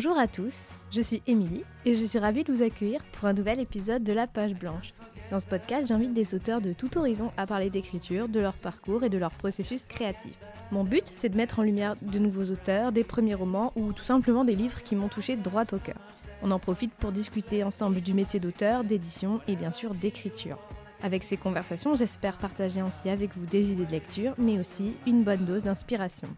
Bonjour 0.00 0.16
à 0.16 0.28
tous, 0.28 0.68
je 0.92 1.00
suis 1.00 1.24
Émilie 1.26 1.64
et 1.84 1.96
je 1.96 2.04
suis 2.04 2.20
ravie 2.20 2.44
de 2.44 2.52
vous 2.52 2.62
accueillir 2.62 3.02
pour 3.10 3.24
un 3.24 3.32
nouvel 3.32 3.58
épisode 3.58 4.04
de 4.04 4.12
La 4.12 4.28
Page 4.28 4.54
Blanche. 4.54 4.92
Dans 5.32 5.40
ce 5.40 5.48
podcast, 5.48 5.88
j'invite 5.88 6.14
des 6.14 6.36
auteurs 6.36 6.60
de 6.60 6.72
tout 6.72 6.96
horizon 6.96 7.32
à 7.36 7.48
parler 7.48 7.68
d'écriture, 7.68 8.28
de 8.28 8.38
leur 8.38 8.54
parcours 8.54 9.02
et 9.02 9.08
de 9.08 9.18
leur 9.18 9.32
processus 9.32 9.86
créatif. 9.86 10.38
Mon 10.70 10.84
but, 10.84 11.10
c'est 11.14 11.30
de 11.30 11.36
mettre 11.36 11.58
en 11.58 11.64
lumière 11.64 11.96
de 12.00 12.20
nouveaux 12.20 12.52
auteurs, 12.52 12.92
des 12.92 13.02
premiers 13.02 13.34
romans 13.34 13.72
ou 13.74 13.92
tout 13.92 14.04
simplement 14.04 14.44
des 14.44 14.54
livres 14.54 14.84
qui 14.84 14.94
m'ont 14.94 15.08
touché 15.08 15.34
droit 15.34 15.64
au 15.72 15.78
cœur. 15.78 15.98
On 16.42 16.52
en 16.52 16.60
profite 16.60 16.94
pour 16.94 17.10
discuter 17.10 17.64
ensemble 17.64 18.00
du 18.00 18.14
métier 18.14 18.38
d'auteur, 18.38 18.84
d'édition 18.84 19.40
et 19.48 19.56
bien 19.56 19.72
sûr 19.72 19.94
d'écriture. 19.94 20.58
Avec 21.02 21.24
ces 21.24 21.36
conversations, 21.36 21.96
j'espère 21.96 22.38
partager 22.38 22.78
ainsi 22.78 23.10
avec 23.10 23.36
vous 23.36 23.46
des 23.46 23.72
idées 23.72 23.86
de 23.86 23.90
lecture, 23.90 24.34
mais 24.38 24.60
aussi 24.60 24.92
une 25.08 25.24
bonne 25.24 25.44
dose 25.44 25.64
d'inspiration. 25.64 26.28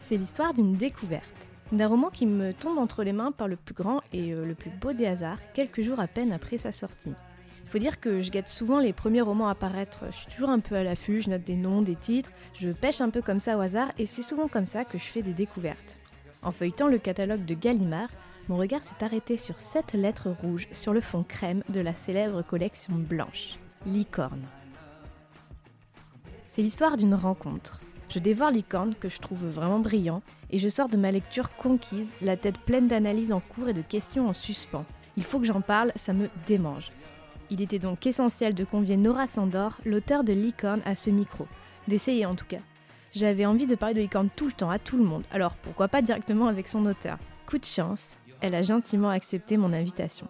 C'est 0.00 0.16
l'histoire 0.16 0.54
d'une 0.54 0.72
découverte 0.76 1.28
d'un 1.72 1.88
roman 1.88 2.10
qui 2.10 2.26
me 2.26 2.52
tombe 2.52 2.78
entre 2.78 3.02
les 3.02 3.12
mains 3.12 3.32
par 3.32 3.48
le 3.48 3.56
plus 3.56 3.74
grand 3.74 4.02
et 4.12 4.32
euh, 4.32 4.44
le 4.44 4.54
plus 4.54 4.70
beau 4.70 4.92
des 4.92 5.06
hasards, 5.06 5.38
quelques 5.54 5.82
jours 5.82 6.00
à 6.00 6.06
peine 6.06 6.32
après 6.32 6.58
sa 6.58 6.70
sortie. 6.70 7.12
Il 7.64 7.70
faut 7.70 7.78
dire 7.78 8.00
que 8.00 8.20
je 8.20 8.30
guette 8.30 8.48
souvent 8.48 8.78
les 8.78 8.92
premiers 8.92 9.22
romans 9.22 9.48
à 9.48 9.54
paraître, 9.54 10.04
je 10.10 10.16
suis 10.16 10.26
toujours 10.26 10.50
un 10.50 10.60
peu 10.60 10.74
à 10.74 10.84
l'affût, 10.84 11.22
je 11.22 11.30
note 11.30 11.44
des 11.44 11.56
noms, 11.56 11.80
des 11.80 11.96
titres, 11.96 12.30
je 12.52 12.68
pêche 12.68 13.00
un 13.00 13.08
peu 13.08 13.22
comme 13.22 13.40
ça 13.40 13.56
au 13.56 13.60
hasard 13.60 13.90
et 13.98 14.04
c'est 14.04 14.22
souvent 14.22 14.46
comme 14.46 14.66
ça 14.66 14.84
que 14.84 14.98
je 14.98 15.04
fais 15.04 15.22
des 15.22 15.32
découvertes. 15.32 15.96
En 16.42 16.52
feuilletant 16.52 16.88
le 16.88 16.98
catalogue 16.98 17.46
de 17.46 17.54
Gallimard, 17.54 18.10
mon 18.48 18.56
regard 18.58 18.82
s'est 18.82 19.04
arrêté 19.04 19.38
sur 19.38 19.58
sept 19.58 19.94
lettres 19.94 20.34
rouges 20.42 20.68
sur 20.72 20.92
le 20.92 21.00
fond 21.00 21.22
crème 21.22 21.62
de 21.70 21.80
la 21.80 21.94
célèbre 21.94 22.42
collection 22.42 22.94
blanche, 22.94 23.58
Licorne. 23.86 24.44
C'est 26.46 26.60
l'histoire 26.62 26.98
d'une 26.98 27.14
rencontre, 27.14 27.80
je 28.12 28.18
dévore 28.18 28.50
Licorne, 28.50 28.94
que 28.94 29.08
je 29.08 29.18
trouve 29.18 29.46
vraiment 29.46 29.78
brillant, 29.78 30.20
et 30.50 30.58
je 30.58 30.68
sors 30.68 30.90
de 30.90 30.98
ma 30.98 31.10
lecture 31.10 31.50
conquise, 31.56 32.10
la 32.20 32.36
tête 32.36 32.58
pleine 32.58 32.86
d'analyses 32.86 33.32
en 33.32 33.40
cours 33.40 33.70
et 33.70 33.72
de 33.72 33.80
questions 33.80 34.28
en 34.28 34.34
suspens. 34.34 34.84
Il 35.16 35.24
faut 35.24 35.40
que 35.40 35.46
j'en 35.46 35.62
parle, 35.62 35.92
ça 35.96 36.12
me 36.12 36.28
démange. 36.46 36.92
Il 37.48 37.62
était 37.62 37.78
donc 37.78 38.06
essentiel 38.06 38.54
de 38.54 38.64
convier 38.64 38.98
Nora 38.98 39.26
Sandor, 39.26 39.78
l'auteur 39.86 40.24
de 40.24 40.34
Licorne, 40.34 40.82
à 40.84 40.94
ce 40.94 41.08
micro. 41.08 41.46
D'essayer 41.88 42.26
en 42.26 42.34
tout 42.34 42.44
cas. 42.44 42.60
J'avais 43.14 43.46
envie 43.46 43.66
de 43.66 43.74
parler 43.74 43.94
de 43.94 44.00
Licorne 44.00 44.28
tout 44.36 44.46
le 44.46 44.52
temps, 44.52 44.70
à 44.70 44.78
tout 44.78 44.98
le 44.98 45.04
monde, 45.04 45.24
alors 45.32 45.54
pourquoi 45.54 45.88
pas 45.88 46.02
directement 46.02 46.48
avec 46.48 46.68
son 46.68 46.84
auteur? 46.84 47.16
Coup 47.46 47.58
de 47.58 47.64
chance, 47.64 48.18
elle 48.42 48.54
a 48.54 48.60
gentiment 48.60 49.08
accepté 49.08 49.56
mon 49.56 49.72
invitation. 49.72 50.26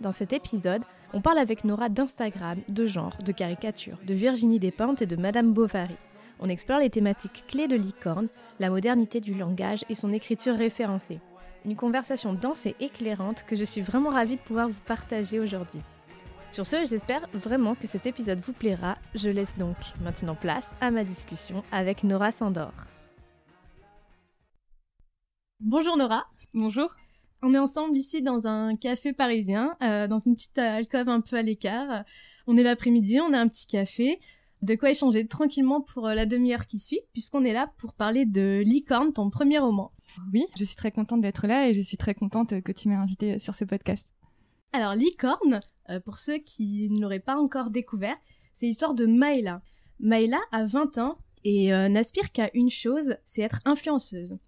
Dans 0.00 0.12
cet 0.12 0.32
épisode, 0.32 0.84
on 1.12 1.20
parle 1.20 1.38
avec 1.38 1.64
Nora 1.64 1.88
d'Instagram, 1.88 2.58
de 2.68 2.86
genre, 2.86 3.16
de 3.24 3.32
caricature, 3.32 3.98
de 4.06 4.14
Virginie 4.14 4.60
Despentes 4.60 5.02
et 5.02 5.06
de 5.06 5.16
Madame 5.16 5.52
Bovary 5.52 5.96
on 6.42 6.48
explore 6.48 6.80
les 6.80 6.90
thématiques 6.90 7.44
clés 7.46 7.68
de 7.68 7.76
Licorne, 7.76 8.28
la 8.58 8.68
modernité 8.68 9.20
du 9.20 9.32
langage 9.32 9.84
et 9.88 9.94
son 9.94 10.12
écriture 10.12 10.56
référencée. 10.56 11.20
Une 11.64 11.76
conversation 11.76 12.34
dense 12.34 12.66
et 12.66 12.74
éclairante 12.80 13.44
que 13.44 13.54
je 13.54 13.64
suis 13.64 13.80
vraiment 13.80 14.10
ravie 14.10 14.36
de 14.36 14.42
pouvoir 14.42 14.68
vous 14.68 14.80
partager 14.86 15.38
aujourd'hui. 15.38 15.80
Sur 16.50 16.66
ce, 16.66 16.84
j'espère 16.84 17.28
vraiment 17.32 17.76
que 17.76 17.86
cet 17.86 18.06
épisode 18.06 18.40
vous 18.40 18.52
plaira. 18.52 18.96
Je 19.14 19.30
laisse 19.30 19.56
donc 19.56 19.76
maintenant 20.02 20.34
place 20.34 20.74
à 20.80 20.90
ma 20.90 21.04
discussion 21.04 21.62
avec 21.70 22.02
Nora 22.02 22.32
Sandor. 22.32 22.72
Bonjour 25.60 25.96
Nora. 25.96 26.26
Bonjour. 26.52 26.92
On 27.40 27.54
est 27.54 27.58
ensemble 27.58 27.96
ici 27.96 28.20
dans 28.20 28.48
un 28.48 28.70
café 28.74 29.12
parisien, 29.12 29.76
euh, 29.82 30.08
dans 30.08 30.18
une 30.18 30.34
petite 30.34 30.58
alcôve 30.58 31.08
un 31.08 31.20
peu 31.20 31.36
à 31.36 31.42
l'écart. 31.42 32.04
On 32.48 32.56
est 32.56 32.62
l'après-midi, 32.64 33.20
on 33.20 33.32
a 33.32 33.38
un 33.38 33.48
petit 33.48 33.66
café 33.66 34.18
de 34.62 34.76
quoi 34.76 34.90
échanger 34.90 35.26
tranquillement 35.26 35.80
pour 35.80 36.06
euh, 36.06 36.14
la 36.14 36.24
demi-heure 36.24 36.66
qui 36.66 36.78
suit, 36.78 37.00
puisqu'on 37.12 37.44
est 37.44 37.52
là 37.52 37.72
pour 37.78 37.94
parler 37.94 38.24
de 38.24 38.62
Licorne, 38.64 39.12
ton 39.12 39.28
premier 39.28 39.58
roman. 39.58 39.92
Oui, 40.32 40.44
je 40.56 40.64
suis 40.64 40.76
très 40.76 40.92
contente 40.92 41.20
d'être 41.20 41.46
là 41.46 41.68
et 41.68 41.74
je 41.74 41.80
suis 41.80 41.96
très 41.96 42.14
contente 42.14 42.60
que 42.62 42.72
tu 42.72 42.88
m'aies 42.88 42.94
invitée 42.94 43.38
sur 43.38 43.54
ce 43.54 43.64
podcast. 43.64 44.06
Alors 44.72 44.94
Licorne, 44.94 45.60
euh, 45.90 46.00
pour 46.00 46.18
ceux 46.18 46.38
qui 46.38 46.88
ne 46.90 47.00
l'auraient 47.00 47.18
pas 47.18 47.36
encore 47.36 47.70
découvert, 47.70 48.16
c'est 48.52 48.66
l'histoire 48.66 48.94
de 48.94 49.06
Maëla. 49.06 49.62
Maëla 49.98 50.40
a 50.52 50.64
20 50.64 50.98
ans 50.98 51.18
et 51.44 51.74
euh, 51.74 51.88
n'aspire 51.88 52.30
qu'à 52.30 52.50
une 52.54 52.70
chose, 52.70 53.16
c'est 53.24 53.42
être 53.42 53.58
influenceuse. 53.64 54.38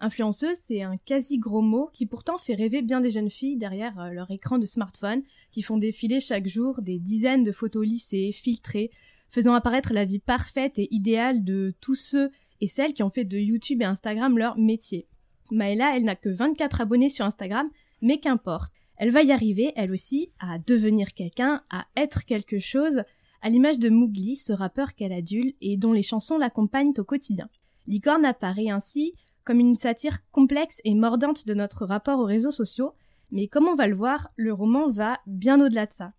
Influenceuse, 0.00 0.56
c'est 0.66 0.82
un 0.82 0.96
quasi 0.96 1.38
gros 1.38 1.60
mot 1.60 1.90
qui 1.92 2.06
pourtant 2.06 2.38
fait 2.38 2.54
rêver 2.54 2.82
bien 2.82 3.00
des 3.00 3.10
jeunes 3.10 3.30
filles 3.30 3.58
derrière 3.58 4.10
leur 4.10 4.30
écran 4.30 4.58
de 4.58 4.64
smartphone, 4.64 5.22
qui 5.52 5.60
font 5.60 5.76
défiler 5.76 6.20
chaque 6.20 6.46
jour 6.48 6.80
des 6.80 6.98
dizaines 6.98 7.44
de 7.44 7.52
photos 7.52 7.86
lissées, 7.86 8.32
filtrées, 8.32 8.90
faisant 9.30 9.54
apparaître 9.54 9.92
la 9.92 10.04
vie 10.04 10.18
parfaite 10.18 10.78
et 10.78 10.88
idéale 10.94 11.44
de 11.44 11.74
tous 11.80 11.94
ceux 11.94 12.30
et 12.60 12.66
celles 12.66 12.94
qui 12.94 13.02
ont 13.02 13.10
fait 13.10 13.24
de 13.24 13.38
YouTube 13.38 13.82
et 13.82 13.86
Instagram 13.86 14.36
leur 14.36 14.58
métier. 14.58 15.06
Maëla, 15.50 15.96
elle 15.96 16.04
n'a 16.04 16.16
que 16.16 16.28
24 16.28 16.80
abonnés 16.80 17.08
sur 17.08 17.24
Instagram, 17.24 17.68
mais 18.02 18.18
qu'importe. 18.18 18.72
Elle 18.98 19.10
va 19.10 19.22
y 19.22 19.32
arriver, 19.32 19.72
elle 19.76 19.92
aussi, 19.92 20.30
à 20.40 20.58
devenir 20.58 21.14
quelqu'un, 21.14 21.62
à 21.70 21.86
être 21.96 22.24
quelque 22.24 22.58
chose, 22.58 23.02
à 23.42 23.48
l'image 23.48 23.78
de 23.78 23.88
Mowgli, 23.88 24.36
ce 24.36 24.52
rappeur 24.52 24.94
qu'elle 24.94 25.12
adule 25.12 25.54
et 25.60 25.76
dont 25.76 25.92
les 25.92 26.02
chansons 26.02 26.38
l'accompagnent 26.38 26.92
au 26.98 27.04
quotidien. 27.04 27.48
Licorne 27.86 28.24
apparaît 28.24 28.68
ainsi 28.68 29.14
comme 29.44 29.58
une 29.58 29.76
satire 29.76 30.18
complexe 30.30 30.80
et 30.84 30.94
mordante 30.94 31.46
de 31.46 31.54
notre 31.54 31.86
rapport 31.86 32.20
aux 32.20 32.26
réseaux 32.26 32.52
sociaux, 32.52 32.92
mais 33.30 33.48
comme 33.48 33.66
on 33.66 33.74
va 33.74 33.86
le 33.86 33.96
voir, 33.96 34.28
le 34.36 34.52
roman 34.52 34.90
va 34.90 35.18
bien 35.26 35.64
au-delà 35.64 35.86
de 35.86 35.92
ça. 35.92 36.12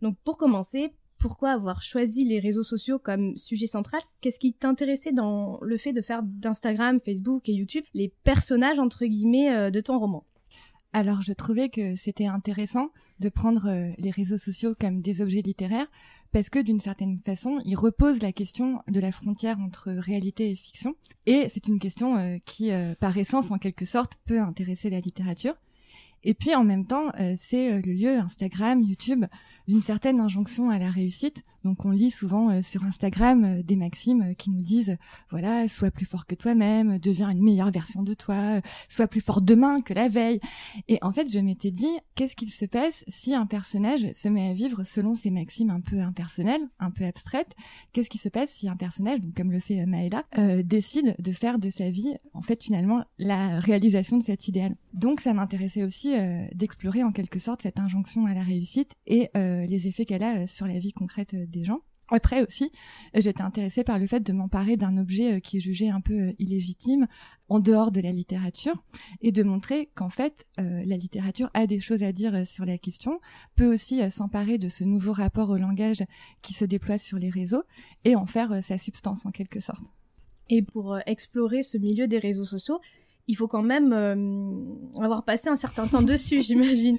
Donc 0.00 0.16
pour 0.24 0.36
commencer, 0.36 0.94
pourquoi 1.22 1.52
avoir 1.52 1.82
choisi 1.82 2.24
les 2.24 2.40
réseaux 2.40 2.64
sociaux 2.64 2.98
comme 2.98 3.36
sujet 3.36 3.68
central? 3.68 4.02
Qu'est-ce 4.20 4.40
qui 4.40 4.52
t'intéressait 4.52 5.12
dans 5.12 5.60
le 5.62 5.78
fait 5.78 5.92
de 5.92 6.02
faire 6.02 6.22
d'Instagram, 6.24 6.98
Facebook 6.98 7.48
et 7.48 7.52
YouTube 7.52 7.84
les 7.94 8.12
personnages 8.24 8.80
entre 8.80 9.06
guillemets 9.06 9.54
euh, 9.54 9.70
de 9.70 9.80
ton 9.80 10.00
roman? 10.00 10.26
Alors 10.92 11.22
je 11.22 11.32
trouvais 11.32 11.68
que 11.68 11.94
c'était 11.94 12.26
intéressant 12.26 12.90
de 13.20 13.28
prendre 13.28 13.68
euh, 13.68 13.92
les 13.98 14.10
réseaux 14.10 14.36
sociaux 14.36 14.74
comme 14.78 15.00
des 15.00 15.22
objets 15.22 15.42
littéraires 15.42 15.86
parce 16.32 16.50
que 16.50 16.58
d'une 16.58 16.80
certaine 16.80 17.18
façon, 17.18 17.60
ils 17.64 17.76
reposent 17.76 18.20
la 18.20 18.32
question 18.32 18.82
de 18.88 18.98
la 18.98 19.12
frontière 19.12 19.60
entre 19.60 19.92
réalité 19.92 20.50
et 20.50 20.56
fiction 20.56 20.96
et 21.26 21.48
c'est 21.48 21.68
une 21.68 21.78
question 21.78 22.16
euh, 22.16 22.38
qui 22.44 22.72
par 23.00 23.16
essence 23.16 23.52
en 23.52 23.58
quelque 23.58 23.84
sorte 23.84 24.18
peut 24.26 24.40
intéresser 24.40 24.90
la 24.90 24.98
littérature. 24.98 25.54
Et 26.24 26.34
puis 26.34 26.54
en 26.54 26.64
même 26.64 26.86
temps, 26.86 27.10
euh, 27.18 27.34
c'est 27.36 27.72
euh, 27.72 27.80
le 27.84 27.92
lieu 27.92 28.16
Instagram, 28.16 28.80
YouTube 28.80 29.24
d'une 29.66 29.82
certaine 29.82 30.20
injonction 30.20 30.70
à 30.70 30.78
la 30.78 30.90
réussite. 30.90 31.42
Donc 31.64 31.84
on 31.84 31.90
lit 31.90 32.10
souvent 32.10 32.50
euh, 32.50 32.62
sur 32.62 32.84
Instagram 32.84 33.62
des 33.62 33.76
maximes 33.76 34.34
qui 34.36 34.50
nous 34.50 34.60
disent 34.60 34.96
voilà, 35.30 35.68
sois 35.68 35.90
plus 35.90 36.06
fort 36.06 36.26
que 36.26 36.34
toi-même, 36.34 36.98
deviens 36.98 37.30
une 37.30 37.42
meilleure 37.42 37.70
version 37.70 38.02
de 38.02 38.14
toi, 38.14 38.60
sois 38.88 39.08
plus 39.08 39.20
fort 39.20 39.42
demain 39.42 39.80
que 39.80 39.94
la 39.94 40.08
veille. 40.08 40.40
Et 40.88 40.98
en 41.02 41.12
fait, 41.12 41.28
je 41.28 41.38
m'étais 41.40 41.70
dit 41.70 41.98
qu'est-ce 42.14 42.36
qu'il 42.36 42.50
se 42.50 42.66
passe 42.66 43.04
si 43.08 43.34
un 43.34 43.46
personnage 43.46 44.12
se 44.12 44.28
met 44.28 44.50
à 44.50 44.54
vivre 44.54 44.84
selon 44.84 45.14
ces 45.14 45.30
maximes 45.30 45.70
un 45.70 45.80
peu 45.80 46.00
impersonnelles, 46.00 46.62
un 46.78 46.90
peu 46.90 47.04
abstraites? 47.04 47.54
Qu'est-ce 47.92 48.10
qui 48.10 48.18
se 48.18 48.28
passe 48.28 48.50
si 48.50 48.68
un 48.68 48.76
personnage, 48.76 49.20
comme 49.36 49.50
le 49.50 49.60
fait 49.60 49.84
Maëla, 49.86 50.24
décide 50.62 51.16
de 51.18 51.32
faire 51.32 51.58
de 51.58 51.70
sa 51.70 51.90
vie 51.90 52.14
en 52.34 52.42
fait 52.42 52.62
finalement 52.62 53.04
la 53.18 53.58
réalisation 53.58 54.18
de 54.18 54.24
cet 54.24 54.46
idéal? 54.48 54.76
Donc 54.94 55.20
ça 55.20 55.34
m'intéressait 55.34 55.82
aussi 55.82 56.11
euh, 56.18 56.46
d'explorer 56.54 57.02
en 57.02 57.12
quelque 57.12 57.38
sorte 57.38 57.62
cette 57.62 57.78
injonction 57.78 58.26
à 58.26 58.34
la 58.34 58.42
réussite 58.42 58.94
et 59.06 59.28
euh, 59.36 59.66
les 59.66 59.88
effets 59.88 60.04
qu'elle 60.04 60.22
a 60.22 60.42
euh, 60.42 60.46
sur 60.46 60.66
la 60.66 60.78
vie 60.78 60.92
concrète 60.92 61.34
des 61.34 61.64
gens. 61.64 61.80
Après 62.10 62.44
aussi, 62.46 62.70
j'étais 63.14 63.40
intéressée 63.40 63.84
par 63.84 63.98
le 63.98 64.06
fait 64.06 64.20
de 64.20 64.34
m'emparer 64.34 64.76
d'un 64.76 64.98
objet 64.98 65.40
qui 65.40 65.56
est 65.56 65.60
jugé 65.60 65.88
un 65.88 66.02
peu 66.02 66.34
illégitime 66.38 67.06
en 67.48 67.58
dehors 67.58 67.90
de 67.90 68.02
la 68.02 68.12
littérature 68.12 68.84
et 69.22 69.32
de 69.32 69.42
montrer 69.42 69.90
qu'en 69.94 70.10
fait 70.10 70.44
la 70.58 70.98
littérature 70.98 71.48
a 71.54 71.66
des 71.66 71.80
choses 71.80 72.02
à 72.02 72.12
dire 72.12 72.46
sur 72.46 72.66
la 72.66 72.76
question, 72.76 73.18
peut 73.56 73.72
aussi 73.72 74.02
s'emparer 74.10 74.58
de 74.58 74.68
ce 74.68 74.84
nouveau 74.84 75.12
rapport 75.12 75.48
au 75.48 75.56
langage 75.56 76.04
qui 76.42 76.52
se 76.52 76.66
déploie 76.66 76.98
sur 76.98 77.18
les 77.18 77.30
réseaux 77.30 77.62
et 78.04 78.14
en 78.14 78.26
faire 78.26 78.62
sa 78.62 78.76
substance 78.76 79.24
en 79.24 79.30
quelque 79.30 79.60
sorte. 79.60 79.86
Et 80.50 80.60
pour 80.60 80.98
explorer 81.06 81.62
ce 81.62 81.78
milieu 81.78 82.08
des 82.08 82.18
réseaux 82.18 82.44
sociaux, 82.44 82.78
il 83.28 83.36
faut 83.36 83.48
quand 83.48 83.62
même 83.62 83.92
euh, 83.92 85.02
avoir 85.02 85.24
passé 85.24 85.48
un 85.48 85.56
certain 85.56 85.86
temps 85.86 86.02
dessus, 86.02 86.42
j'imagine, 86.42 86.98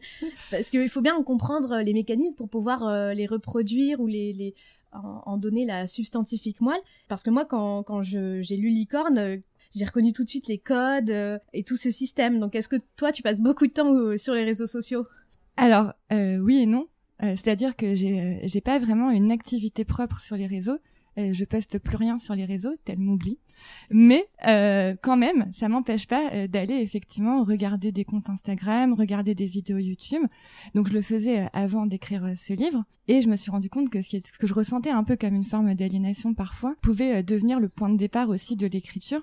parce 0.52 0.70
qu'il 0.70 0.90
faut 0.90 1.02
bien 1.02 1.22
comprendre 1.24 1.80
les 1.80 1.94
mécanismes 1.94 2.36
pour 2.36 2.50
pouvoir 2.50 2.88
euh, 2.88 3.14
les 3.14 3.26
reproduire 3.26 4.00
ou 4.00 4.08
les, 4.08 4.56
en, 4.92 5.38
donner 5.38 5.66
la 5.66 5.88
substantifique 5.88 6.62
moelle. 6.62 6.82
Parce 7.08 7.24
que 7.24 7.30
moi, 7.30 7.46
quand, 7.46 7.84
quand 7.84 8.02
j'ai 8.02 8.58
lu 8.58 8.70
Licorne, 8.70 9.18
euh, 9.18 9.38
j'ai 9.76 9.86
reconnu 9.86 10.14
tout 10.14 10.24
de 10.24 10.30
suite 10.30 10.48
les 10.48 10.60
codes 10.60 11.12
et 11.54 11.64
tout 11.64 11.78
ce 11.78 11.90
système. 11.90 12.40
Donc, 12.40 12.56
est-ce 12.56 12.70
que 12.70 12.76
toi, 12.96 13.12
tu 13.12 13.24
passes 13.24 13.42
beaucoup 13.42 13.66
de 13.66 13.74
temps 13.74 14.18
sur 14.18 14.36
les 14.36 14.44
réseaux 14.44 14.68
sociaux? 14.68 15.08
Alors, 15.58 15.94
oui 16.12 16.58
et 16.62 16.66
non. 16.68 16.86
C'est-à-dire 17.20 17.76
que 17.76 17.96
j'ai 17.96 18.62
pas 18.64 18.78
vraiment 18.78 19.10
une 19.10 19.32
activité 19.32 19.84
propre 19.84 20.20
sur 20.20 20.36
les 20.36 20.46
réseaux 20.46 20.78
euh, 20.78 20.78
je 21.18 21.46
poste 21.46 21.80
plus 21.80 21.98
rien 21.98 22.20
sur 22.20 22.36
les 22.36 22.46
réseaux, 22.46 22.76
tel 22.86 23.00
Mougli. 23.00 23.40
Mais 23.92 24.26
euh, 24.48 24.96
quand 25.02 25.18
même, 25.18 25.52
ça 25.54 25.70
m'empêche 25.70 26.08
pas 26.08 26.32
euh, 26.34 26.48
d'aller 26.48 26.76
effectivement 26.76 27.44
regarder 27.44 27.92
des 27.92 28.06
comptes 28.06 28.30
Instagram, 28.30 28.94
regarder 28.94 29.36
des 29.36 29.46
vidéos 29.46 29.78
YouTube. 29.78 30.24
Donc 30.74 30.88
je 30.88 30.94
le 30.94 31.02
faisais 31.02 31.48
avant 31.54 31.86
d'écrire 31.86 32.34
ce 32.36 32.54
livre 32.54 32.84
et 33.08 33.22
je 33.22 33.30
me 33.30 33.36
suis 33.36 33.52
rendu 33.52 33.70
compte 33.70 33.90
que 33.90 34.02
ce 34.02 34.38
que 34.40 34.48
je 34.48 34.54
ressentais 34.54 34.90
un 34.90 35.04
peu 35.04 35.16
comme 35.16 35.36
une 35.36 35.44
forme 35.44 35.74
d'aliénation 35.76 36.34
parfois 36.34 36.76
pouvait 36.82 37.24
devenir 37.24 37.60
le 37.60 37.70
point 37.70 37.90
de 37.90 37.98
départ 37.98 38.30
aussi 38.30 38.56
de 38.56 38.68
l'écriture 38.68 39.22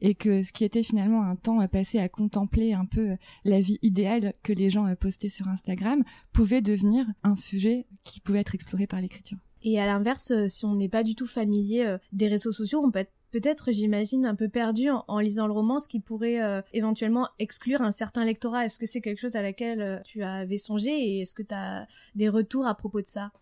et 0.00 0.14
que 0.14 0.42
ce 0.42 0.52
qui 0.52 0.64
était 0.64 0.82
finalement 0.82 1.22
un 1.22 1.36
temps 1.36 1.66
passé 1.66 1.98
à 1.98 2.08
contempler 2.08 2.74
un 2.74 2.84
peu 2.84 3.16
la 3.44 3.60
vie 3.60 3.78
idéale 3.82 4.34
que 4.42 4.52
les 4.52 4.70
gens 4.70 4.94
postaient 4.96 5.28
sur 5.28 5.48
Instagram 5.48 6.04
pouvait 6.32 6.62
devenir 6.62 7.06
un 7.22 7.36
sujet 7.36 7.86
qui 8.04 8.20
pouvait 8.20 8.40
être 8.40 8.54
exploré 8.54 8.86
par 8.86 9.00
l'écriture. 9.00 9.38
Et 9.62 9.80
à 9.80 9.86
l'inverse, 9.86 10.30
euh, 10.32 10.48
si 10.48 10.64
on 10.64 10.74
n'est 10.74 10.88
pas 10.88 11.02
du 11.02 11.14
tout 11.14 11.26
familier 11.26 11.84
euh, 11.86 11.98
des 12.12 12.28
réseaux 12.28 12.52
sociaux, 12.52 12.82
on 12.84 12.90
peut 12.90 13.00
être 13.00 13.12
peut-être, 13.30 13.72
j'imagine, 13.72 14.26
un 14.26 14.34
peu 14.34 14.50
perdu 14.50 14.90
en, 14.90 15.18
lisant 15.18 15.46
le 15.46 15.54
roman, 15.54 15.78
ce 15.78 15.88
qui 15.88 16.00
pourrait 16.00 16.42
euh, 16.42 16.60
éventuellement 16.74 17.28
exclure 17.38 17.80
un 17.80 17.90
certain 17.90 18.26
lectorat. 18.26 18.66
Est-ce 18.66 18.78
que 18.78 18.84
c'est 18.84 19.00
quelque 19.00 19.20
chose 19.20 19.36
à 19.36 19.42
laquelle 19.42 20.02
tu 20.04 20.22
avais 20.22 20.58
songé 20.58 20.90
et 20.90 21.20
est-ce 21.22 21.34
que 21.34 21.42
tu 21.42 21.54
as 21.54 21.86
des 22.14 22.28
retours 22.28 22.66
à 22.66 22.74
propos 22.74 23.00
de 23.00 23.06
ça? 23.06 23.32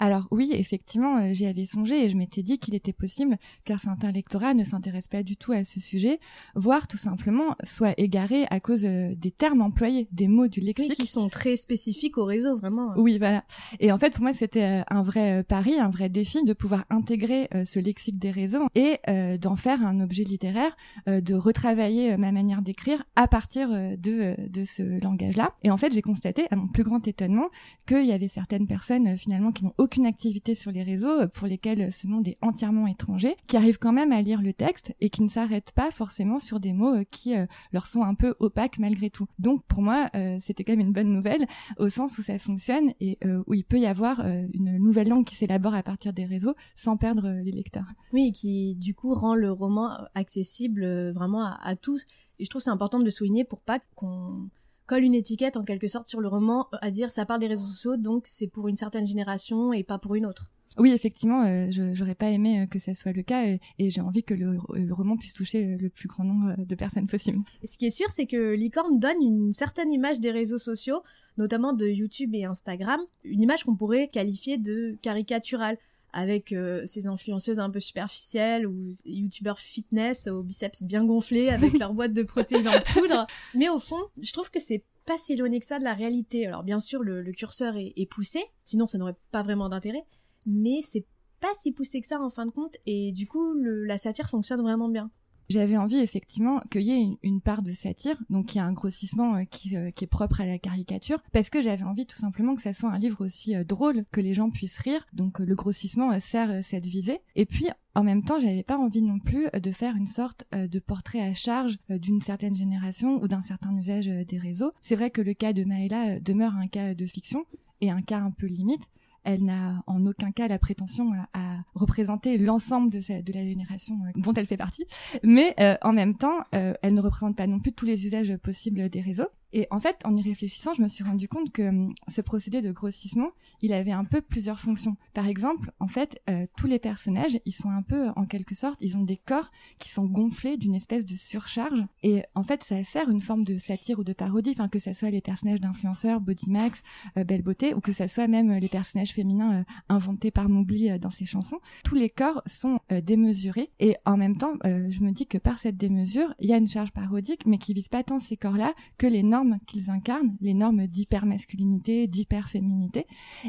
Alors 0.00 0.26
oui, 0.30 0.50
effectivement, 0.54 1.18
euh, 1.18 1.32
j'y 1.32 1.44
avais 1.44 1.66
songé 1.66 2.04
et 2.04 2.08
je 2.08 2.16
m'étais 2.16 2.42
dit 2.42 2.58
qu'il 2.58 2.74
était 2.74 2.94
possible 2.94 3.36
qu'un 3.66 3.76
certain 3.76 4.10
lectorat 4.10 4.54
ne 4.54 4.64
s'intéresse 4.64 5.08
pas 5.08 5.22
du 5.22 5.36
tout 5.36 5.52
à 5.52 5.62
ce 5.62 5.78
sujet, 5.78 6.18
voire 6.54 6.88
tout 6.88 6.96
simplement 6.96 7.54
soit 7.64 7.92
égaré 7.98 8.46
à 8.48 8.60
cause 8.60 8.86
euh, 8.86 9.14
des 9.14 9.30
termes 9.30 9.60
employés, 9.60 10.08
des 10.10 10.26
mots 10.26 10.48
du 10.48 10.60
lexique. 10.60 10.94
qui 10.94 11.06
sont 11.06 11.28
très 11.28 11.56
spécifiques 11.56 12.16
au 12.16 12.24
réseau, 12.24 12.56
vraiment. 12.56 12.94
Oui, 12.96 13.18
voilà. 13.18 13.44
Et 13.78 13.92
en 13.92 13.98
fait, 13.98 14.14
pour 14.14 14.22
moi, 14.22 14.32
c'était 14.32 14.80
euh, 14.80 14.82
un 14.88 15.02
vrai 15.02 15.44
pari, 15.44 15.78
un 15.78 15.90
vrai 15.90 16.08
défi 16.08 16.44
de 16.44 16.54
pouvoir 16.54 16.86
intégrer 16.88 17.48
ce 17.66 17.78
lexique 17.78 18.18
des 18.18 18.30
réseaux 18.30 18.66
et 18.74 18.98
d'en 19.38 19.56
faire 19.56 19.84
un 19.84 20.00
objet 20.00 20.24
littéraire, 20.24 20.74
de 21.06 21.34
retravailler 21.34 22.16
ma 22.16 22.32
manière 22.32 22.62
d'écrire 22.62 23.02
à 23.16 23.28
partir 23.28 23.68
de, 23.70 24.34
de 24.48 24.64
ce 24.64 25.02
langage-là. 25.02 25.52
Et 25.62 25.70
en 25.70 25.76
fait, 25.76 25.92
j'ai 25.92 26.02
constaté, 26.02 26.46
à 26.50 26.56
mon 26.56 26.68
plus 26.68 26.84
grand 26.84 27.06
étonnement, 27.06 27.48
qu'il 27.86 28.04
y 28.04 28.12
avait 28.12 28.28
certaines 28.28 28.66
personnes 28.66 29.16
finalement 29.18 29.49
qui 29.52 29.64
n'ont 29.64 29.74
aucune 29.78 30.06
activité 30.06 30.54
sur 30.54 30.70
les 30.70 30.82
réseaux, 30.82 31.20
euh, 31.20 31.26
pour 31.26 31.46
lesquels 31.46 31.92
ce 31.92 32.06
monde 32.06 32.26
est 32.28 32.38
entièrement 32.42 32.86
étranger, 32.86 33.36
qui 33.46 33.56
arrivent 33.56 33.78
quand 33.78 33.92
même 33.92 34.12
à 34.12 34.22
lire 34.22 34.42
le 34.42 34.52
texte 34.52 34.94
et 35.00 35.10
qui 35.10 35.22
ne 35.22 35.28
s'arrêtent 35.28 35.72
pas 35.72 35.90
forcément 35.90 36.38
sur 36.38 36.60
des 36.60 36.72
mots 36.72 36.94
euh, 36.94 37.04
qui 37.10 37.36
euh, 37.36 37.46
leur 37.72 37.86
sont 37.86 38.02
un 38.02 38.14
peu 38.14 38.34
opaques 38.38 38.78
malgré 38.78 39.10
tout. 39.10 39.26
Donc 39.38 39.64
pour 39.66 39.82
moi, 39.82 40.10
c'était 40.40 40.64
quand 40.64 40.72
même 40.72 40.86
une 40.86 40.92
bonne 40.92 41.12
nouvelle 41.12 41.46
au 41.78 41.88
sens 41.88 42.18
où 42.18 42.22
ça 42.22 42.38
fonctionne 42.38 42.92
et 43.00 43.18
où 43.46 43.54
il 43.54 43.64
peut 43.64 43.78
y 43.78 43.86
avoir 43.86 44.20
une 44.20 44.78
nouvelle 44.78 45.08
langue 45.08 45.24
qui 45.24 45.34
s'élabore 45.34 45.74
à 45.74 45.82
partir 45.82 46.12
des 46.12 46.24
réseaux 46.24 46.54
sans 46.76 46.96
perdre 46.96 47.28
les 47.42 47.52
lecteurs. 47.52 47.86
Oui, 48.12 48.32
qui 48.32 48.76
du 48.76 48.94
coup 48.94 49.14
rend 49.14 49.34
le 49.34 49.50
roman 49.50 49.90
accessible 50.14 51.10
vraiment 51.12 51.44
à, 51.44 51.58
à 51.62 51.76
tous. 51.76 52.04
Et 52.38 52.44
je 52.44 52.50
trouve 52.50 52.62
c'est 52.62 52.70
important 52.70 52.98
de 52.98 53.04
le 53.04 53.10
souligner 53.10 53.44
pour 53.44 53.60
pas 53.60 53.78
qu'on 53.94 54.48
colle 54.90 55.04
une 55.04 55.14
étiquette 55.14 55.56
en 55.56 55.62
quelque 55.62 55.86
sorte 55.86 56.08
sur 56.08 56.20
le 56.20 56.26
roman 56.26 56.66
euh, 56.74 56.78
à 56.80 56.90
dire 56.90 57.12
ça 57.12 57.24
parle 57.24 57.38
des 57.38 57.46
réseaux 57.46 57.64
sociaux 57.64 57.96
donc 57.96 58.26
c'est 58.26 58.48
pour 58.48 58.66
une 58.66 58.74
certaine 58.74 59.06
génération 59.06 59.72
et 59.72 59.84
pas 59.84 59.98
pour 59.98 60.16
une 60.16 60.26
autre. 60.26 60.50
Oui, 60.78 60.92
effectivement, 60.92 61.44
euh, 61.44 61.68
j'aurais 61.92 62.14
pas 62.14 62.30
aimé 62.30 62.60
euh, 62.60 62.66
que 62.66 62.78
ça 62.78 62.94
soit 62.94 63.12
le 63.12 63.22
cas 63.22 63.44
et, 63.44 63.60
j'ai 63.78 64.00
envie 64.00 64.24
que 64.24 64.34
le, 64.34 64.58
roman 64.92 65.16
puisse 65.16 65.34
toucher 65.34 65.76
le 65.76 65.90
plus 65.90 66.08
grand 66.08 66.24
nombre 66.24 66.54
de 66.58 66.74
personnes 66.74 67.06
possible. 67.06 67.38
Ce 67.64 67.76
qui 67.76 67.86
est 67.86 67.90
sûr, 67.90 68.10
c'est 68.10 68.26
que 68.26 68.54
Licorne 68.54 68.98
donne 68.98 69.20
une 69.20 69.52
certaine 69.52 69.92
image 69.92 70.18
des 70.18 70.30
réseaux 70.30 70.58
sociaux, 70.58 71.02
notamment 71.38 71.72
de 71.72 71.86
YouTube 71.86 72.34
et 72.34 72.44
Instagram, 72.44 73.00
une 73.24 73.42
image 73.42 73.64
qu'on 73.64 73.76
pourrait 73.76 74.08
qualifier 74.08 74.58
de 74.58 74.96
caricaturale 75.02 75.76
avec 76.12 76.52
euh, 76.52 76.82
ces 76.86 77.06
influenceuses 77.06 77.58
un 77.58 77.70
peu 77.70 77.80
superficielles 77.80 78.66
ou 78.66 78.90
youtubeurs 79.04 79.58
fitness 79.58 80.26
aux 80.26 80.42
biceps 80.42 80.82
bien 80.82 81.04
gonflés 81.04 81.48
avec 81.48 81.72
leur 81.78 81.94
boîte 81.94 82.12
de 82.12 82.22
protéines 82.22 82.68
en 82.68 82.80
poudre. 82.92 83.26
Mais 83.54 83.68
au 83.68 83.78
fond, 83.78 84.00
je 84.20 84.32
trouve 84.32 84.50
que 84.50 84.60
c'est 84.60 84.84
pas 85.06 85.16
si 85.16 85.32
éloigné 85.32 85.60
que 85.60 85.66
ça 85.66 85.78
de 85.78 85.84
la 85.84 85.94
réalité. 85.94 86.46
Alors 86.46 86.62
bien 86.62 86.80
sûr, 86.80 87.02
le, 87.02 87.22
curseur 87.32 87.74
est, 87.76 88.10
poussé, 88.10 88.40
sinon 88.64 88.86
ça 88.86 88.98
n'aurait 88.98 89.16
pas 89.30 89.42
vraiment 89.42 89.68
d'intérêt, 89.68 90.04
mais 90.46 90.80
c'est 90.82 91.06
pas 91.40 91.48
si 91.60 91.72
poussé 91.72 92.00
que 92.00 92.06
ça 92.06 92.20
en 92.20 92.30
fin 92.30 92.46
de 92.46 92.50
compte, 92.50 92.76
et 92.86 93.12
du 93.12 93.26
coup, 93.26 93.54
la 93.54 93.98
satire 93.98 94.28
fonctionne 94.28 94.60
vraiment 94.60 94.88
bien 94.88 95.10
j'avais 95.50 95.76
envie 95.76 95.98
effectivement 95.98 96.60
qu'il 96.70 96.82
y 96.82 96.92
ait 96.92 97.18
une, 97.22 97.40
part 97.40 97.62
de 97.62 97.72
satire, 97.72 98.16
donc 98.30 98.54
il 98.54 98.58
y 98.58 98.60
a 98.60 98.64
un 98.64 98.72
grossissement 98.72 99.34
euh, 99.34 99.44
qui, 99.44 99.76
euh, 99.76 99.90
qui, 99.90 100.04
est 100.04 100.06
propre 100.06 100.40
à 100.40 100.46
la 100.46 100.58
caricature, 100.58 101.20
parce 101.32 101.50
que 101.50 101.60
j'avais 101.60 101.82
envie 101.82 102.06
tout 102.06 102.16
simplement 102.16 102.54
que 102.54 102.62
ça 102.62 102.72
soit 102.72 102.90
un 102.90 102.98
livre 102.98 103.24
aussi 103.24 103.56
euh, 103.56 103.64
drôle, 103.64 104.04
que 104.12 104.20
les 104.20 104.32
gens 104.32 104.50
puissent 104.50 104.78
rire, 104.78 105.04
donc 105.12 105.40
le 105.40 105.54
grossissement 105.56 106.18
sert 106.20 106.64
cette 106.64 106.86
visée. 106.86 107.18
Et 107.34 107.46
puis 107.46 107.66
en 107.96 108.04
même 108.04 108.22
temps, 108.22 108.38
j'avais 108.38 108.62
pas 108.62 108.78
envie 108.78 109.02
non 109.02 109.18
plus 109.18 109.48
de 109.52 109.72
faire 109.72 109.96
une 109.96 110.06
sorte 110.06 110.44
de 110.52 110.78
portrait 110.78 111.20
à 111.20 111.34
charge 111.34 111.78
d'une 111.88 112.20
certaine 112.20 112.54
génération 112.54 113.20
ou 113.20 113.26
d'un 113.26 113.42
certain 113.42 113.76
usage 113.76 114.06
des 114.06 114.38
réseaux. 114.38 114.70
C'est 114.80 114.94
vrai 114.94 115.10
que 115.10 115.20
le 115.20 115.34
cas 115.34 115.52
de 115.52 115.64
Maëla 115.64 116.20
demeure 116.20 116.54
un 116.54 116.68
cas 116.68 116.94
de 116.94 117.06
fiction 117.06 117.44
et 117.80 117.90
un 117.90 118.02
cas 118.02 118.20
un 118.20 118.30
peu 118.30 118.46
limite, 118.46 118.90
elle 119.24 119.44
n'a 119.44 119.82
en 119.86 120.04
aucun 120.06 120.32
cas 120.32 120.48
la 120.48 120.58
prétention 120.58 121.12
à, 121.32 121.58
représenter 121.74 122.38
l'ensemble 122.38 122.90
de, 122.90 123.32
la 123.32 123.44
génération 123.44 123.94
euh, 123.94 124.20
dont 124.20 124.32
elle 124.34 124.46
fait 124.46 124.56
partie, 124.56 124.86
mais 125.22 125.54
euh, 125.60 125.76
en 125.82 125.92
même 125.92 126.16
temps, 126.16 126.38
euh, 126.54 126.74
elle 126.82 126.94
ne 126.94 127.00
représente 127.00 127.36
pas 127.36 127.46
non 127.46 127.60
plus 127.60 127.72
tous 127.72 127.86
les 127.86 128.06
usages 128.06 128.36
possibles 128.36 128.88
des 128.88 129.00
réseaux. 129.00 129.28
Et 129.52 129.66
en 129.70 129.80
fait, 129.80 129.96
en 130.04 130.16
y 130.16 130.22
réfléchissant, 130.22 130.74
je 130.74 130.82
me 130.82 130.88
suis 130.88 131.04
rendu 131.04 131.28
compte 131.28 131.50
que 131.50 131.68
hum, 131.68 131.94
ce 132.08 132.20
procédé 132.20 132.60
de 132.60 132.72
grossissement, 132.72 133.30
il 133.62 133.72
avait 133.72 133.92
un 133.92 134.04
peu 134.04 134.20
plusieurs 134.20 134.60
fonctions. 134.60 134.96
Par 135.12 135.26
exemple, 135.26 135.72
en 135.80 135.88
fait, 135.88 136.20
euh, 136.30 136.46
tous 136.56 136.66
les 136.66 136.78
personnages, 136.78 137.38
ils 137.44 137.52
sont 137.52 137.70
un 137.70 137.82
peu, 137.82 138.08
en 138.16 138.26
quelque 138.26 138.54
sorte, 138.54 138.80
ils 138.80 138.96
ont 138.96 139.02
des 139.02 139.16
corps 139.16 139.50
qui 139.78 139.90
sont 139.90 140.06
gonflés 140.06 140.56
d'une 140.56 140.74
espèce 140.74 141.04
de 141.04 141.16
surcharge. 141.16 141.84
Et 142.02 142.22
en 142.34 142.42
fait, 142.42 142.62
ça 142.62 142.82
sert 142.84 143.10
une 143.10 143.20
forme 143.20 143.44
de 143.44 143.58
satire 143.58 143.98
ou 143.98 144.04
de 144.04 144.12
parodie, 144.12 144.50
enfin 144.52 144.68
que 144.68 144.78
ça 144.78 144.94
soit 144.94 145.10
les 145.10 145.20
personnages 145.20 145.60
d'influenceurs, 145.60 146.20
Bodymax, 146.20 146.82
euh, 147.16 147.24
Belle 147.24 147.42
Beauté, 147.42 147.74
ou 147.74 147.80
que 147.80 147.92
ça 147.92 148.08
soit 148.08 148.28
même 148.28 148.52
les 148.52 148.68
personnages 148.68 149.12
féminins 149.12 149.60
euh, 149.60 149.64
inventés 149.88 150.30
par 150.30 150.48
Mowgli 150.48 150.98
dans 150.98 151.10
ses 151.10 151.26
chansons. 151.26 151.58
Tous 151.84 151.94
les 151.94 152.08
corps 152.08 152.42
sont 152.46 152.78
démesurés. 153.02 153.70
Et 153.80 153.96
en 154.04 154.16
même 154.16 154.36
temps, 154.36 154.54
je 154.64 155.04
me 155.04 155.10
dis 155.10 155.26
que 155.26 155.38
par 155.38 155.58
cette 155.58 155.76
démesure, 155.76 156.34
il 156.38 156.48
y 156.48 156.52
a 156.52 156.56
une 156.56 156.66
charge 156.66 156.92
parodique, 156.92 157.46
mais 157.46 157.58
qui 157.58 157.74
vise 157.74 157.88
pas 157.88 158.02
tant 158.02 158.18
ces 158.18 158.36
corps-là 158.36 158.72
que 158.98 159.06
les 159.06 159.22
normes 159.22 159.39
qu'ils 159.66 159.90
incarnent, 159.90 160.36
les 160.40 160.54
normes 160.54 160.86
d'hypermasculinité, 160.86 162.06
d'hyperféminité. 162.06 163.06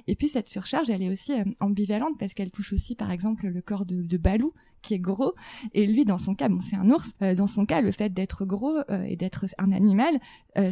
Et 0.08 0.16
puis 0.16 0.30
cette 0.30 0.48
surcharge, 0.48 0.90
elle 0.90 1.02
est 1.02 1.12
aussi 1.12 1.34
euh, 1.34 1.44
ambivalente 1.60 2.18
parce 2.20 2.34
qu'elle 2.34 2.52
touche 2.52 2.74
aussi, 2.74 2.96
par 2.96 3.12
exemple, 3.12 3.48
le 3.48 3.62
corps 3.62 3.86
de, 3.86 4.02
de 4.02 4.18
Balou, 4.18 4.52
qui 4.82 4.94
est 4.94 5.00
gros. 5.00 5.34
Et 5.74 5.86
lui, 5.86 6.06
dans 6.06 6.18
son 6.18 6.34
cas, 6.34 6.50
bon, 6.50 6.60
c'est 6.62 6.76
un 6.76 6.90
ours. 6.90 7.14
Euh, 7.22 7.36
dans 7.36 7.48
son 7.48 7.66
cas, 7.66 7.82
le 7.82 7.92
fait 7.92 8.10
d'être 8.10 8.46
gros 8.46 8.78
euh, 8.90 9.04
et 9.04 9.16
d'être 9.16 9.46
un 9.58 9.72
animal, 9.72 10.20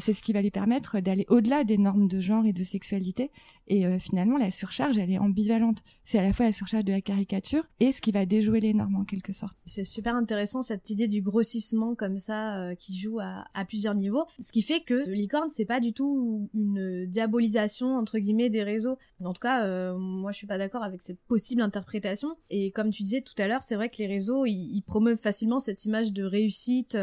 c'est 0.02 0.12
ce 0.12 0.22
qui 0.22 0.34
va 0.34 0.42
lui 0.42 0.52
permettre 0.52 1.00
d'aller 1.00 1.26
au-delà 1.30 1.64
des 1.64 1.78
normes 1.78 2.10
de 2.10 2.20
genre 2.20 2.46
et 2.46 2.52
de 2.52 2.66
sexualité. 2.66 3.32
Et 3.68 3.98
finalement, 3.98 4.38
la 4.38 4.52
surcharge, 4.52 4.98
elle 4.98 5.10
est 5.10 5.20
ambivalente. 5.20 5.78
C'est 6.04 6.20
à 6.20 6.24
la 6.24 6.34
fois 6.34 6.48
la 6.48 6.52
surcharge 6.52 6.84
de 6.84 6.92
la 6.92 7.00
caricature 7.00 7.64
et 7.80 7.94
ce 7.94 8.02
qui 8.02 8.12
va 8.12 8.26
déjouer 8.26 8.60
les 8.60 8.74
normes 8.74 8.98
en 8.98 9.06
quelque 9.06 9.32
sorte. 9.32 9.58
C'est 9.64 9.86
super 9.86 10.16
intéressant 10.16 10.62
cette 10.62 10.90
idée 10.90 11.08
du 11.08 11.22
grossissement 11.22 11.96
comme 11.96 12.18
ça 12.18 12.76
qui 12.76 12.98
joue 12.98 13.20
à, 13.22 13.46
à 13.54 13.64
plusieurs 13.64 13.96
niveaux. 13.96 14.26
Ce 14.40 14.52
qui 14.52 14.64
fait 14.64 14.82
que 14.82 15.10
licorne, 15.10 15.50
c'est 15.56 15.64
pas 15.64 15.80
du 15.80 15.94
tout 15.94 16.50
une 16.54 17.06
diabolisation 17.06 17.96
entre 17.96 18.20
guillemets 18.20 18.50
des 18.50 18.64
réseaux. 18.64 18.98
En 19.24 19.34
tout 19.34 19.42
cas, 19.42 19.66
euh, 19.66 19.98
moi 19.98 20.32
je 20.32 20.38
suis 20.38 20.48
pas 20.48 20.58
d'accord 20.58 20.84
avec 20.84 21.02
cette 21.02 21.20
possible 21.22 21.62
interprétation. 21.62 22.36
Et 22.50 22.72
comme 22.72 22.90
tu 22.90 23.04
disais 23.04 23.22
tout 23.22 23.34
à 23.38 23.48
l'heure, 23.48 23.62
c'est 23.62 23.76
vrai 23.76 23.90
que 23.90 23.99
les 24.00 24.08
réseaux 24.08 24.46
ils, 24.46 24.82
promeuvent 24.82 25.18
facilement 25.18 25.60
cette 25.60 25.86
image 25.86 26.12
de 26.14 26.24
réussite. 26.24 26.98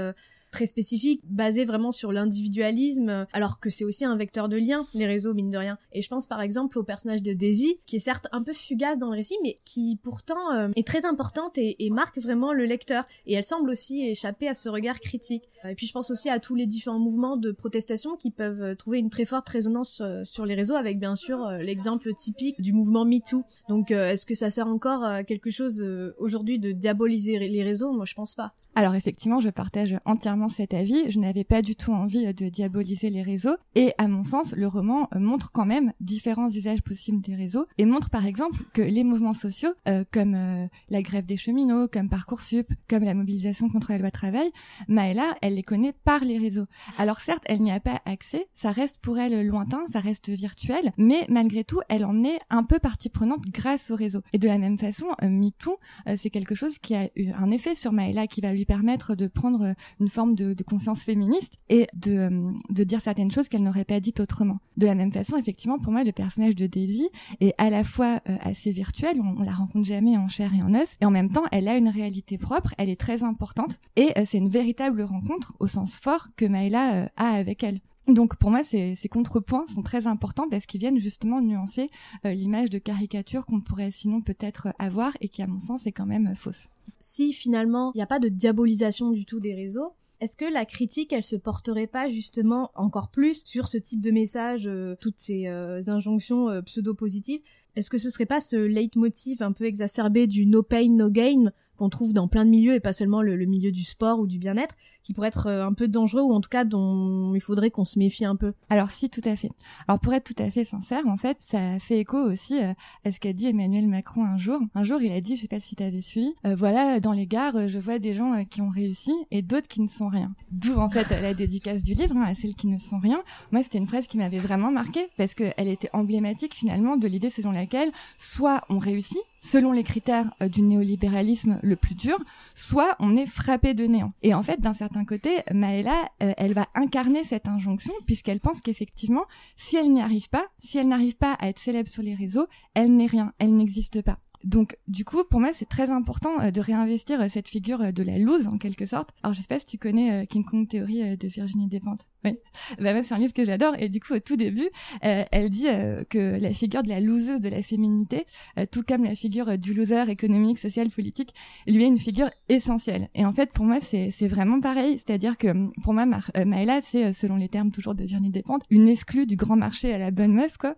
Euh, 0.56 0.66
très 0.66 0.66
spécifique, 0.66 1.20
basé 1.24 1.66
vraiment 1.66 1.92
sur 1.92 2.12
l'individualisme, 2.12 3.26
alors 3.34 3.60
que 3.60 3.68
c'est 3.68 3.84
aussi 3.84 4.06
un 4.06 4.16
vecteur 4.16 4.48
de 4.48 4.56
lien, 4.56 4.86
les 4.94 5.06
réseaux, 5.06 5.34
mine 5.34 5.50
de 5.50 5.58
rien. 5.58 5.76
Et 5.92 6.00
je 6.00 6.08
pense 6.08 6.26
par 6.26 6.40
exemple 6.40 6.78
au 6.78 6.82
personnage 6.82 7.22
de 7.22 7.34
Daisy, 7.34 7.76
qui 7.84 7.96
est 7.96 8.00
certes 8.00 8.26
un 8.32 8.42
peu 8.42 8.54
fugace 8.54 8.96
dans 8.96 9.10
le 9.10 9.16
récit, 9.16 9.36
mais 9.42 9.58
qui 9.66 9.98
pourtant 10.02 10.52
euh, 10.54 10.68
est 10.74 10.86
très 10.86 11.04
importante 11.04 11.58
et, 11.58 11.76
marque 11.90 12.18
vraiment 12.18 12.54
le 12.54 12.64
lecteur. 12.64 13.04
Et 13.26 13.34
elle 13.34 13.44
semble 13.44 13.68
aussi 13.68 14.02
échapper 14.02 14.48
à 14.48 14.54
ce 14.54 14.70
regard 14.70 14.98
critique. 15.00 15.44
Et 15.68 15.74
puis 15.74 15.86
je 15.86 15.92
pense 15.92 16.10
aussi 16.10 16.30
à 16.30 16.38
tous 16.38 16.54
les 16.54 16.66
différents 16.66 16.98
mouvements 16.98 17.36
de 17.36 17.52
protestation 17.52 18.16
qui 18.16 18.30
peuvent 18.30 18.62
euh, 18.62 18.74
trouver 18.74 18.98
une 18.98 19.10
très 19.10 19.26
forte 19.26 19.48
résonance 19.48 20.00
euh, 20.00 20.24
sur 20.24 20.46
les 20.46 20.54
réseaux, 20.54 20.74
avec 20.74 20.98
bien 20.98 21.16
sûr 21.16 21.50
l'exemple 21.60 22.14
typique 22.14 22.62
du 22.62 22.72
mouvement 22.72 23.04
MeToo. 23.04 23.44
Donc 23.68 23.90
est-ce 23.90 24.24
que 24.24 24.34
ça 24.34 24.48
sert 24.48 24.68
encore 24.68 25.04
à 25.04 25.22
quelque 25.22 25.50
chose 25.50 25.84
aujourd'hui 26.18 26.58
de 26.58 26.72
diaboliser 26.72 27.38
les 27.38 27.62
réseaux? 27.62 27.92
Moi 27.92 28.06
je 28.06 28.14
pense 28.14 28.34
pas. 28.34 28.52
Alors 28.74 28.94
effectivement, 28.94 29.40
je 29.40 29.50
partage 29.50 29.98
entièrement 30.06 30.45
cet 30.48 30.74
avis. 30.74 31.10
Je 31.10 31.18
n'avais 31.18 31.44
pas 31.44 31.62
du 31.62 31.76
tout 31.76 31.92
envie 31.92 32.32
de 32.32 32.48
diaboliser 32.48 33.10
les 33.10 33.22
réseaux. 33.22 33.56
Et 33.74 33.92
à 33.98 34.08
mon 34.08 34.24
sens, 34.24 34.54
le 34.56 34.66
roman 34.66 35.08
montre 35.14 35.52
quand 35.52 35.66
même 35.66 35.92
différents 36.00 36.48
usages 36.48 36.82
possibles 36.82 37.20
des 37.20 37.34
réseaux 37.34 37.66
et 37.78 37.84
montre 37.84 38.10
par 38.10 38.26
exemple 38.26 38.62
que 38.72 38.82
les 38.82 39.04
mouvements 39.04 39.34
sociaux, 39.34 39.72
comme 40.12 40.68
la 40.88 41.02
grève 41.02 41.26
des 41.26 41.36
cheminots, 41.36 41.88
comme 41.88 42.08
Parcoursup, 42.08 42.72
comme 42.88 43.04
la 43.04 43.14
mobilisation 43.14 43.68
contre 43.68 43.92
la 43.92 43.98
loi 43.98 44.10
travail, 44.10 44.50
Maëla, 44.88 45.36
elle 45.42 45.54
les 45.54 45.62
connaît 45.62 45.92
par 45.92 46.24
les 46.24 46.38
réseaux. 46.38 46.66
Alors 46.98 47.20
certes, 47.20 47.44
elle 47.46 47.60
n'y 47.60 47.72
a 47.72 47.80
pas 47.80 48.00
accès, 48.04 48.46
ça 48.54 48.70
reste 48.70 48.98
pour 48.98 49.18
elle 49.18 49.46
lointain, 49.46 49.86
ça 49.88 50.00
reste 50.00 50.28
virtuel, 50.30 50.92
mais 50.96 51.26
malgré 51.28 51.64
tout, 51.64 51.80
elle 51.88 52.04
en 52.04 52.24
est 52.24 52.38
un 52.50 52.62
peu 52.62 52.78
partie 52.78 53.08
prenante 53.08 53.44
grâce 53.50 53.90
au 53.90 53.96
réseau. 53.96 54.20
Et 54.32 54.38
de 54.38 54.46
la 54.46 54.58
même 54.58 54.78
façon, 54.78 55.06
euh, 55.22 55.28
MeToo, 55.28 55.78
euh, 56.08 56.14
c'est 56.16 56.30
quelque 56.30 56.54
chose 56.54 56.78
qui 56.78 56.94
a 56.94 57.08
eu 57.16 57.30
un 57.30 57.50
effet 57.50 57.74
sur 57.74 57.92
Maëla, 57.92 58.26
qui 58.26 58.40
va 58.40 58.52
lui 58.52 58.64
permettre 58.64 59.14
de 59.14 59.26
prendre 59.26 59.64
euh, 59.64 59.72
une 60.00 60.08
forme 60.08 60.25
de, 60.34 60.54
conscience 60.62 61.02
féministe 61.02 61.54
et 61.68 61.86
de, 61.94 62.52
de 62.70 62.84
dire 62.84 63.00
certaines 63.00 63.30
choses 63.30 63.48
qu'elle 63.48 63.62
n'aurait 63.62 63.84
pas 63.84 64.00
dites 64.00 64.20
autrement. 64.20 64.58
De 64.76 64.86
la 64.86 64.94
même 64.94 65.12
façon, 65.12 65.36
effectivement, 65.36 65.78
pour 65.78 65.92
moi, 65.92 66.02
le 66.02 66.12
personnage 66.12 66.56
de 66.56 66.66
Daisy 66.66 67.08
est 67.40 67.54
à 67.58 67.70
la 67.70 67.84
fois 67.84 68.20
assez 68.40 68.72
virtuel, 68.72 69.20
on, 69.20 69.40
on, 69.40 69.42
la 69.42 69.52
rencontre 69.52 69.86
jamais 69.86 70.16
en 70.16 70.28
chair 70.28 70.52
et 70.54 70.62
en 70.62 70.74
os, 70.74 70.96
et 71.00 71.04
en 71.04 71.10
même 71.10 71.30
temps, 71.30 71.44
elle 71.52 71.68
a 71.68 71.76
une 71.76 71.88
réalité 71.88 72.38
propre, 72.38 72.74
elle 72.78 72.88
est 72.88 73.00
très 73.00 73.22
importante, 73.22 73.78
et 73.96 74.10
c'est 74.24 74.38
une 74.38 74.48
véritable 74.48 75.02
rencontre 75.02 75.54
au 75.60 75.66
sens 75.66 76.00
fort 76.00 76.28
que 76.36 76.44
Maëla 76.44 77.08
a 77.16 77.28
avec 77.28 77.62
elle. 77.62 77.80
Donc 78.08 78.36
pour 78.36 78.50
moi, 78.50 78.62
ces, 78.62 78.94
contrepoints 79.10 79.66
sont 79.66 79.82
très 79.82 80.06
importants 80.06 80.48
parce 80.48 80.66
qu'ils 80.66 80.80
viennent 80.80 80.98
justement 80.98 81.40
nuancer 81.40 81.90
euh, 82.24 82.32
l'image 82.32 82.70
de 82.70 82.78
caricature 82.78 83.46
qu'on 83.46 83.60
pourrait 83.60 83.90
sinon 83.90 84.20
peut-être 84.20 84.68
avoir 84.78 85.12
et 85.20 85.28
qui 85.28 85.42
à 85.42 85.46
mon 85.46 85.58
sens 85.58 85.86
est 85.86 85.92
quand 85.92 86.06
même 86.06 86.34
fausse. 86.36 86.68
Si 87.00 87.32
finalement 87.32 87.90
il 87.94 87.98
n'y 87.98 88.02
a 88.02 88.06
pas 88.06 88.20
de 88.20 88.28
diabolisation 88.28 89.10
du 89.10 89.24
tout 89.24 89.40
des 89.40 89.54
réseaux, 89.54 89.94
est-ce 90.20 90.36
que 90.36 90.50
la 90.50 90.64
critique, 90.64 91.12
elle 91.12 91.22
se 91.22 91.36
porterait 91.36 91.86
pas 91.86 92.08
justement 92.08 92.70
encore 92.74 93.08
plus 93.08 93.44
sur 93.44 93.68
ce 93.68 93.76
type 93.76 94.00
de 94.00 94.10
message, 94.10 94.66
euh, 94.66 94.96
toutes 95.00 95.18
ces 95.18 95.46
euh, 95.46 95.80
injonctions 95.88 96.62
pseudo-positives? 96.62 97.40
Est-ce 97.74 97.90
que 97.90 97.98
ce 97.98 98.10
serait 98.10 98.26
pas 98.26 98.40
ce 98.40 98.56
leitmotiv 98.56 99.42
un 99.42 99.52
peu 99.52 99.64
exacerbé 99.64 100.26
du 100.26 100.46
no 100.46 100.62
pain, 100.62 100.88
no 100.88 101.10
gain? 101.10 101.52
Qu'on 101.76 101.88
trouve 101.88 102.12
dans 102.12 102.28
plein 102.28 102.44
de 102.44 102.50
milieux 102.50 102.74
et 102.74 102.80
pas 102.80 102.92
seulement 102.92 103.22
le, 103.22 103.36
milieu 103.46 103.70
du 103.70 103.84
sport 103.84 104.18
ou 104.18 104.26
du 104.26 104.38
bien-être, 104.38 104.74
qui 105.02 105.12
pourrait 105.12 105.28
être 105.28 105.46
euh, 105.46 105.66
un 105.66 105.72
peu 105.72 105.88
dangereux 105.88 106.22
ou 106.22 106.32
en 106.32 106.40
tout 106.40 106.48
cas 106.48 106.64
dont 106.64 107.34
il 107.34 107.40
faudrait 107.40 107.70
qu'on 107.70 107.84
se 107.84 107.98
méfie 107.98 108.24
un 108.24 108.36
peu. 108.36 108.52
Alors 108.68 108.90
si, 108.90 109.08
tout 109.08 109.22
à 109.24 109.36
fait. 109.36 109.50
Alors 109.86 110.00
pour 110.00 110.12
être 110.14 110.24
tout 110.24 110.42
à 110.42 110.50
fait 110.50 110.64
sincère, 110.64 111.06
en 111.06 111.16
fait, 111.16 111.36
ça 111.40 111.78
fait 111.78 112.00
écho 112.00 112.18
aussi 112.18 112.62
euh, 112.62 112.72
à 113.04 113.12
ce 113.12 113.20
qu'a 113.20 113.32
dit 113.32 113.46
Emmanuel 113.46 113.86
Macron 113.86 114.24
un 114.24 114.38
jour. 114.38 114.60
Un 114.74 114.84
jour, 114.84 115.00
il 115.02 115.12
a 115.12 115.20
dit, 115.20 115.36
je 115.36 115.42
sais 115.42 115.48
pas 115.48 115.60
si 115.60 115.76
t'avais 115.76 116.00
suivi, 116.00 116.34
euh, 116.46 116.54
voilà, 116.54 117.00
dans 117.00 117.12
les 117.12 117.26
gares, 117.26 117.68
je 117.68 117.78
vois 117.78 117.98
des 117.98 118.14
gens 118.14 118.44
qui 118.44 118.60
ont 118.62 118.70
réussi 118.70 119.12
et 119.30 119.42
d'autres 119.42 119.68
qui 119.68 119.80
ne 119.80 119.88
sont 119.88 120.08
rien. 120.08 120.34
D'où 120.50 120.74
en 120.76 120.90
fait 120.90 121.08
la 121.22 121.34
dédicace 121.34 121.82
du 121.82 121.94
livre 121.94 122.16
hein, 122.16 122.24
à 122.26 122.34
celles 122.34 122.54
qui 122.54 122.66
ne 122.66 122.78
sont 122.78 122.98
rien. 122.98 123.22
Moi, 123.52 123.62
c'était 123.62 123.78
une 123.78 123.86
phrase 123.86 124.06
qui 124.06 124.18
m'avait 124.18 124.38
vraiment 124.38 124.70
marqué 124.70 125.00
parce 125.16 125.34
qu'elle 125.34 125.68
était 125.68 125.90
emblématique 125.92 126.54
finalement 126.54 126.96
de 126.96 127.06
l'idée 127.06 127.30
selon 127.30 127.52
laquelle 127.52 127.90
soit 128.18 128.62
on 128.68 128.78
réussit, 128.78 129.20
selon 129.46 129.70
les 129.70 129.84
critères 129.84 130.30
euh, 130.42 130.48
du 130.48 130.62
néolibéralisme 130.62 131.60
le 131.62 131.76
plus 131.76 131.94
dur, 131.94 132.18
soit 132.54 132.96
on 132.98 133.16
est 133.16 133.26
frappé 133.26 133.74
de 133.74 133.86
néant. 133.86 134.12
Et 134.22 134.34
en 134.34 134.42
fait, 134.42 134.60
d'un 134.60 134.72
certain 134.72 135.04
côté, 135.04 135.30
Maëla, 135.52 136.10
euh, 136.22 136.32
elle 136.36 136.52
va 136.52 136.66
incarner 136.74 137.22
cette 137.24 137.46
injonction 137.46 137.92
puisqu'elle 138.06 138.40
pense 138.40 138.60
qu'effectivement, 138.60 139.24
si 139.56 139.76
elle 139.76 139.92
n'y 139.92 140.02
arrive 140.02 140.28
pas, 140.28 140.46
si 140.58 140.78
elle 140.78 140.88
n'arrive 140.88 141.16
pas 141.16 141.34
à 141.34 141.48
être 141.48 141.60
célèbre 141.60 141.88
sur 141.88 142.02
les 142.02 142.14
réseaux, 142.14 142.46
elle 142.74 142.94
n'est 142.96 143.06
rien, 143.06 143.32
elle 143.38 143.54
n'existe 143.54 144.02
pas. 144.02 144.18
Donc, 144.44 144.76
du 144.86 145.04
coup, 145.04 145.24
pour 145.30 145.40
moi, 145.40 145.50
c'est 145.54 145.68
très 145.68 145.90
important 145.90 146.40
euh, 146.40 146.50
de 146.50 146.60
réinvestir 146.60 147.30
cette 147.30 147.48
figure 147.48 147.92
de 147.92 148.02
la 148.02 148.18
loose, 148.18 148.48
en 148.48 148.58
quelque 148.58 148.84
sorte. 148.84 149.10
Alors, 149.22 149.34
je 149.34 149.42
sais 149.42 149.58
si 149.60 149.66
tu 149.66 149.78
connais 149.78 150.26
King 150.26 150.44
Kong 150.44 150.68
Theory 150.68 151.16
de 151.16 151.28
Virginie 151.28 151.68
Despentes. 151.68 152.06
Oui. 152.26 152.38
Bah, 152.80 153.02
c'est 153.02 153.14
un 153.14 153.18
livre 153.18 153.32
que 153.32 153.44
j'adore. 153.44 153.74
Et 153.78 153.88
du 153.88 154.00
coup, 154.00 154.14
au 154.14 154.18
tout 154.18 154.36
début, 154.36 154.68
euh, 155.04 155.24
elle 155.30 155.50
dit 155.50 155.68
euh, 155.68 156.02
que 156.08 156.38
la 156.40 156.50
figure 156.50 156.82
de 156.82 156.88
la 156.88 157.00
loseuse 157.00 157.40
de 157.40 157.48
la 157.48 157.62
féminité, 157.62 158.24
euh, 158.58 158.66
tout 158.70 158.82
comme 158.82 159.04
la 159.04 159.14
figure 159.14 159.56
du 159.58 159.74
loser 159.74 160.10
économique, 160.10 160.58
social, 160.58 160.88
politique, 160.90 161.30
lui 161.66 161.84
est 161.84 161.86
une 161.86 161.98
figure 161.98 162.30
essentielle. 162.48 163.08
Et 163.14 163.24
en 163.24 163.32
fait, 163.32 163.52
pour 163.52 163.64
moi, 163.64 163.78
c'est 163.80 164.28
vraiment 164.28 164.60
pareil. 164.60 164.98
C'est-à-dire 164.98 165.36
que 165.36 165.48
pour 165.82 165.94
moi, 165.94 166.06
Maëla, 166.06 166.80
c'est, 166.82 167.12
selon 167.12 167.36
les 167.36 167.48
termes 167.48 167.70
toujours 167.70 167.94
de 167.94 168.04
Virginie 168.04 168.30
Despentes, 168.30 168.62
une 168.70 168.88
exclue 168.88 169.26
du 169.26 169.36
grand 169.36 169.56
marché 169.56 169.92
à 169.92 169.98
la 169.98 170.10
bonne 170.10 170.32
meuf, 170.32 170.56
quoi. 170.56 170.74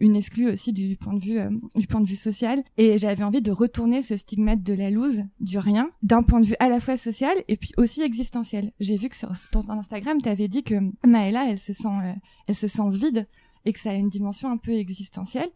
une 0.00 0.16
exclue 0.16 0.50
aussi 0.50 0.72
du 0.72 0.96
point 0.96 1.14
de 1.14 1.20
vue 1.20 1.38
du 1.76 1.86
point 1.86 2.00
de 2.00 2.08
vue 2.08 2.16
social. 2.16 2.62
Et 2.76 2.98
j'avais 2.98 3.24
envie 3.24 3.42
de 3.42 3.50
retourner 3.50 4.02
ce 4.02 4.16
stigmate 4.16 4.62
de 4.62 4.74
la 4.74 4.90
loose, 4.90 5.24
du 5.40 5.58
rien, 5.58 5.90
d'un 6.02 6.22
point 6.22 6.40
de 6.40 6.46
vue 6.46 6.56
à 6.58 6.68
la 6.68 6.80
fois 6.80 6.96
social 6.96 7.34
et 7.48 7.56
puis 7.56 7.72
aussi 7.76 8.02
existentiel. 8.02 8.72
J'ai 8.80 8.96
vu 8.96 9.08
que 9.08 9.16
sur 9.16 9.32
ton 9.50 9.68
Instagram, 9.70 10.18
tu 10.22 10.28
avais 10.28 10.48
dit 10.48 10.62
que 10.62 10.74
Maëla, 11.06 11.50
elle 11.50 11.58
se 11.58 11.72
sent, 11.72 11.88
euh, 11.88 12.12
elle 12.46 12.54
se 12.54 12.68
sent 12.68 12.90
vide 12.90 13.26
et 13.64 13.72
que 13.72 13.80
ça 13.80 13.90
a 13.90 13.94
une 13.94 14.08
dimension 14.08 14.50
un 14.50 14.56
peu 14.56 14.72
existentielle. 14.72 15.48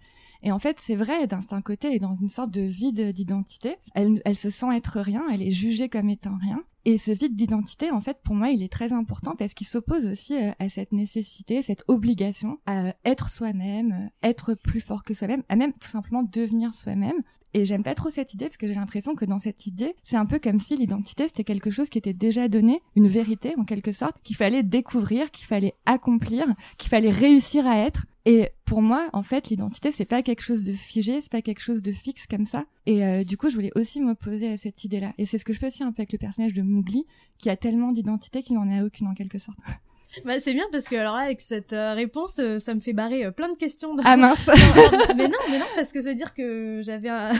Et 0.42 0.52
en 0.52 0.59
fait, 0.59 0.78
c'est 0.78 0.95
vrai, 0.95 1.26
d'un 1.26 1.62
côté, 1.62 1.88
elle 1.88 1.95
est 1.95 1.99
dans 1.99 2.16
une 2.16 2.28
sorte 2.28 2.50
de 2.50 2.61
vide 2.61 3.12
d'identité. 3.12 3.76
Elle, 3.95 4.21
elle 4.25 4.37
se 4.37 4.50
sent 4.50 4.75
être 4.76 5.00
rien, 5.00 5.23
elle 5.33 5.42
est 5.42 5.50
jugée 5.50 5.88
comme 5.88 6.09
étant 6.09 6.37
rien. 6.40 6.62
Et 6.88 6.98
ce 6.98 7.10
vide 7.10 7.34
d'identité, 7.34 7.90
en 7.90 8.00
fait, 8.00 8.18
pour 8.22 8.36
moi, 8.36 8.50
il 8.50 8.62
est 8.62 8.72
très 8.72 8.92
important 8.92 9.34
parce 9.36 9.54
qu'il 9.54 9.66
s'oppose 9.66 10.06
aussi 10.06 10.36
euh, 10.36 10.52
à 10.60 10.68
cette 10.68 10.92
nécessité, 10.92 11.60
cette 11.60 11.82
obligation 11.88 12.60
à 12.64 12.94
être 13.04 13.28
soi-même, 13.28 13.90
euh, 13.90 14.28
être 14.28 14.54
plus 14.54 14.78
fort 14.78 15.02
que 15.02 15.12
soi-même, 15.12 15.42
à 15.48 15.56
même 15.56 15.72
tout 15.72 15.88
simplement 15.88 16.22
devenir 16.22 16.72
soi-même. 16.72 17.22
Et 17.54 17.64
j'aime 17.64 17.82
pas 17.82 17.96
trop 17.96 18.10
cette 18.10 18.34
idée 18.34 18.44
parce 18.44 18.56
que 18.56 18.68
j'ai 18.68 18.74
l'impression 18.74 19.16
que 19.16 19.24
dans 19.24 19.40
cette 19.40 19.66
idée, 19.66 19.96
c'est 20.04 20.14
un 20.14 20.26
peu 20.26 20.38
comme 20.38 20.60
si 20.60 20.76
l'identité 20.76 21.26
c'était 21.26 21.42
quelque 21.42 21.72
chose 21.72 21.88
qui 21.88 21.98
était 21.98 22.12
déjà 22.12 22.46
donné, 22.46 22.80
une 22.94 23.08
vérité 23.08 23.54
en 23.58 23.64
quelque 23.64 23.90
sorte, 23.90 24.22
qu'il 24.22 24.36
fallait 24.36 24.62
découvrir, 24.62 25.32
qu'il 25.32 25.46
fallait 25.46 25.74
accomplir, 25.86 26.46
qu'il 26.78 26.90
fallait 26.90 27.10
réussir 27.10 27.66
à 27.66 27.78
être 27.78 28.06
et 28.28 28.49
pour 28.64 28.83
moi, 28.83 29.09
en 29.12 29.23
fait, 29.23 29.50
l'identité, 29.50 29.92
c'est 29.92 30.04
pas 30.04 30.21
quelque 30.21 30.42
chose 30.42 30.64
de 30.64 30.73
figé, 30.73 31.23
c'est 31.23 31.30
pas 31.30 31.42
quelque 31.42 31.61
chose 31.61 31.80
de 31.80 31.92
fixe 31.92 32.26
comme 32.26 32.45
ça. 32.45 32.64
Et 32.85 33.06
euh, 33.06 33.23
du 33.23 33.37
coup, 33.37 33.49
je 33.49 33.54
voulais 33.54 33.71
aussi 33.76 34.00
m'opposer 34.00 34.52
à 34.52 34.59
cette 34.59 34.83
idée-là. 34.83 35.14
Et 35.16 35.26
c'est 35.26 35.38
ce 35.38 35.45
que 35.45 35.52
je 35.52 35.61
fais 35.61 35.68
aussi 35.68 35.85
un 35.85 35.92
peu 35.92 36.00
avec 36.00 36.11
le 36.11 36.18
personnage 36.18 36.52
de 36.52 36.62
Mowgli, 36.62 37.06
qui 37.38 37.50
a 37.50 37.56
tellement 37.56 37.92
d'identité 37.92 38.42
qu'il 38.42 38.56
n'en 38.56 38.68
a 38.68 38.85
aucune 38.85 39.06
en 39.06 39.14
quelque 39.14 39.38
sorte. 39.38 39.59
Bah, 40.25 40.38
c'est 40.40 40.54
bien 40.54 40.66
parce 40.73 40.88
que 40.88 40.96
alors 40.96 41.14
là 41.14 41.23
avec 41.23 41.40
cette 41.40 41.73
euh, 41.73 41.94
réponse 41.94 42.37
euh, 42.38 42.58
ça 42.58 42.75
me 42.75 42.80
fait 42.80 42.92
barrer 42.92 43.25
euh, 43.25 43.30
plein 43.30 43.50
de 43.50 43.56
questions. 43.56 43.94
De... 43.94 44.02
Ah 44.04 44.16
mince. 44.16 44.46
mais 45.16 45.28
non 45.28 45.38
mais 45.50 45.58
non 45.58 45.66
parce 45.75 45.92
que 45.92 46.00
c'est 46.00 46.14
dire 46.14 46.35
que 46.35 46.80
j'avais 46.82 47.08
un... 47.08 47.32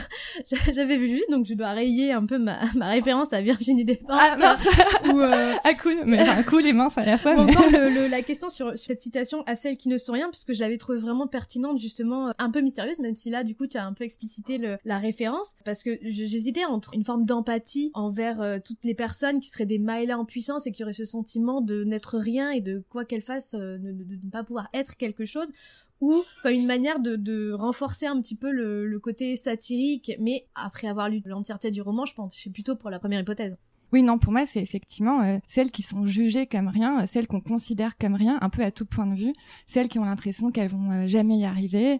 j'avais 0.73 0.97
vu 0.97 1.07
juste 1.09 1.29
donc 1.29 1.45
je 1.45 1.53
dois 1.53 1.71
rayer 1.71 2.11
un 2.11 2.25
peu 2.25 2.37
ma, 2.37 2.59
ma 2.75 2.89
référence 2.89 3.33
à 3.33 3.41
Virginie 3.41 3.85
Despentes. 3.85 4.09
Ah 4.11 4.37
mince. 4.37 4.65
ou 5.13 5.21
ah 5.21 5.73
cool 5.81 5.97
mais 6.05 6.21
enfin, 6.21 6.43
cool 6.43 6.65
et 6.65 6.73
mince 6.73 6.97
à 6.97 7.03
la 7.03 7.17
fois. 7.17 7.35
Ou 7.35 7.39
encore 7.39 7.69
le, 7.71 8.07
la 8.07 8.21
question 8.21 8.49
sur, 8.49 8.77
sur, 8.77 8.87
cette 8.87 9.01
citation 9.01 9.43
à 9.45 9.55
celles 9.55 9.77
qui 9.77 9.89
ne 9.89 9.97
sont 9.97 10.13
rien 10.13 10.29
puisque 10.29 10.53
je 10.53 10.59
l'avais 10.59 10.77
trouvé 10.77 10.99
vraiment 10.99 11.27
pertinente 11.27 11.79
justement 11.79 12.31
un 12.37 12.51
peu 12.51 12.61
mystérieuse 12.61 12.99
même 12.99 13.15
si 13.15 13.29
là 13.29 13.43
du 13.43 13.55
coup 13.55 13.67
tu 13.67 13.77
as 13.77 13.85
un 13.85 13.93
peu 13.93 14.03
explicité 14.03 14.57
le, 14.57 14.77
la 14.85 14.97
référence 14.97 15.55
parce 15.65 15.83
que 15.83 15.97
j'hésitais 16.01 16.65
entre 16.65 16.93
une 16.93 17.03
forme 17.03 17.25
d'empathie 17.25 17.91
envers 17.93 18.59
toutes 18.63 18.83
les 18.83 18.93
personnes 18.93 19.39
qui 19.39 19.49
seraient 19.49 19.65
des 19.65 19.79
Maëla 19.79 20.17
en 20.17 20.25
puissance 20.25 20.67
et 20.67 20.71
qui 20.71 20.83
auraient 20.83 20.93
ce 20.93 21.05
sentiment 21.05 21.61
de 21.61 21.83
n'être 21.83 22.17
rien 22.17 22.51
et 22.51 22.61
de 22.61 22.66
quoi 22.89 23.05
qu'elle 23.05 23.21
fasse, 23.21 23.53
euh, 23.53 23.77
de, 23.77 23.91
ne 23.91 24.29
pas 24.31 24.43
pouvoir 24.43 24.67
être 24.73 24.95
quelque 24.97 25.25
chose, 25.25 25.47
ou 26.01 26.23
comme 26.43 26.53
une 26.53 26.65
manière 26.65 26.99
de, 26.99 27.51
renforcer 27.53 28.05
un 28.05 28.19
petit 28.21 28.35
peu 28.35 28.51
le, 28.51 28.99
côté 28.99 29.35
satirique, 29.35 30.11
mais 30.19 30.47
après 30.55 30.87
avoir 30.87 31.09
lu 31.09 31.21
l'entièreté 31.25 31.71
du 31.71 31.81
roman, 31.81 32.05
je 32.05 32.13
pense, 32.13 32.39
je 32.41 32.49
plutôt 32.49 32.75
pour 32.75 32.89
la 32.89 32.99
première 32.99 33.21
hypothèse. 33.21 33.57
Oui, 33.93 34.03
non, 34.03 34.17
pour 34.17 34.31
moi, 34.31 34.45
c'est 34.45 34.61
effectivement 34.61 35.21
euh, 35.21 35.37
celles 35.47 35.71
qui 35.71 35.83
sont 35.83 36.05
jugées 36.05 36.45
comme 36.45 36.67
rien, 36.67 37.03
euh, 37.03 37.05
celles 37.07 37.27
qu'on 37.27 37.41
considère 37.41 37.97
comme 37.97 38.15
rien, 38.15 38.37
un 38.41 38.49
peu 38.49 38.63
à 38.63 38.71
tout 38.71 38.85
point 38.85 39.07
de 39.07 39.15
vue, 39.15 39.33
celles 39.65 39.87
qui 39.87 39.99
ont 39.99 40.05
l'impression 40.05 40.51
qu'elles 40.51 40.69
vont 40.69 41.07
jamais 41.07 41.37
y 41.37 41.45
arriver, 41.45 41.99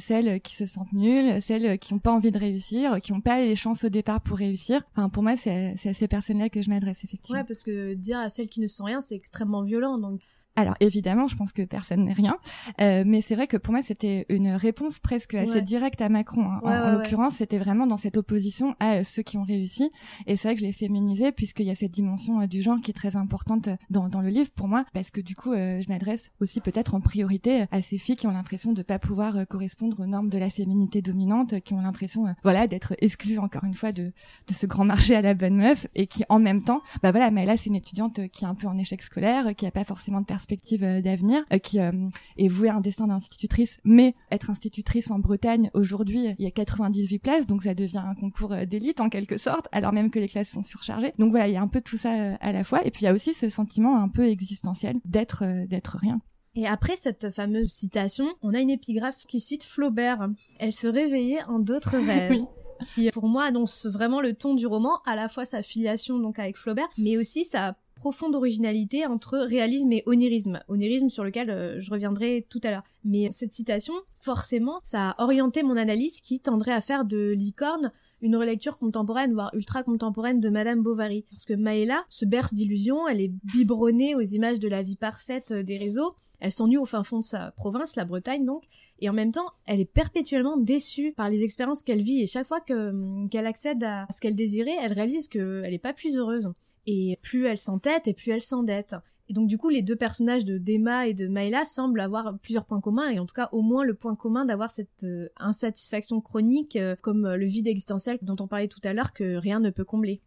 celles 0.00 0.40
qui 0.40 0.54
se 0.54 0.66
sentent 0.66 0.92
nulles, 0.92 1.40
celles 1.42 1.78
qui 1.78 1.94
n'ont 1.94 2.00
pas 2.00 2.12
envie 2.12 2.30
de 2.30 2.38
réussir, 2.38 3.00
qui 3.00 3.12
n'ont 3.12 3.20
pas 3.20 3.40
les 3.40 3.56
chances 3.56 3.84
au 3.84 3.88
départ 3.88 4.20
pour 4.20 4.38
réussir. 4.38 4.82
Enfin, 4.92 5.08
pour 5.08 5.22
moi, 5.22 5.36
c'est 5.36 5.74
à 5.84 5.94
ces 5.94 6.08
personnes-là 6.08 6.48
que 6.48 6.62
je 6.62 6.70
m'adresse 6.70 7.04
effectivement. 7.04 7.38
Ouais, 7.38 7.44
parce 7.44 7.62
que 7.62 7.94
dire 7.94 8.18
à 8.18 8.28
celles 8.28 8.48
qui 8.48 8.60
ne 8.60 8.66
sont 8.66 8.84
rien, 8.84 9.00
c'est 9.00 9.14
extrêmement 9.14 9.62
violent. 9.62 9.98
Donc 9.98 10.20
alors 10.56 10.74
évidemment, 10.80 11.28
je 11.28 11.36
pense 11.36 11.52
que 11.52 11.62
personne 11.62 12.04
n'est 12.04 12.12
rien, 12.12 12.38
euh, 12.80 13.04
mais 13.06 13.20
c'est 13.20 13.34
vrai 13.34 13.46
que 13.46 13.58
pour 13.58 13.72
moi 13.72 13.82
c'était 13.82 14.24
une 14.28 14.48
réponse 14.48 14.98
presque 14.98 15.34
assez 15.34 15.60
directe 15.62 16.00
à 16.00 16.08
Macron. 16.08 16.50
Hein. 16.50 16.60
en, 16.64 16.92
l'occurrence, 16.92 17.36
c'était 17.36 17.58
vraiment 17.58 17.86
dans 17.86 17.98
cette 17.98 18.16
opposition 18.16 18.74
à 18.80 19.04
ceux 19.04 19.22
qui 19.22 19.36
ont 19.36 19.44
réussi, 19.44 19.90
et 20.26 20.36
c'est 20.36 20.48
vrai 20.48 20.54
que 20.54 20.60
je 20.60 20.66
l'ai 20.66 20.72
féminisé 20.72 21.30
puisqu'il 21.32 21.66
y 21.66 21.70
a 21.70 21.74
cette 21.74 21.90
dimension 21.90 22.40
euh, 22.40 22.46
du 22.46 22.62
genre 22.62 22.80
qui 22.80 22.90
est 22.90 22.94
très 22.94 23.16
importante 23.16 23.68
dans, 23.90 24.08
dans 24.08 24.20
le 24.20 24.28
livre 24.28 24.50
pour 24.50 24.66
moi, 24.66 24.84
parce 24.94 25.10
que 25.10 25.20
du 25.20 25.34
coup, 25.34 25.52
euh, 25.52 25.80
je 25.82 25.92
m'adresse 25.92 26.32
aussi 26.40 26.60
peut-être 26.60 26.94
en 26.94 27.00
priorité 27.00 27.66
à 27.70 27.82
ces 27.82 27.98
filles 27.98 28.16
qui 28.16 28.26
ont 28.26 28.32
l'impression 28.32 28.72
de 28.72 28.82
pas 28.82 28.98
pouvoir 28.98 29.36
euh, 29.36 29.44
correspondre 29.44 30.00
aux 30.00 30.06
normes 30.06 30.30
de 30.30 30.38
la 30.38 30.48
féminité 30.48 31.02
dominante, 31.02 31.60
qui 31.60 31.74
ont 31.74 31.80
l'impression, 31.82 32.34
voilà, 32.42 32.66
d'être 32.66 32.94
exclues 33.00 33.38
encore 33.38 33.64
une 33.64 33.74
fois 33.74 33.92
de 33.92 34.12
de 34.48 34.54
ce 34.54 34.66
grand 34.66 34.84
marché 34.84 35.14
à 35.14 35.20
la 35.20 35.34
bonne 35.34 35.56
meuf, 35.56 35.86
et 35.94 36.06
qui 36.06 36.24
en 36.28 36.38
même 36.38 36.62
temps, 36.62 36.80
bah 37.02 37.10
voilà, 37.10 37.30
mais 37.30 37.44
là 37.44 37.56
c'est 37.56 37.66
une 37.66 37.76
étudiante 37.76 38.28
qui 38.28 38.44
est 38.44 38.48
un 38.48 38.54
peu 38.54 38.66
en 38.66 38.78
échec 38.78 39.02
scolaire, 39.02 39.54
qui 39.54 39.66
a 39.66 39.70
pas 39.70 39.84
forcément 39.84 40.20
de 40.20 40.26
perspective 40.26 40.45
perspective 40.46 40.80
d'avenir, 41.02 41.44
qui 41.62 41.78
est 41.78 42.48
vouée 42.48 42.68
à 42.68 42.76
un 42.76 42.80
destin 42.80 43.08
d'institutrice, 43.08 43.80
mais 43.84 44.14
être 44.30 44.50
institutrice 44.50 45.10
en 45.10 45.18
Bretagne 45.18 45.70
aujourd'hui, 45.74 46.34
il 46.38 46.44
y 46.44 46.46
a 46.46 46.50
98 46.50 47.18
places, 47.18 47.46
donc 47.46 47.64
ça 47.64 47.74
devient 47.74 48.02
un 48.04 48.14
concours 48.14 48.54
d'élite 48.66 49.00
en 49.00 49.08
quelque 49.08 49.38
sorte, 49.38 49.66
alors 49.72 49.92
même 49.92 50.10
que 50.10 50.18
les 50.18 50.28
classes 50.28 50.50
sont 50.50 50.62
surchargées. 50.62 51.12
Donc 51.18 51.30
voilà, 51.30 51.48
il 51.48 51.54
y 51.54 51.56
a 51.56 51.62
un 51.62 51.68
peu 51.68 51.80
tout 51.80 51.96
ça 51.96 52.36
à 52.40 52.52
la 52.52 52.64
fois, 52.64 52.86
et 52.86 52.90
puis 52.90 53.02
il 53.02 53.04
y 53.06 53.08
a 53.08 53.12
aussi 53.12 53.34
ce 53.34 53.48
sentiment 53.48 53.96
un 53.96 54.08
peu 54.08 54.26
existentiel 54.26 54.96
d'être 55.04 55.66
d'être 55.66 55.96
rien. 55.98 56.20
Et 56.54 56.66
après 56.66 56.96
cette 56.96 57.30
fameuse 57.30 57.70
citation, 57.70 58.26
on 58.40 58.54
a 58.54 58.60
une 58.60 58.70
épigraphe 58.70 59.26
qui 59.26 59.40
cite 59.40 59.62
Flaubert. 59.62 60.28
Elle 60.58 60.72
se 60.72 60.88
réveillait 60.88 61.42
en 61.44 61.58
d'autres 61.58 61.96
rêves. 62.06 62.36
Qui, 62.82 63.10
pour 63.10 63.26
moi, 63.26 63.44
annonce 63.44 63.86
vraiment 63.86 64.20
le 64.20 64.34
ton 64.34 64.54
du 64.54 64.66
roman, 64.66 65.00
à 65.06 65.16
la 65.16 65.28
fois 65.28 65.46
sa 65.46 65.62
filiation 65.62 66.18
donc 66.18 66.38
avec 66.38 66.58
Flaubert, 66.58 66.88
mais 66.98 67.16
aussi 67.16 67.46
sa 67.46 67.74
profonde 67.96 68.36
originalité 68.36 69.06
entre 69.06 69.38
réalisme 69.38 69.92
et 69.92 70.02
onirisme. 70.06 70.60
Onirisme 70.68 71.08
sur 71.08 71.24
lequel 71.24 71.50
euh, 71.50 71.80
je 71.80 71.90
reviendrai 71.90 72.46
tout 72.48 72.60
à 72.62 72.70
l'heure. 72.70 72.84
Mais 73.04 73.28
cette 73.32 73.52
citation, 73.52 73.94
forcément, 74.20 74.80
ça 74.84 75.10
a 75.10 75.24
orienté 75.24 75.62
mon 75.62 75.76
analyse 75.76 76.20
qui 76.20 76.38
tendrait 76.38 76.72
à 76.72 76.80
faire 76.80 77.04
de 77.04 77.30
Licorne 77.30 77.92
une 78.22 78.36
relecture 78.36 78.78
contemporaine, 78.78 79.32
voire 79.32 79.50
ultra 79.54 79.82
contemporaine 79.82 80.40
de 80.40 80.48
Madame 80.48 80.82
Bovary. 80.82 81.24
Parce 81.30 81.44
que 81.44 81.54
Maëla 81.54 82.04
se 82.08 82.24
berce 82.24 82.54
d'illusions, 82.54 83.08
elle 83.08 83.20
est 83.20 83.32
biberonnée 83.44 84.14
aux 84.14 84.20
images 84.20 84.60
de 84.60 84.68
la 84.68 84.82
vie 84.82 84.96
parfaite 84.96 85.50
euh, 85.50 85.62
des 85.62 85.76
réseaux, 85.76 86.14
elle 86.40 86.52
s'ennuie 86.52 86.76
au 86.76 86.84
fin 86.84 87.02
fond 87.02 87.20
de 87.20 87.24
sa 87.24 87.50
province, 87.52 87.96
la 87.96 88.04
Bretagne 88.04 88.44
donc, 88.44 88.64
et 89.00 89.08
en 89.08 89.12
même 89.12 89.32
temps, 89.32 89.50
elle 89.66 89.80
est 89.80 89.90
perpétuellement 89.90 90.56
déçue 90.56 91.12
par 91.12 91.30
les 91.30 91.44
expériences 91.44 91.82
qu'elle 91.82 92.02
vit, 92.02 92.22
et 92.22 92.26
chaque 92.26 92.46
fois 92.46 92.60
hum, 92.70 93.28
qu'elle 93.30 93.46
accède 93.46 93.82
à 93.84 94.06
ce 94.10 94.20
qu'elle 94.20 94.34
désirait, 94.34 94.76
elle 94.80 94.92
réalise 94.92 95.28
qu'elle 95.28 95.70
n'est 95.70 95.78
pas 95.78 95.92
plus 95.92 96.16
heureuse. 96.16 96.52
Et 96.86 97.18
plus 97.22 97.46
elle 97.46 97.58
s'entête, 97.58 98.08
et 98.08 98.14
plus 98.14 98.30
elle 98.30 98.42
s'endette. 98.42 98.94
Et 99.28 99.32
donc 99.32 99.48
du 99.48 99.58
coup, 99.58 99.68
les 99.68 99.82
deux 99.82 99.96
personnages 99.96 100.44
de 100.44 100.56
Dema 100.58 101.08
et 101.08 101.14
de 101.14 101.26
Maïla 101.26 101.64
semblent 101.64 102.00
avoir 102.00 102.38
plusieurs 102.38 102.64
points 102.64 102.80
communs, 102.80 103.10
et 103.10 103.18
en 103.18 103.26
tout 103.26 103.34
cas 103.34 103.48
au 103.52 103.62
moins 103.62 103.84
le 103.84 103.94
point 103.94 104.14
commun 104.14 104.44
d'avoir 104.44 104.70
cette 104.70 105.02
euh, 105.04 105.28
insatisfaction 105.36 106.20
chronique, 106.20 106.76
euh, 106.76 106.94
comme 107.00 107.26
euh, 107.26 107.36
le 107.36 107.46
vide 107.46 107.66
existentiel 107.66 108.18
dont 108.22 108.36
on 108.38 108.46
parlait 108.46 108.68
tout 108.68 108.80
à 108.84 108.92
l'heure, 108.92 109.12
que 109.12 109.36
rien 109.36 109.58
ne 109.58 109.70
peut 109.70 109.84
combler. 109.84 110.22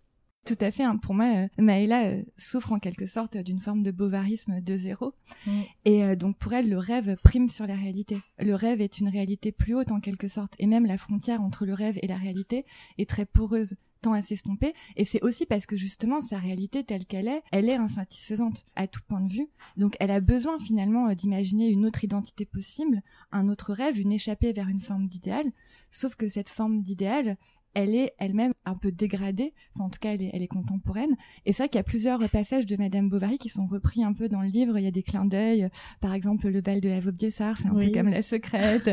Tout 0.45 0.57
à 0.61 0.71
fait. 0.71 0.83
Hein. 0.83 0.97
Pour 0.97 1.13
moi, 1.13 1.25
euh, 1.25 1.47
Maëla 1.57 2.05
euh, 2.05 2.23
souffre 2.37 2.71
en 2.71 2.79
quelque 2.79 3.05
sorte 3.05 3.37
d'une 3.37 3.59
forme 3.59 3.83
de 3.83 3.91
bovarisme 3.91 4.61
de 4.61 4.75
zéro. 4.75 5.13
Mm. 5.45 5.51
Et 5.85 6.03
euh, 6.03 6.15
donc 6.15 6.37
pour 6.37 6.53
elle, 6.53 6.69
le 6.69 6.77
rêve 6.77 7.17
prime 7.23 7.47
sur 7.47 7.67
la 7.67 7.75
réalité. 7.75 8.17
Le 8.39 8.55
rêve 8.55 8.81
est 8.81 8.99
une 8.99 9.09
réalité 9.09 9.51
plus 9.51 9.75
haute 9.75 9.91
en 9.91 9.99
quelque 9.99 10.27
sorte. 10.27 10.55
Et 10.59 10.65
même 10.65 10.85
la 10.85 10.97
frontière 10.97 11.41
entre 11.41 11.65
le 11.65 11.73
rêve 11.73 11.99
et 12.01 12.07
la 12.07 12.15
réalité 12.15 12.65
est 12.97 13.09
très 13.09 13.25
poreuse 13.25 13.75
tend 14.01 14.13
à 14.13 14.21
s'estomper. 14.21 14.73
Et 14.95 15.03
c'est 15.03 15.21
aussi 15.23 15.45
parce 15.45 15.65
que 15.65 15.75
justement 15.75 16.21
sa 16.21 16.37
réalité 16.37 16.85
telle 16.85 17.05
qu'elle 17.05 17.27
est, 17.27 17.43
elle 17.51 17.67
est 17.67 17.75
insatisfaisante 17.75 18.63
à 18.77 18.87
tout 18.87 19.01
point 19.07 19.19
de 19.19 19.29
vue. 19.29 19.49
Donc 19.75 19.97
elle 19.99 20.11
a 20.11 20.21
besoin 20.21 20.57
finalement 20.57 21.13
d'imaginer 21.13 21.67
une 21.67 21.85
autre 21.85 22.03
identité 22.03 22.45
possible, 22.45 23.01
un 23.33 23.49
autre 23.49 23.73
rêve, 23.73 23.99
une 23.99 24.13
échappée 24.13 24.53
vers 24.53 24.69
une 24.69 24.79
forme 24.79 25.05
d'idéal. 25.05 25.45
Sauf 25.91 26.15
que 26.15 26.29
cette 26.29 26.47
forme 26.47 26.81
d'idéal, 26.81 27.37
elle 27.73 27.95
est 27.95 28.13
elle-même 28.17 28.53
un 28.65 28.75
peu 28.75 28.91
dégradée, 28.91 29.53
enfin 29.73 29.85
en 29.85 29.89
tout 29.89 29.99
cas 29.99 30.13
elle 30.13 30.21
est, 30.21 30.31
elle 30.33 30.41
est 30.41 30.47
contemporaine. 30.47 31.15
Et 31.45 31.53
c'est 31.53 31.63
vrai 31.63 31.69
qu'il 31.69 31.77
y 31.77 31.81
a 31.81 31.83
plusieurs 31.83 32.27
passages 32.29 32.65
de 32.65 32.75
Madame 32.75 33.09
Bovary 33.09 33.37
qui 33.37 33.49
sont 33.49 33.65
repris 33.65 34.03
un 34.03 34.13
peu 34.13 34.27
dans 34.29 34.41
le 34.41 34.49
livre. 34.49 34.77
Il 34.77 34.83
y 34.83 34.87
a 34.87 34.91
des 34.91 35.03
clins 35.03 35.25
d'œil, 35.25 35.69
par 36.01 36.13
exemple 36.13 36.47
le 36.47 36.61
bal 36.61 36.81
de 36.81 36.89
la 36.89 36.99
Vaubyessard, 36.99 37.57
c'est 37.57 37.67
un 37.67 37.75
peu 37.75 37.91
comme 37.91 38.09
la 38.09 38.21
secrète. 38.21 38.89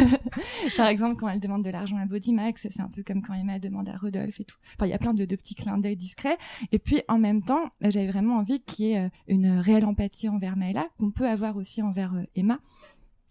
par 0.76 0.88
exemple 0.88 1.16
quand 1.16 1.28
elle 1.28 1.40
demande 1.40 1.64
de 1.64 1.70
l'argent 1.70 1.96
à 1.96 2.06
Max, 2.32 2.66
c'est 2.70 2.80
un 2.80 2.88
peu 2.88 3.02
comme 3.02 3.22
quand 3.22 3.34
Emma 3.34 3.58
demande 3.58 3.88
à 3.88 3.96
Rodolphe 3.96 4.40
et 4.40 4.44
tout. 4.44 4.56
Enfin 4.74 4.86
il 4.86 4.90
y 4.90 4.94
a 4.94 4.98
plein 4.98 5.14
de, 5.14 5.24
de 5.24 5.36
petits 5.36 5.54
clins 5.54 5.78
d'œil 5.78 5.96
discrets. 5.96 6.36
Et 6.72 6.78
puis 6.78 7.02
en 7.08 7.18
même 7.18 7.42
temps, 7.42 7.70
j'avais 7.80 8.08
vraiment 8.08 8.36
envie 8.36 8.60
qu'il 8.60 8.86
y 8.86 8.92
ait 8.92 9.06
euh, 9.06 9.08
une 9.28 9.58
réelle 9.58 9.84
empathie 9.84 10.28
envers 10.28 10.56
Maëla, 10.56 10.88
qu'on 10.98 11.10
peut 11.10 11.26
avoir 11.26 11.56
aussi 11.56 11.82
envers 11.82 12.14
euh, 12.14 12.22
Emma 12.34 12.58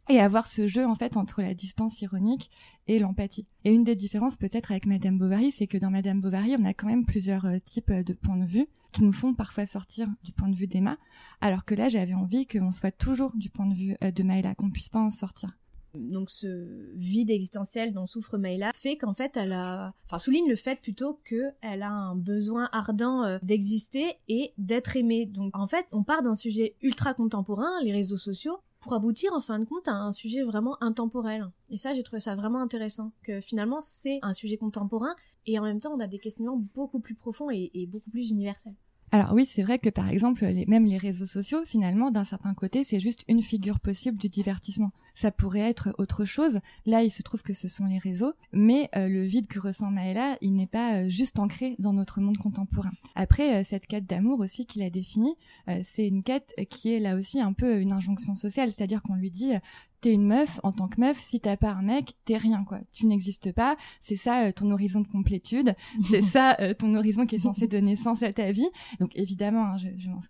et 0.09 0.19
avoir 0.19 0.47
ce 0.47 0.67
jeu 0.67 0.85
en 0.85 0.95
fait 0.95 1.15
entre 1.17 1.41
la 1.41 1.53
distance 1.53 2.01
ironique 2.01 2.49
et 2.87 2.99
l'empathie. 2.99 3.47
Et 3.63 3.73
une 3.73 3.83
des 3.83 3.95
différences 3.95 4.37
peut-être 4.37 4.71
avec 4.71 4.85
Madame 4.85 5.17
Bovary, 5.17 5.51
c'est 5.51 5.67
que 5.67 5.77
dans 5.77 5.91
Madame 5.91 6.19
Bovary, 6.19 6.55
on 6.59 6.65
a 6.65 6.73
quand 6.73 6.87
même 6.87 7.05
plusieurs 7.05 7.45
euh, 7.45 7.57
types 7.63 7.91
de 7.91 8.13
points 8.13 8.37
de 8.37 8.45
vue 8.45 8.67
qui 8.91 9.03
nous 9.03 9.11
font 9.11 9.35
parfois 9.35 9.65
sortir 9.65 10.07
du 10.23 10.31
point 10.31 10.49
de 10.49 10.55
vue 10.55 10.67
d'Emma, 10.67 10.97
alors 11.41 11.63
que 11.63 11.75
là 11.75 11.89
j'avais 11.89 12.15
envie 12.15 12.47
qu'on 12.47 12.71
soit 12.71 12.91
toujours 12.91 13.35
du 13.35 13.49
point 13.49 13.67
de 13.67 13.75
vue 13.75 13.95
euh, 14.03 14.11
de 14.11 14.23
Maëla, 14.23 14.55
qu'on 14.55 14.71
puisse 14.71 14.89
pas 14.89 14.99
en 14.99 15.11
sortir. 15.11 15.49
Donc 15.95 16.29
ce 16.29 16.91
vide 16.95 17.31
existentiel 17.31 17.93
dont 17.93 18.05
souffre 18.05 18.37
Maëla 18.37 18.71
fait 18.75 18.95
qu'en 18.97 19.13
fait 19.13 19.35
elle 19.37 19.53
a, 19.53 19.93
enfin 20.05 20.19
souligne 20.19 20.47
le 20.47 20.55
fait 20.55 20.79
plutôt 20.79 21.19
que 21.23 21.51
elle 21.61 21.81
a 21.81 21.91
un 21.91 22.15
besoin 22.15 22.69
ardent 22.71 23.23
euh, 23.23 23.39
d'exister 23.41 24.15
et 24.27 24.53
d'être 24.57 24.95
aimée. 24.97 25.25
Donc 25.25 25.57
en 25.57 25.67
fait 25.67 25.87
on 25.91 26.03
part 26.03 26.21
d'un 26.21 26.35
sujet 26.35 26.75
ultra 26.81 27.13
contemporain, 27.13 27.71
les 27.83 27.91
réseaux 27.91 28.17
sociaux, 28.17 28.59
pour 28.79 28.93
aboutir 28.93 29.33
en 29.33 29.41
fin 29.41 29.59
de 29.59 29.65
compte 29.65 29.87
à 29.87 29.93
un 29.93 30.11
sujet 30.11 30.43
vraiment 30.43 30.81
intemporel. 30.81 31.49
Et 31.69 31.77
ça, 31.77 31.93
j'ai 31.93 32.03
trouvé 32.03 32.19
ça 32.19 32.35
vraiment 32.35 32.61
intéressant, 32.61 33.11
que 33.23 33.41
finalement 33.41 33.81
c'est 33.81 34.19
un 34.21 34.33
sujet 34.33 34.57
contemporain 34.57 35.15
et 35.45 35.59
en 35.59 35.63
même 35.63 35.79
temps 35.79 35.93
on 35.93 35.99
a 35.99 36.07
des 36.07 36.19
questionnements 36.19 36.57
beaucoup 36.73 36.99
plus 36.99 37.15
profonds 37.15 37.49
et, 37.51 37.87
beaucoup 37.91 38.09
plus 38.09 38.31
universels. 38.31 38.75
Alors 39.11 39.33
oui, 39.33 39.45
c'est 39.45 39.63
vrai 39.63 39.79
que 39.79 39.89
par 39.89 40.09
exemple, 40.09 40.45
même 40.67 40.85
les 40.85 40.97
réseaux 40.97 41.25
sociaux, 41.25 41.59
finalement, 41.65 42.11
d'un 42.11 42.23
certain 42.23 42.53
côté, 42.53 42.83
c'est 42.83 42.99
juste 42.99 43.23
une 43.27 43.41
figure 43.41 43.79
possible 43.79 44.17
du 44.17 44.27
divertissement. 44.27 44.91
Ça 45.15 45.31
pourrait 45.31 45.61
être 45.61 45.95
autre 45.97 46.25
chose. 46.25 46.59
Là, 46.85 47.03
il 47.03 47.09
se 47.09 47.23
trouve 47.23 47.41
que 47.41 47.53
ce 47.53 47.67
sont 47.67 47.85
les 47.85 47.97
réseaux, 47.97 48.33
mais 48.53 48.87
euh, 48.95 49.07
le 49.07 49.23
vide 49.23 49.47
que 49.47 49.59
ressent 49.59 49.89
Maëla, 49.89 50.37
il 50.41 50.53
n'est 50.53 50.67
pas 50.67 50.97
euh, 50.97 51.09
juste 51.09 51.39
ancré 51.39 51.75
dans 51.79 51.93
notre 51.93 52.21
monde 52.21 52.37
contemporain. 52.37 52.91
Après, 53.15 53.55
euh, 53.55 53.63
cette 53.63 53.87
quête 53.87 54.05
d'amour 54.05 54.39
aussi 54.39 54.67
qu'il 54.67 54.83
a 54.83 54.89
définie, 54.89 55.35
c'est 55.83 56.07
une 56.07 56.23
quête 56.23 56.53
qui 56.69 56.93
est 56.93 56.99
là 56.99 57.15
aussi 57.15 57.39
un 57.39 57.53
peu 57.53 57.79
une 57.79 57.91
injonction 57.91 58.35
sociale, 58.35 58.71
c'est-à-dire 58.71 59.01
qu'on 59.01 59.15
lui 59.15 59.29
dit 59.29 59.51
t'es 60.01 60.13
une 60.13 60.25
meuf, 60.25 60.59
en 60.63 60.71
tant 60.71 60.87
que 60.87 60.99
meuf, 60.99 61.19
si 61.19 61.39
t'as 61.39 61.57
pas 61.57 61.71
un 61.71 61.81
mec, 61.81 62.15
t'es 62.25 62.37
rien, 62.37 62.63
quoi. 62.63 62.79
Tu 62.91 63.05
n'existes 63.05 63.51
pas. 63.51 63.75
C'est 63.99 64.15
ça 64.15 64.45
euh, 64.45 64.51
ton 64.51 64.71
horizon 64.71 65.01
de 65.01 65.07
complétude. 65.07 65.75
c'est 66.03 66.21
ça 66.21 66.57
euh, 66.59 66.73
ton 66.73 66.95
horizon 66.95 67.25
qui 67.25 67.35
est 67.35 67.39
censé 67.39 67.67
donner 67.67 67.95
sens 67.95 68.23
à 68.23 68.31
ta 68.33 68.51
vie. 68.51 68.67
Donc 68.99 69.11
évidemment, 69.15 69.65
hein, 69.65 69.77
je, 69.77 69.87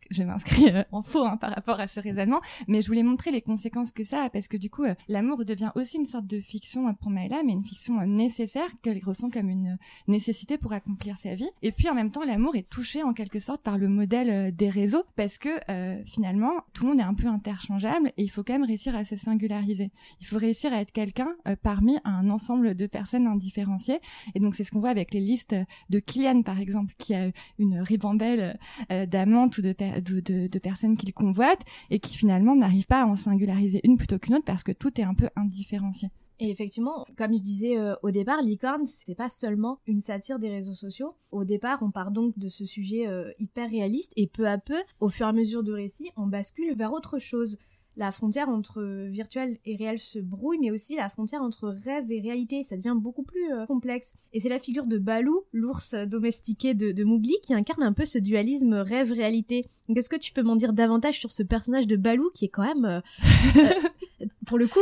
je 0.10 0.23
m'inscris 0.23 0.69
euh, 0.69 0.84
en 0.91 1.01
faux 1.01 1.25
hein, 1.25 1.38
par 1.38 1.53
rapport 1.53 1.79
à 1.79 1.88
ce 1.88 1.99
raisonnement, 1.99 2.41
mais 2.67 2.82
je 2.82 2.88
voulais 2.88 3.03
montrer 3.03 3.32
les 3.32 3.41
conséquences 3.41 3.91
que 3.91 4.03
ça 4.03 4.23
a 4.23 4.29
parce 4.29 4.47
que 4.47 4.58
du 4.58 4.69
coup, 4.69 4.84
l'amour 5.08 5.45
devient 5.45 5.71
aussi 5.75 5.97
une 5.97 6.05
sorte 6.05 6.25
de 6.25 6.39
fiction 6.39 6.93
pour 6.95 7.12
Maëla, 7.12 7.43
mais 7.45 7.53
une 7.53 7.63
fiction 7.63 8.05
nécessaire 8.05 8.67
qu'elle 8.82 8.99
ressent 9.03 9.29
comme 9.29 9.49
une 9.49 9.77
nécessité 10.08 10.58
pour 10.58 10.73
accomplir 10.73 11.17
sa 11.17 11.36
vie. 11.36 11.49
Et 11.62 11.71
puis 11.71 11.89
en 11.89 11.95
même 11.95 12.12
temps, 12.12 12.23
l'amour 12.23 12.55
est 12.55 12.67
touché 12.67 13.03
en 13.03 13.13
quelque 13.13 13.39
sorte 13.39 13.62
par 13.62 13.77
le 13.77 13.88
modèle 13.88 14.55
des 14.55 14.69
réseaux 14.69 15.03
parce 15.15 15.38
que 15.38 15.49
finalement, 16.05 16.51
tout 16.73 16.84
le 16.84 16.89
monde 16.89 16.99
est 16.99 17.03
un 17.03 17.13
peu 17.13 17.27
interchangeable 17.27 18.12
et 18.17 18.23
il 18.23 18.29
faut 18.29 18.43
quand 18.43 18.53
même 18.53 18.63
réussir 18.63 18.95
à 18.95 19.05
se 19.05 19.15
il 19.67 20.26
faut 20.26 20.38
réussir 20.38 20.74
à 20.74 20.82
être 20.82 20.91
quelqu'un 20.91 21.36
euh, 21.48 21.56
parmi 21.62 21.98
un 22.06 22.30
ensemble 22.30 22.76
de 22.76 22.88
personnes 22.88 23.28
indifférenciées. 23.28 24.00
Et 24.36 24.39
donc 24.39 24.56
c'est 24.56 24.63
ce 24.63 24.72
qu'on 24.72 24.80
voit 24.80 24.89
avec 24.89 25.13
les 25.13 25.19
listes 25.19 25.56
de 25.89 26.00
Kylian 26.00 26.41
par 26.43 26.60
exemple, 26.60 26.93
qui 26.98 27.13
a 27.13 27.32
une 27.58 27.80
ribambelle 27.80 28.60
euh, 28.91 29.06
d'amantes 29.06 29.58
ou 29.58 29.62
de, 29.62 30.60
personnes 30.60 30.98
qu'il 30.98 31.13
convoite 31.13 31.62
et 31.89 32.00
qui 32.00 32.15
finalement 32.15 32.56
n'arrive 32.56 32.86
pas 32.86 33.04
à 33.04 33.06
en 33.06 33.15
singulariser 33.15 33.82
une 33.84 33.98
plutôt 33.98 34.19
qu'une 34.19 34.36
autre 34.36 34.45
parce 34.45 34.63
que 34.63 34.72
tout 34.72 35.00
est 35.00 35.04
un 35.04 35.13
peu 35.13 35.30
indifférencié. 35.36 36.10
Et 36.41 36.50
effectivement, 36.50 37.06
comme 37.17 37.34
je 37.34 37.41
disais 37.41 37.78
euh, 37.78 37.95
au 38.02 38.12
départ, 38.12 38.41
Licorne, 38.41 38.86
c'était 38.86 39.15
pas 39.15 39.28
seulement 39.28 39.80
une 39.88 40.00
satire 40.00 40.39
des 40.39 40.50
réseaux 40.50 40.74
sociaux. 40.74 41.15
Au 41.32 41.43
départ, 41.43 41.80
on 41.82 41.91
part 41.91 42.12
donc 42.12 42.38
de 42.39 42.48
ce 42.48 42.65
sujet 42.65 43.06
hyper 43.39 43.69
réaliste 43.69 44.13
et 44.15 44.28
peu 44.28 44.48
à 44.48 44.58
peu, 44.58 44.82
au 45.00 45.10
fur 45.10 45.26
et 45.26 45.30
à 45.30 45.34
mesure 45.34 45.63
du 45.63 45.72
récit, 45.72 46.12
on 46.15 46.28
bascule 46.28 46.74
vers 46.76 46.93
autre 46.93 47.19
chose 47.19 47.58
la 47.97 48.12
frontière 48.12 48.49
entre 48.49 49.08
virtuel 49.10 49.58
et 49.65 49.75
réel 49.75 49.99
se 49.99 50.19
brouille, 50.19 50.60
mais 50.60 50.71
aussi 50.71 50.95
la 50.95 51.10
frontière 51.10 51.41
entre 51.41 51.69
rêve 51.69 52.12
et 52.12 52.21
réalité. 52.21 52.63
Ça 52.63 52.78
devient 52.78 52.95
beaucoup 52.95 53.23
plus 53.23 53.52
euh, 53.52 53.65
complexe. 53.65 54.13
Et 54.34 54.39
c'est 54.39 54.49
la 54.49 54.60
figure 54.60 54.88
de 54.88 54.97
Balou, 54.97 55.43
l'ours 55.52 55.93
domestiqué 55.93 56.73
de, 56.73 56.91
de 56.91 57.04
qui 57.41 57.54
incarne 57.54 57.84
un 57.84 57.93
peu 57.93 58.06
ce 58.06 58.17
dualisme 58.17 58.73
rêve-réalité. 58.73 59.65
Donc 59.88 59.97
est-ce 59.97 60.10
que 60.10 60.15
tu 60.15 60.32
peux 60.32 60.43
m'en 60.43 60.56
dire 60.56 60.73
davantage 60.73 61.19
sur 61.19 61.32
ce 61.32 61.43
personnage 61.43 61.88
de 61.88 61.95
Balou 61.95 62.30
qui 62.34 62.45
est 62.45 62.49
quand 62.49 62.63
même, 62.63 62.86
euh, 62.86 63.02
euh, 64.21 64.25
pour 64.45 64.58
le 64.58 64.67
coup, 64.67 64.80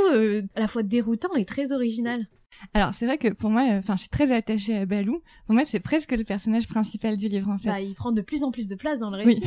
à 0.55 0.59
la 0.59 0.67
fois 0.67 0.83
déroutant 0.83 1.33
et 1.35 1.45
très 1.45 1.71
original? 1.71 2.27
Alors 2.73 2.93
c'est 2.93 3.05
vrai 3.05 3.17
que 3.17 3.29
pour 3.29 3.49
moi, 3.49 3.63
enfin, 3.77 3.95
je 3.95 4.01
suis 4.01 4.09
très 4.09 4.31
attachée 4.31 4.77
à 4.77 4.85
Balou. 4.85 5.21
Pour 5.45 5.55
moi, 5.55 5.63
c'est 5.65 5.79
presque 5.79 6.11
le 6.11 6.23
personnage 6.23 6.67
principal 6.67 7.17
du 7.17 7.27
livre 7.27 7.49
en 7.49 7.57
fait. 7.57 7.69
Bah, 7.69 7.81
il 7.81 7.93
prend 7.95 8.11
de 8.11 8.21
plus 8.21 8.43
en 8.43 8.51
plus 8.51 8.67
de 8.67 8.75
place 8.75 8.99
dans 8.99 9.09
le 9.09 9.17
récit. 9.17 9.43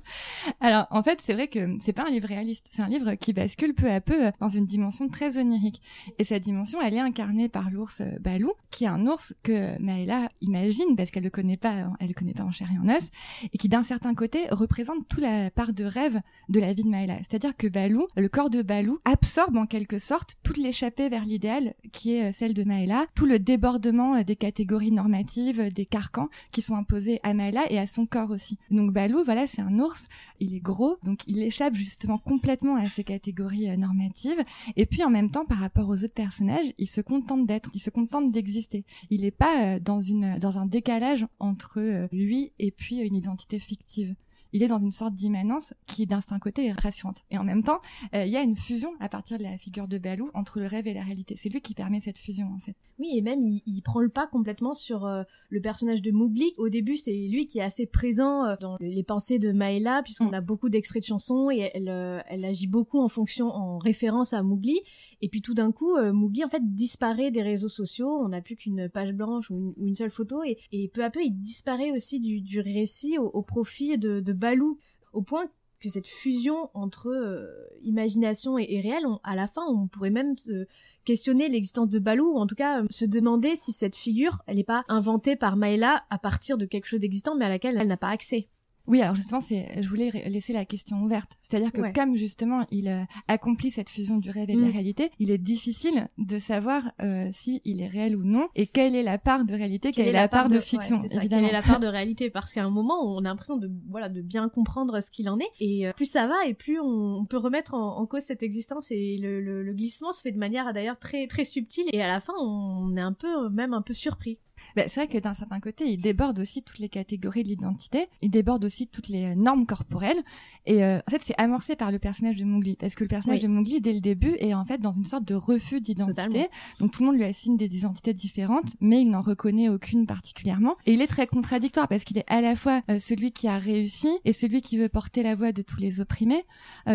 Alors 0.60 0.86
en 0.90 1.02
fait, 1.02 1.20
c'est 1.24 1.34
vrai 1.34 1.48
que 1.48 1.76
c'est 1.80 1.92
pas 1.92 2.06
un 2.06 2.10
livre 2.10 2.28
réaliste. 2.28 2.68
C'est 2.70 2.82
un 2.82 2.88
livre 2.88 3.14
qui 3.14 3.32
bascule 3.32 3.74
peu 3.74 3.90
à 3.90 4.00
peu 4.00 4.30
dans 4.40 4.48
une 4.48 4.66
dimension 4.66 5.08
très 5.08 5.38
onirique. 5.38 5.80
Et 6.18 6.24
cette 6.24 6.42
dimension, 6.42 6.80
elle 6.82 6.94
est 6.94 7.00
incarnée 7.00 7.48
par 7.48 7.70
l'ours 7.70 8.00
euh, 8.00 8.18
Balou, 8.20 8.52
qui 8.70 8.84
est 8.84 8.88
un 8.88 9.06
ours 9.06 9.34
que 9.42 9.80
Maëla 9.80 10.28
imagine 10.40 10.96
parce 10.96 11.10
qu'elle 11.10 11.24
le 11.24 11.30
connaît 11.30 11.56
pas, 11.56 11.86
elle 12.00 12.08
le 12.08 12.14
connaît 12.14 12.34
pas 12.34 12.44
en 12.44 12.50
chair 12.50 12.68
et 12.74 12.78
en 12.78 12.88
os, 12.88 13.10
et 13.52 13.58
qui 13.58 13.68
d'un 13.68 13.82
certain 13.82 14.14
côté 14.14 14.46
représente 14.50 15.08
toute 15.08 15.20
la 15.20 15.50
part 15.50 15.72
de 15.72 15.84
rêve 15.84 16.20
de 16.48 16.60
la 16.60 16.72
vie 16.72 16.84
de 16.84 16.88
Maëla. 16.88 17.16
C'est-à-dire 17.18 17.56
que 17.56 17.66
Balou, 17.66 18.06
le 18.16 18.28
corps 18.28 18.50
de 18.50 18.62
Balou, 18.62 18.98
absorbe 19.04 19.56
en 19.56 19.66
quelque 19.66 19.98
sorte 19.98 20.36
toute 20.42 20.56
l'échappée 20.56 21.08
vers 21.08 21.24
l'idéal 21.24 21.74
qui 21.92 22.14
est 22.14 22.30
euh, 22.30 22.32
de 22.52 22.64
Maëla, 22.64 23.06
tout 23.14 23.24
le 23.24 23.38
débordement 23.38 24.22
des 24.22 24.36
catégories 24.36 24.92
normatives, 24.92 25.72
des 25.72 25.86
carcans 25.86 26.28
qui 26.52 26.60
sont 26.60 26.74
imposés 26.74 27.20
à 27.22 27.32
Maëla 27.32 27.70
et 27.70 27.78
à 27.78 27.86
son 27.86 28.04
corps 28.04 28.30
aussi. 28.30 28.58
Donc 28.70 28.92
Balou, 28.92 29.22
voilà, 29.24 29.46
c'est 29.46 29.62
un 29.62 29.78
ours, 29.78 30.08
il 30.40 30.54
est 30.54 30.60
gros, 30.60 30.98
donc 31.04 31.20
il 31.26 31.42
échappe 31.42 31.74
justement 31.74 32.18
complètement 32.18 32.76
à 32.76 32.86
ces 32.86 33.04
catégories 33.04 33.76
normatives. 33.78 34.42
Et 34.76 34.84
puis 34.84 35.02
en 35.04 35.10
même 35.10 35.30
temps, 35.30 35.46
par 35.46 35.58
rapport 35.58 35.88
aux 35.88 36.04
autres 36.04 36.14
personnages, 36.14 36.72
il 36.76 36.88
se 36.88 37.00
contente 37.00 37.46
d'être, 37.46 37.70
il 37.72 37.80
se 37.80 37.90
contente 37.90 38.30
d'exister. 38.30 38.84
Il 39.10 39.22
n'est 39.22 39.30
pas 39.30 39.78
dans 39.80 40.02
une 40.02 40.38
dans 40.38 40.58
un 40.58 40.66
décalage 40.66 41.26
entre 41.38 42.08
lui 42.12 42.52
et 42.58 42.70
puis 42.70 42.98
une 42.98 43.14
identité 43.14 43.58
fictive 43.58 44.14
il 44.54 44.62
est 44.62 44.68
dans 44.68 44.78
une 44.78 44.92
sorte 44.92 45.14
d'immanence 45.14 45.74
qui, 45.86 46.06
d'un 46.06 46.20
certain 46.20 46.38
côté, 46.38 46.66
est 46.66 46.72
rassurante. 46.72 47.24
Et 47.32 47.38
en 47.38 47.44
même 47.44 47.64
temps, 47.64 47.80
euh, 48.14 48.24
il 48.24 48.30
y 48.30 48.36
a 48.36 48.42
une 48.42 48.54
fusion 48.54 48.90
à 49.00 49.08
partir 49.08 49.36
de 49.36 49.42
la 49.42 49.58
figure 49.58 49.88
de 49.88 49.98
Balou 49.98 50.30
entre 50.32 50.60
le 50.60 50.66
rêve 50.66 50.86
et 50.86 50.94
la 50.94 51.02
réalité. 51.02 51.34
C'est 51.36 51.48
lui 51.48 51.60
qui 51.60 51.74
permet 51.74 51.98
cette 51.98 52.18
fusion, 52.18 52.46
en 52.54 52.60
fait. 52.60 52.76
Oui, 53.00 53.08
et 53.14 53.20
même, 53.20 53.42
il, 53.42 53.82
prend 53.82 53.98
le 53.98 54.08
pas 54.08 54.28
complètement 54.28 54.72
sur 54.72 55.06
euh, 55.06 55.24
le 55.50 55.60
personnage 55.60 56.02
de 56.02 56.12
Mowgli. 56.12 56.52
Au 56.56 56.68
début, 56.68 56.96
c'est 56.96 57.12
lui 57.12 57.48
qui 57.48 57.58
est 57.58 57.62
assez 57.62 57.86
présent 57.86 58.44
euh, 58.44 58.54
dans 58.60 58.76
les 58.78 59.02
pensées 59.02 59.40
de 59.40 59.50
Maëla, 59.50 60.04
puisqu'on 60.04 60.30
mm. 60.30 60.34
a 60.34 60.40
beaucoup 60.40 60.68
d'extraits 60.68 61.02
de 61.02 61.06
chansons, 61.08 61.50
et 61.50 61.72
elle, 61.74 62.22
elle 62.28 62.44
agit 62.44 62.68
beaucoup 62.68 63.00
en 63.00 63.08
fonction, 63.08 63.48
en 63.48 63.78
référence 63.78 64.34
à 64.34 64.44
Mowgli. 64.44 64.78
Et 65.20 65.28
puis 65.28 65.42
tout 65.42 65.54
d'un 65.54 65.72
coup, 65.72 65.98
Mowgli, 65.98 66.44
en 66.44 66.48
fait, 66.48 66.62
disparaît 66.62 67.32
des 67.32 67.42
réseaux 67.42 67.68
sociaux. 67.68 68.20
On 68.22 68.28
n'a 68.28 68.40
plus 68.40 68.54
qu'une 68.54 68.88
page 68.88 69.14
blanche 69.14 69.50
ou 69.50 69.74
une, 69.78 69.96
seule 69.96 70.12
photo, 70.12 70.42
et, 70.44 70.88
peu 70.94 71.02
à 71.02 71.10
peu, 71.10 71.24
il 71.24 71.32
disparaît 71.32 71.90
aussi 71.90 72.20
du, 72.20 72.60
récit 72.60 73.18
au, 73.18 73.42
profit 73.42 73.98
de, 73.98 74.20
de 74.20 74.32
Balou, 74.44 74.76
au 75.14 75.22
point 75.22 75.46
que 75.80 75.88
cette 75.88 76.06
fusion 76.06 76.68
entre 76.74 77.08
euh, 77.08 77.46
imagination 77.82 78.58
et, 78.58 78.80
réel, 78.82 79.04
à 79.22 79.34
la 79.34 79.48
fin, 79.48 79.62
on 79.66 79.86
pourrait 79.86 80.10
même 80.10 80.36
se 80.36 80.66
questionner 81.06 81.48
l'existence 81.48 81.88
de 81.88 81.98
Balou, 81.98 82.34
ou 82.34 82.38
en 82.38 82.46
tout 82.46 82.54
cas 82.54 82.82
euh, 82.82 82.86
se 82.90 83.06
demander 83.06 83.56
si 83.56 83.72
cette 83.72 83.96
figure, 83.96 84.42
elle 84.46 84.56
n'est 84.56 84.64
pas 84.64 84.84
inventée 84.88 85.34
par 85.34 85.56
Maëla 85.56 86.04
à 86.10 86.18
partir 86.18 86.58
de 86.58 86.66
quelque 86.66 86.86
chose 86.86 87.00
d'existant, 87.00 87.36
mais 87.36 87.46
à 87.46 87.48
laquelle 87.48 87.78
elle 87.80 87.88
n'a 87.88 87.96
pas 87.96 88.10
accès. 88.10 88.48
Oui, 88.86 89.00
alors 89.00 89.14
justement, 89.14 89.40
c'est, 89.40 89.82
je 89.82 89.88
voulais 89.88 90.10
laisser 90.28 90.52
la 90.52 90.64
question 90.64 91.02
ouverte. 91.02 91.32
C'est-à-dire 91.42 91.72
que 91.72 91.92
comme 91.92 92.16
justement 92.16 92.66
il 92.70 92.88
euh, 92.88 93.02
accomplit 93.28 93.70
cette 93.70 93.88
fusion 93.88 94.18
du 94.18 94.30
rêve 94.30 94.50
et 94.50 94.54
de 94.54 94.60
la 94.60 94.68
mm. 94.68 94.72
réalité, 94.72 95.10
il 95.18 95.30
est 95.30 95.38
difficile 95.38 96.08
de 96.18 96.38
savoir 96.38 96.82
euh, 97.00 97.28
si 97.32 97.60
il 97.64 97.80
est 97.80 97.86
réel 97.86 98.16
ou 98.16 98.24
non 98.24 98.48
et 98.54 98.66
quelle 98.66 98.94
est 98.94 99.02
la 99.02 99.18
part 99.18 99.44
de 99.44 99.54
réalité, 99.54 99.92
quelle, 99.92 100.08
est 100.08 100.12
la, 100.12 100.28
part, 100.28 100.48
de, 100.48 100.60
fiction. 100.60 101.02
évidemment. 101.02 101.28
quelle 101.28 101.44
est 101.44 101.52
la 101.52 101.62
part 101.62 101.80
de 101.80 101.86
réalité? 101.86 102.30
Parce 102.30 102.52
qu'à 102.52 102.64
un 102.64 102.70
moment, 102.70 103.00
on 103.02 103.18
a 103.20 103.22
l'impression 103.22 103.56
de 103.56 103.70
voilà 103.88 104.08
de 104.08 104.20
bien 104.20 104.48
comprendre 104.48 105.00
ce 105.00 105.10
qu'il 105.10 105.28
en 105.28 105.38
est 105.38 105.50
et 105.60 105.86
euh, 105.86 105.92
plus 105.92 106.10
ça 106.10 106.26
va 106.26 106.34
et 106.46 106.54
plus 106.54 106.78
on, 106.80 107.24
peut 107.24 107.38
remettre 107.38 107.74
en, 107.74 108.04
cause 108.06 108.22
cette 108.22 108.42
existence 108.42 108.90
et 108.90 109.18
le, 109.18 109.40
le, 109.40 109.72
glissement 109.72 110.12
se 110.12 110.20
fait 110.20 110.32
de 110.32 110.38
manière 110.38 110.72
d'ailleurs 110.72 110.98
très 110.98 111.26
très 111.26 111.44
subtile 111.44 111.84
et 111.92 112.02
à 112.02 112.06
la 112.06 112.20
fin 112.20 112.34
on 112.38 112.94
est 112.96 113.00
un 113.00 113.12
peu 113.12 113.48
même 113.48 113.72
un 113.72 113.82
peu 113.82 113.94
surpris. 113.94 114.38
Bah, 114.76 114.82
c'est 114.88 115.00
vrai 115.00 115.06
que 115.06 115.18
d'un 115.18 115.34
certain 115.34 115.60
côté, 115.60 115.86
il 115.86 115.98
déborde 115.98 116.38
aussi 116.38 116.62
toutes 116.62 116.78
les 116.78 116.88
catégories 116.88 117.42
de 117.42 117.48
l'identité, 117.48 118.06
il 118.22 118.30
déborde 118.30 118.64
aussi 118.64 118.86
toutes 118.86 119.08
les 119.08 119.24
euh, 119.24 119.34
normes 119.34 119.66
corporelles, 119.66 120.22
et 120.66 120.84
euh, 120.84 120.98
en 121.06 121.10
fait, 121.10 121.22
c'est 121.24 121.34
amorcé 121.38 121.76
par 121.76 121.92
le 121.92 121.98
personnage 121.98 122.36
de 122.36 122.44
Mowgli, 122.44 122.76
parce 122.76 122.94
que 122.94 123.04
le 123.04 123.08
personnage 123.08 123.40
de 123.40 123.48
Mowgli, 123.48 123.80
dès 123.80 123.92
le 123.92 124.00
début, 124.00 124.34
est 124.38 124.54
en 124.54 124.64
fait 124.64 124.78
dans 124.78 124.94
une 124.94 125.04
sorte 125.04 125.24
de 125.24 125.34
refus 125.34 125.80
d'identité, 125.80 126.48
donc 126.80 126.92
tout 126.92 127.02
le 127.02 127.08
monde 127.08 127.16
lui 127.16 127.24
assigne 127.24 127.56
des 127.56 127.76
identités 127.76 128.14
différentes, 128.14 128.74
mais 128.80 129.00
il 129.00 129.10
n'en 129.10 129.22
reconnaît 129.22 129.68
aucune 129.68 130.06
particulièrement, 130.06 130.76
et 130.86 130.94
il 130.94 131.02
est 131.02 131.06
très 131.06 131.26
contradictoire, 131.26 131.88
parce 131.88 132.04
qu'il 132.04 132.18
est 132.18 132.30
à 132.30 132.40
la 132.40 132.56
fois 132.56 132.82
euh, 132.90 132.98
celui 132.98 133.32
qui 133.32 133.48
a 133.48 133.58
réussi, 133.58 134.08
et 134.24 134.32
celui 134.32 134.62
qui 134.62 134.78
veut 134.78 134.88
porter 134.88 135.22
la 135.22 135.34
voix 135.34 135.52
de 135.52 135.62
tous 135.62 135.80
les 135.80 136.00
opprimés, 136.00 136.44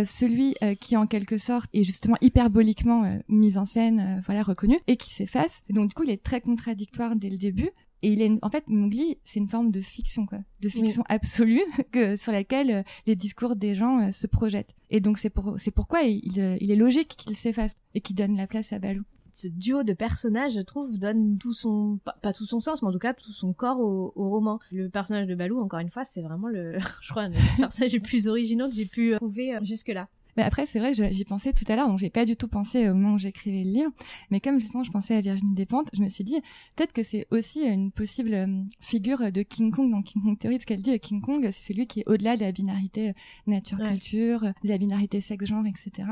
celui 0.05 0.55
qui 0.79 0.97
en 0.97 1.05
quelque 1.05 1.37
sorte 1.37 1.69
est 1.73 1.83
justement 1.83 2.15
hyperboliquement 2.21 3.19
mis 3.27 3.57
en 3.57 3.65
scène, 3.65 4.21
voilà, 4.25 4.43
reconnu, 4.43 4.77
et 4.87 4.97
qui 4.97 5.13
s'efface, 5.13 5.63
donc 5.69 5.89
du 5.89 5.95
coup, 5.95 6.03
il 6.03 6.09
est 6.09 6.23
très 6.23 6.41
contradictoire 6.41 7.15
dès 7.15 7.29
le 7.29 7.37
début, 7.37 7.58
et 8.01 8.13
il 8.13 8.21
est 8.21 8.31
en 8.43 8.49
fait 8.49 8.67
Mowgli, 8.67 9.17
c'est 9.23 9.39
une 9.39 9.47
forme 9.47 9.71
de 9.71 9.81
fiction 9.81 10.25
quoi, 10.25 10.39
de 10.61 10.69
fiction 10.69 11.03
absolue 11.09 11.61
que 11.91 12.15
sur 12.15 12.31
laquelle 12.31 12.71
euh, 12.71 12.83
les 13.07 13.15
discours 13.15 13.55
des 13.55 13.75
gens 13.75 14.07
euh, 14.07 14.11
se 14.11 14.27
projettent. 14.27 14.73
Et 14.89 14.99
donc 14.99 15.17
c'est 15.17 15.29
pour 15.29 15.59
c'est 15.59 15.71
pourquoi 15.71 16.03
il, 16.03 16.39
euh, 16.39 16.57
il, 16.61 16.71
est 16.71 16.77
logique 16.77 17.15
qu'il 17.17 17.35
s'efface 17.35 17.73
et 17.95 18.01
qu'il 18.01 18.15
donne 18.15 18.37
la 18.37 18.47
place 18.47 18.71
à 18.71 18.79
Balou. 18.79 19.03
Ce 19.31 19.47
duo 19.47 19.83
de 19.83 19.93
personnages, 19.93 20.53
je 20.53 20.61
trouve, 20.61 20.97
donne 20.97 21.37
tout 21.37 21.53
son 21.53 21.99
pas, 22.03 22.33
tout 22.33 22.45
son 22.45 22.59
sens, 22.59 22.81
mais 22.81 22.87
en 22.87 22.91
tout 22.91 22.99
cas 22.99 23.13
tout 23.13 23.31
son 23.31 23.53
corps 23.53 23.79
au, 23.79 24.13
au 24.15 24.29
roman. 24.29 24.59
Le 24.71 24.89
personnage 24.89 25.27
de 25.27 25.35
Balou, 25.35 25.59
encore 25.59 25.79
une 25.79 25.89
fois, 25.89 26.03
c'est 26.03 26.21
vraiment 26.21 26.47
le 26.47 26.77
je 27.01 27.09
crois 27.11 27.27
le 27.27 27.35
personnage 27.57 27.93
le 27.93 27.99
plus 27.99 28.27
original 28.27 28.69
que 28.69 28.75
j'ai 28.75 28.85
pu 28.85 29.13
trouver 29.17 29.57
jusque 29.61 29.89
là. 29.89 30.07
Mais 30.39 30.45
après, 30.45 30.65
c'est 30.65 30.79
vrai, 30.79 30.93
j'y 30.93 31.25
pensais 31.25 31.51
tout 31.51 31.65
à 31.67 31.75
l'heure, 31.75 31.89
donc 31.89 31.99
j'ai 31.99 32.09
pas 32.09 32.23
du 32.23 32.37
tout 32.37 32.47
pensé 32.47 32.89
au 32.89 32.93
moment 32.93 33.15
où 33.15 33.17
j'écrivais 33.17 33.65
le 33.65 33.71
livre. 33.71 33.91
Mais 34.31 34.39
comme 34.39 34.57
justement, 34.57 34.83
je 34.83 34.91
pensais 34.91 35.13
à 35.13 35.19
Virginie 35.19 35.53
Despentes, 35.53 35.89
je 35.91 36.01
me 36.01 36.07
suis 36.07 36.23
dit, 36.23 36.39
peut-être 36.77 36.93
que 36.93 37.03
c'est 37.03 37.27
aussi 37.29 37.65
une 37.65 37.91
possible 37.91 38.33
euh, 38.33 38.63
figure 38.79 39.33
de 39.33 39.41
King 39.41 39.69
Kong 39.69 39.91
dans 39.91 40.01
King 40.01 40.21
Kong 40.21 40.39
Theory, 40.39 40.55
parce 40.55 40.63
qu'elle 40.63 40.81
dit 40.81 40.91
euh, 40.91 40.97
King 40.97 41.19
Kong, 41.19 41.49
c'est 41.51 41.73
celui 41.73 41.87
qui 41.87 41.99
est 41.99 42.07
au-delà 42.07 42.37
de 42.37 42.41
la 42.41 42.53
binarité 42.53 43.09
euh, 43.09 43.13
nature-culture, 43.47 44.43
de 44.63 44.69
la 44.69 44.77
binarité 44.77 45.19
sexe-genre, 45.19 45.65
etc. 45.65 46.07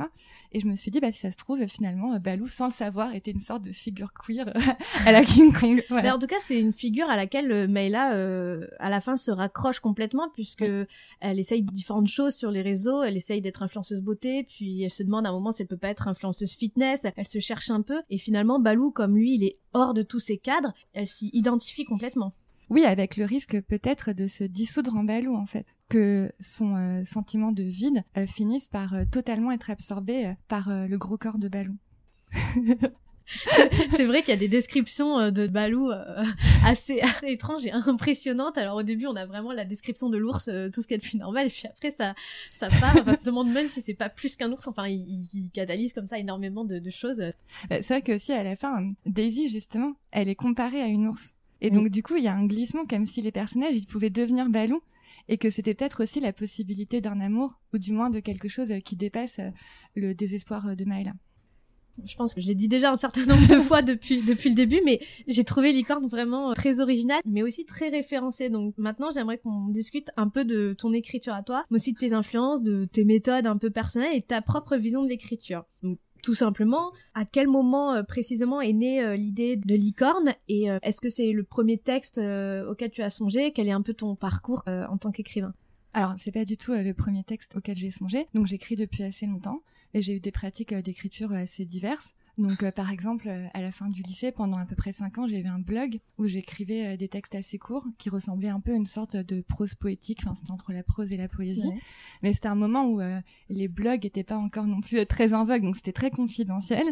Et 0.51 0.59
je 0.59 0.67
me 0.67 0.75
suis 0.75 0.91
dit, 0.91 0.99
bah, 0.99 1.13
si 1.13 1.19
ça 1.19 1.31
se 1.31 1.37
trouve, 1.37 1.65
finalement, 1.67 2.19
Balou, 2.19 2.49
sans 2.49 2.65
le 2.65 2.73
savoir, 2.73 3.15
était 3.15 3.31
une 3.31 3.39
sorte 3.39 3.63
de 3.63 3.71
figure 3.71 4.11
queer 4.11 4.51
à 5.05 5.13
la 5.13 5.23
King 5.23 5.53
Kong. 5.53 5.81
Mais 5.89 6.11
en 6.11 6.19
tout 6.19 6.27
cas, 6.27 6.35
c'est 6.39 6.59
une 6.59 6.73
figure 6.73 7.09
à 7.09 7.15
laquelle 7.15 7.69
Mayla, 7.69 8.15
euh, 8.15 8.67
à 8.79 8.89
la 8.89 8.99
fin, 8.99 9.15
se 9.15 9.31
raccroche 9.31 9.79
complètement, 9.79 10.29
puisque 10.33 10.65
elle 11.21 11.39
essaye 11.39 11.63
différentes 11.63 12.09
choses 12.09 12.35
sur 12.35 12.51
les 12.51 12.61
réseaux, 12.61 13.03
elle 13.03 13.15
essaye 13.15 13.39
d'être 13.39 13.63
influenceuse 13.63 14.01
beauté, 14.01 14.16
puis 14.47 14.84
elle 14.84 14.91
se 14.91 15.03
demande 15.03 15.25
à 15.25 15.30
un 15.30 15.34
moment 15.34 15.51
si 15.51 15.62
elle 15.62 15.67
peut 15.67 15.77
pas 15.77 15.89
être 15.89 16.08
influenceuse 16.08 16.51
fitness, 16.51 17.06
elle 17.15 17.27
se 17.27 17.39
cherche 17.39 17.69
un 17.69 17.82
peu, 17.82 18.01
et 18.10 18.17
finalement 18.17 18.60
Balou, 18.60 18.91
comme 18.91 19.15
lui, 19.15 19.36
il 19.36 19.43
est 19.43 19.53
hors 19.73 19.93
de 19.93 20.01
tous 20.01 20.19
ces 20.19 20.38
cadres, 20.38 20.73
elle 20.93 21.08
s'y 21.08 21.30
identifie 21.34 21.86
complètement. 21.86 22.34
Oui, 22.69 22.84
avec 22.84 23.15
le 23.15 23.25
risque 23.25 23.62
peut-être 23.62 24.12
de 24.12 24.27
se 24.27 24.43
dissoudre 24.43 24.95
en 24.97 25.03
Balou 25.03 25.36
en 25.36 25.45
fait, 25.45 25.65
que 25.89 26.30
son 26.39 26.75
euh, 26.75 27.03
sentiment 27.06 27.51
de 27.51 27.63
vide 27.63 28.03
euh, 28.17 28.27
finisse 28.27 28.67
par 28.67 28.93
euh, 28.93 29.06
totalement 29.10 29.51
être 29.51 29.69
absorbé 29.69 30.34
par 30.47 30.69
le 30.69 30.97
gros 30.97 31.17
corps 31.17 31.38
de 31.38 31.47
Balou. 31.47 31.75
c'est 33.89 34.05
vrai 34.05 34.21
qu'il 34.21 34.29
y 34.29 34.37
a 34.37 34.39
des 34.39 34.47
descriptions 34.47 35.19
euh, 35.19 35.31
de 35.31 35.47
Balou 35.47 35.89
euh, 35.91 36.23
assez, 36.65 37.01
étranges 37.23 37.65
et 37.65 37.71
impressionnantes. 37.71 38.57
Alors 38.57 38.77
au 38.77 38.83
début, 38.83 39.05
on 39.05 39.15
a 39.15 39.25
vraiment 39.25 39.51
la 39.51 39.65
description 39.65 40.09
de 40.09 40.17
l'ours, 40.17 40.47
euh, 40.47 40.69
tout 40.69 40.81
ce 40.81 40.87
qui 40.87 40.93
est 40.93 40.97
de 40.97 41.03
plus 41.03 41.17
normal, 41.17 41.47
et 41.47 41.49
puis 41.49 41.67
après 41.67 41.91
ça, 41.91 42.15
ça 42.51 42.69
part. 42.69 42.95
on 43.05 43.15
se 43.15 43.25
demande 43.25 43.51
même 43.51 43.69
si 43.69 43.81
c'est 43.81 43.93
pas 43.93 44.09
plus 44.09 44.35
qu'un 44.35 44.51
ours. 44.51 44.67
Enfin, 44.67 44.87
il, 44.87 45.27
il, 45.33 45.49
catalyse 45.51 45.93
comme 45.93 46.07
ça 46.07 46.19
énormément 46.19 46.65
de, 46.65 46.79
de 46.79 46.89
choses. 46.89 47.21
C'est 47.69 47.87
vrai 47.87 48.01
que 48.01 48.13
aussi 48.13 48.31
à 48.31 48.43
la 48.43 48.55
fin, 48.55 48.87
Daisy 49.05 49.49
justement, 49.49 49.93
elle 50.11 50.29
est 50.29 50.35
comparée 50.35 50.81
à 50.81 50.87
une 50.87 51.07
ours. 51.07 51.33
Et 51.59 51.71
donc 51.71 51.89
du 51.89 52.03
coup, 52.03 52.15
il 52.15 52.23
y 52.23 52.27
a 52.27 52.35
un 52.35 52.45
glissement 52.45 52.85
comme 52.85 53.05
si 53.05 53.21
les 53.21 53.31
personnages 53.31 53.75
ils 53.75 53.87
pouvaient 53.87 54.11
devenir 54.11 54.49
Balou 54.49 54.81
et 55.27 55.37
que 55.37 55.49
c'était 55.49 55.73
peut-être 55.73 56.03
aussi 56.03 56.19
la 56.19 56.31
possibilité 56.31 57.01
d'un 57.01 57.19
amour 57.19 57.59
ou 57.73 57.79
du 57.79 57.91
moins 57.93 58.09
de 58.09 58.19
quelque 58.19 58.47
chose 58.47 58.71
qui 58.85 58.95
dépasse 58.95 59.39
le 59.95 60.13
désespoir 60.13 60.75
de 60.75 60.83
Naila 60.83 61.13
je 62.05 62.15
pense 62.15 62.33
que 62.33 62.41
je 62.41 62.47
l'ai 62.47 62.55
dit 62.55 62.67
déjà 62.67 62.91
un 62.91 62.97
certain 62.97 63.25
nombre 63.25 63.47
de 63.47 63.55
fois 63.60 63.81
depuis 63.81 64.21
depuis 64.21 64.49
le 64.49 64.55
début, 64.55 64.81
mais 64.86 64.99
j'ai 65.27 65.43
trouvé 65.43 65.71
Licorne 65.73 66.07
vraiment 66.07 66.51
euh, 66.51 66.53
très 66.53 66.79
original, 66.79 67.19
mais 67.25 67.43
aussi 67.43 67.65
très 67.65 67.89
référencé. 67.89 68.49
Donc 68.49 68.73
maintenant, 68.77 69.10
j'aimerais 69.10 69.38
qu'on 69.38 69.67
discute 69.67 70.10
un 70.17 70.29
peu 70.29 70.45
de 70.45 70.75
ton 70.77 70.93
écriture 70.93 71.33
à 71.33 71.43
toi, 71.43 71.65
mais 71.69 71.75
aussi 71.75 71.93
de 71.93 71.99
tes 71.99 72.13
influences, 72.13 72.63
de 72.63 72.86
tes 72.86 73.05
méthodes 73.05 73.47
un 73.47 73.57
peu 73.57 73.69
personnelles 73.69 74.15
et 74.15 74.21
ta 74.21 74.41
propre 74.41 74.75
vision 74.75 75.03
de 75.03 75.10
l'écriture. 75.10 75.65
Donc 75.83 75.99
tout 76.23 76.36
simplement, 76.36 76.91
à 77.13 77.25
quel 77.25 77.47
moment 77.47 77.93
euh, 77.93 78.03
précisément 78.03 78.62
est 78.62 78.73
née 78.73 79.03
euh, 79.03 79.15
l'idée 79.15 79.55
de 79.55 79.75
Licorne 79.75 80.33
et 80.47 80.65
est-ce 80.81 81.01
que 81.01 81.10
c'est 81.10 81.31
le 81.31 81.43
premier 81.43 81.77
texte 81.77 82.17
auquel 82.17 82.91
tu 82.91 83.01
as 83.01 83.10
songé? 83.10 83.51
Quel 83.51 83.67
est 83.67 83.71
un 83.71 83.81
peu 83.81 83.93
ton 83.93 84.15
parcours 84.15 84.63
en 84.67 84.97
tant 84.97 85.12
qu'écrivain? 85.12 85.53
Alors, 85.93 86.13
c'est 86.17 86.31
pas 86.31 86.45
du 86.45 86.57
tout 86.57 86.73
le 86.73 86.93
premier 86.93 87.23
texte 87.23 87.55
auquel 87.55 87.75
j'ai 87.75 87.91
songé. 87.91 88.27
Donc, 88.33 88.45
j'écris 88.45 88.75
depuis 88.75 89.03
assez 89.03 89.25
longtemps 89.25 89.62
et 89.97 90.01
j'ai 90.03 90.13
eu 90.13 90.19
des 90.19 90.31
pratiques 90.31 90.73
d'écriture 90.75 91.31
assez 91.31 91.65
diverses. 91.65 92.13
Donc, 92.38 92.62
euh, 92.62 92.71
par 92.71 92.91
exemple, 92.91 93.28
euh, 93.28 93.47
à 93.54 93.62
la 93.62 93.71
fin 93.71 93.89
du 93.89 94.04
lycée, 94.04 94.32
pendant 94.32 94.58
à 94.58 94.65
peu 94.65 94.76
près 94.76 94.93
cinq 94.93 95.17
ans, 95.17 95.28
j'avais 95.28 95.47
un 95.47 95.60
blog 95.60 96.00
où 96.19 96.28
j'écrivais 96.28 96.93
euh, 96.93 96.97
des 96.97 97.08
textes 97.08 97.34
assez 97.34 97.58
courts 97.58 97.88
qui 97.97 98.10
ressemblaient 98.10 98.50
un 98.50 98.60
peu 98.60 98.73
à 98.73 98.76
une 98.76 98.86
sorte 98.86 99.15
de 99.15 99.41
prose 99.41 99.73
poétique. 99.73 100.19
Enfin, 100.23 100.36
c'était 100.36 100.52
entre 100.52 100.71
la 100.71 100.84
prose 100.84 101.12
et 101.12 101.17
la 101.17 101.28
poésie. 101.28 101.71
Mais 102.21 102.34
c'était 102.34 102.47
un 102.47 102.56
moment 102.56 102.86
où 102.88 103.00
les 103.50 103.67
blogs 103.67 104.06
étaient 104.06 104.23
pas 104.23 104.38
encore 104.38 104.65
non 104.65 104.82
plus 104.82 105.06
très 105.06 105.34
en 105.34 105.45
vogue, 105.45 105.63
donc 105.63 105.76
c'était 105.76 105.91
très 105.91 106.10
confidentiel. 106.10 106.86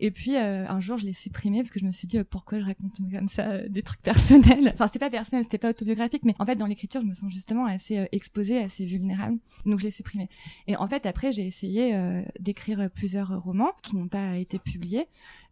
Et 0.00 0.10
puis, 0.10 0.36
un 0.36 0.80
jour, 0.80 0.98
je 0.98 1.06
l'ai 1.06 1.12
supprimé 1.12 1.58
parce 1.58 1.70
que 1.70 1.80
je 1.80 1.86
me 1.86 1.92
suis 1.92 2.06
dit 2.06 2.22
pourquoi 2.24 2.58
je 2.60 2.64
raconte 2.64 2.92
comme 3.10 3.28
ça 3.28 3.66
des 3.68 3.82
trucs 3.82 4.00
personnels? 4.02 4.70
Enfin, 4.74 4.86
c'était 4.86 4.98
pas 4.98 5.10
personnel, 5.10 5.44
c'était 5.44 5.58
pas 5.58 5.70
autobiographique, 5.70 6.24
mais 6.24 6.34
en 6.38 6.46
fait, 6.46 6.56
dans 6.56 6.66
l'écriture, 6.66 7.00
je 7.00 7.06
me 7.06 7.14
sens 7.14 7.32
justement 7.32 7.64
assez 7.64 8.06
exposée, 8.12 8.58
assez 8.58 8.84
vulnérable. 8.84 9.38
Donc, 9.64 9.78
je 9.78 9.84
l'ai 9.84 9.90
supprimé. 9.90 10.28
Et 10.66 10.76
en 10.76 10.86
fait, 10.88 11.06
après, 11.06 11.32
j'ai 11.32 11.46
essayé 11.46 12.22
d'écrire 12.40 12.90
plusieurs 12.94 13.42
romans 13.42 13.72
qui 13.82 13.96
n'ont 13.96 14.08
pas 14.08 14.36
été 14.36 14.58
publiés 14.58 14.85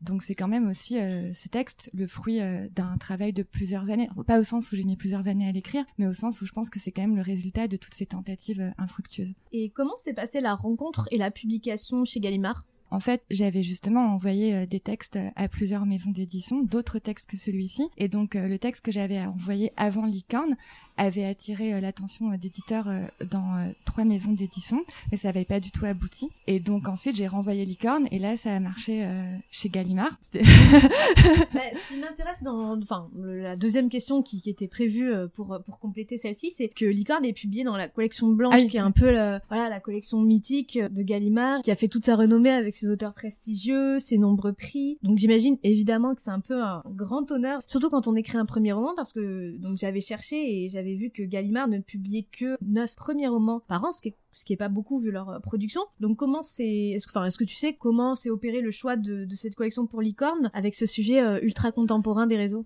donc 0.01 0.23
c'est 0.23 0.35
quand 0.35 0.49
même 0.49 0.69
aussi 0.69 0.99
euh, 0.99 1.33
ce 1.33 1.49
texte 1.49 1.91
le 1.95 2.07
fruit 2.07 2.41
euh, 2.41 2.69
d'un 2.71 2.97
travail 2.99 3.33
de 3.33 3.43
plusieurs 3.43 3.91
années. 3.91 4.09
Pas 4.27 4.39
au 4.39 4.45
sens 4.45 4.71
où 4.71 4.77
j'ai 4.77 4.85
mis 4.85 4.97
plusieurs 4.97 5.29
années 5.29 5.49
à 5.49 5.53
l'écrire, 5.53 5.85
mais 5.99 6.07
au 6.07 6.15
sens 6.15 6.41
où 6.41 6.47
je 6.47 6.53
pense 6.53 6.71
que 6.71 6.79
c'est 6.79 6.93
quand 6.93 7.03
même 7.03 7.17
le 7.17 7.23
résultat 7.23 7.69
de 7.69 7.77
toutes 7.77 7.95
ces 7.95 8.07
tentatives 8.07 8.61
euh, 8.61 8.71
infructueuses. 8.79 9.35
Et 9.53 9.71
comment 9.71 9.97
s'est 9.97 10.15
passée 10.15 10.41
la 10.41 10.55
rencontre 10.55 11.09
et 11.11 11.19
la 11.19 11.31
publication 11.31 12.05
chez 12.05 12.21
Gallimard? 12.21 12.65
En 12.95 13.01
fait, 13.01 13.23
j'avais 13.31 13.63
justement 13.63 14.15
envoyé 14.15 14.67
des 14.67 14.81
textes 14.81 15.19
à 15.37 15.49
plusieurs 15.49 15.85
maisons 15.87 16.11
d'édition, 16.11 16.63
d'autres 16.63 16.99
textes 16.99 17.29
que 17.29 17.37
celui-ci, 17.37 17.89
et 17.99 18.09
donc 18.09 18.35
le 18.35 18.57
texte 18.59 18.85
que 18.85 18.93
j'avais 18.93 19.21
envoyé 19.21 19.73
avant 19.77 20.07
Licorne 20.07 20.57
avait 20.97 21.25
attiré 21.25 21.81
l'attention 21.81 22.31
d'éditeurs 22.37 22.89
dans 23.31 23.73
trois 23.85 24.05
maisons 24.05 24.33
d'édition, 24.33 24.85
mais 25.11 25.19
ça 25.19 25.29
n'avait 25.29 25.45
pas 25.45 25.59
du 25.59 25.73
tout 25.73 25.85
abouti. 25.85 26.29
Et 26.47 26.61
donc 26.61 26.87
ensuite, 26.87 27.17
j'ai 27.17 27.27
renvoyé 27.27 27.65
Licorne, 27.65 28.07
et 28.13 28.19
là, 28.19 28.37
ça 28.37 28.55
a 28.55 28.61
marché 28.61 29.07
chez 29.51 29.69
Gallimard. 29.69 30.17
bah, 30.33 30.41
ce 30.43 31.93
qui 31.93 32.01
m'intéresse 32.01 32.43
dans, 32.45 32.81
enfin, 32.81 33.09
la 33.17 33.57
deuxième 33.57 33.89
question 33.89 34.23
qui, 34.23 34.41
qui 34.41 34.51
était 34.51 34.69
prévue 34.69 35.11
pour 35.35 35.59
pour 35.65 35.79
compléter 35.79 36.17
celle-ci, 36.19 36.51
c'est 36.51 36.69
que 36.69 36.85
Licorne 36.85 37.25
est 37.25 37.33
publié 37.33 37.65
dans 37.65 37.77
la 37.77 37.89
collection 37.89 38.29
blanche, 38.29 38.55
ah 38.57 38.65
qui 38.65 38.77
est 38.77 38.81
un 38.81 38.91
peu 38.91 39.11
la, 39.11 39.41
voilà 39.49 39.69
la 39.69 39.81
collection 39.81 40.21
mythique 40.21 40.79
de 40.79 41.03
Gallimard, 41.03 41.61
qui 41.63 41.71
a 41.71 41.77
fait 41.77 41.89
toute 41.89 42.05
sa 42.05 42.17
renommée 42.17 42.51
avec 42.51 42.75
ses 42.75 42.84
auteurs 42.91 43.15
prestigieux, 43.15 43.99
ses 43.99 44.19
nombreux 44.19 44.53
prix. 44.53 44.99
Donc 45.03 45.19
j'imagine 45.19 45.59
évidemment 45.63 46.15
que 46.15 46.23
c'est 46.23 46.31
un 46.31 46.41
peu 46.41 46.63
un 46.63 46.83
grand 46.87 47.31
honneur, 47.31 47.61
surtout 47.67 47.91
quand 47.91 48.09
on 48.09 48.17
écrit 48.17 48.39
un 48.39 48.47
premier 48.47 48.73
roman, 48.73 48.95
parce 48.97 49.13
que 49.13 49.57
donc 49.59 49.79
j'avais 49.79 50.01
cherché 50.01 50.65
et 50.65 50.69
j'avais 50.69 50.95
vu 50.95 51.11
que 51.11 51.23
Gallimard 51.23 51.69
ne 51.69 51.79
publiait 51.79 52.27
que 52.31 52.57
neuf 52.63 52.95
premiers 52.95 53.29
romans 53.29 53.61
par 53.67 53.85
an, 53.85 53.93
ce 53.93 54.01
qui 54.01 54.09
est 54.09 54.17
ce 54.35 54.45
qui 54.45 54.57
pas 54.57 54.69
beaucoup 54.69 54.99
vu 54.99 55.11
leur 55.11 55.31
euh, 55.31 55.39
production. 55.39 55.81
Donc 56.01 56.19
comment 56.19 56.43
c'est, 56.43 56.89
est-ce, 56.91 57.09
enfin, 57.09 57.25
est-ce 57.25 57.39
que 57.39 57.45
tu 57.45 57.55
sais 57.55 57.73
comment 57.73 58.15
s'est 58.15 58.31
opéré 58.31 58.61
le 58.61 58.71
choix 58.71 58.97
de, 58.97 59.25
de 59.25 59.35
cette 59.35 59.55
collection 59.55 59.87
pour 59.87 60.03
Licorne 60.03 60.51
avec 60.53 60.75
ce 60.75 60.87
sujet 60.87 61.23
euh, 61.23 61.39
ultra 61.41 61.73
contemporain 61.73 62.27
des 62.27 62.37
réseaux? 62.37 62.65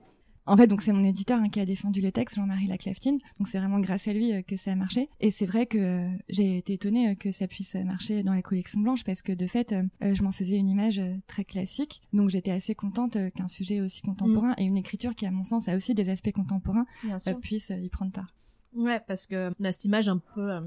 En 0.49 0.57
fait, 0.57 0.67
donc 0.67 0.83
c'est 0.83 0.93
mon 0.93 1.05
éditeur 1.05 1.39
hein, 1.39 1.49
qui 1.51 1.61
a 1.61 1.67
défendu 1.67 2.01
les 2.01 2.11
textes, 2.11 2.37
Jean-Marie 2.37 2.67
Laclaftine. 2.67 3.19
Donc 3.39 3.49
c'est 3.49 3.59
vraiment 3.59 3.81
grâce 3.81 4.09
à 4.09 4.13
lui 4.13 4.33
euh, 4.33 4.43
que 4.43 4.57
ça 4.57 4.73
a 4.73 4.77
marché. 4.77 5.09
Et 5.21 5.31
c'est 5.31 5.47
vrai 5.47 5.67
que 5.67 5.79
euh, 5.79 6.09
j'ai 6.31 6.57
été 6.57 6.73
étonnée 6.73 7.11
euh, 7.11 7.15
que 7.15 7.33
ça 7.33 7.47
puisse 7.47 7.75
marcher 7.75 8.23
dans 8.23 8.33
les 8.33 8.43
collections 8.43 8.81
blanches 8.81 9.05
parce 9.05 9.23
que 9.23 9.33
de 9.33 9.47
fait, 9.47 9.75
je 10.01 10.23
m'en 10.23 10.33
faisais 10.33 10.57
une 10.57 10.69
image 10.69 11.01
très 11.27 11.45
classique. 11.45 12.01
Donc 12.13 12.31
j'étais 12.31 12.51
assez 12.51 12.75
contente 12.75 13.19
qu'un 13.35 13.49
sujet 13.49 13.81
aussi 13.81 14.01
contemporain 14.01 14.55
et 14.57 14.65
une 14.65 14.77
écriture 14.77 15.15
qui, 15.15 15.27
à 15.27 15.31
mon 15.31 15.45
sens, 15.45 15.69
a 15.69 15.77
aussi 15.77 15.95
des 15.95 16.09
aspects 16.09 16.33
contemporains 16.33 16.87
puisse 17.43 17.71
y 17.71 17.89
prendre 17.91 18.13
part. 18.13 18.38
Ouais, 18.79 19.01
parce 19.09 19.27
que 19.27 19.51
on 19.59 19.65
a 19.65 19.73
cette 19.73 19.87
image 19.87 20.09
un 20.09 20.19
peu, 20.19 20.53
euh, 20.53 20.61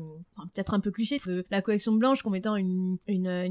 peut-être 0.54 0.74
un 0.74 0.82
peu 0.82 0.92
cliché 0.92 1.22
de 1.26 1.46
la 1.50 1.62
collection 1.62 1.94
blanche 1.94 2.24
comme 2.24 2.36
étant 2.36 2.58
une, 2.58 2.98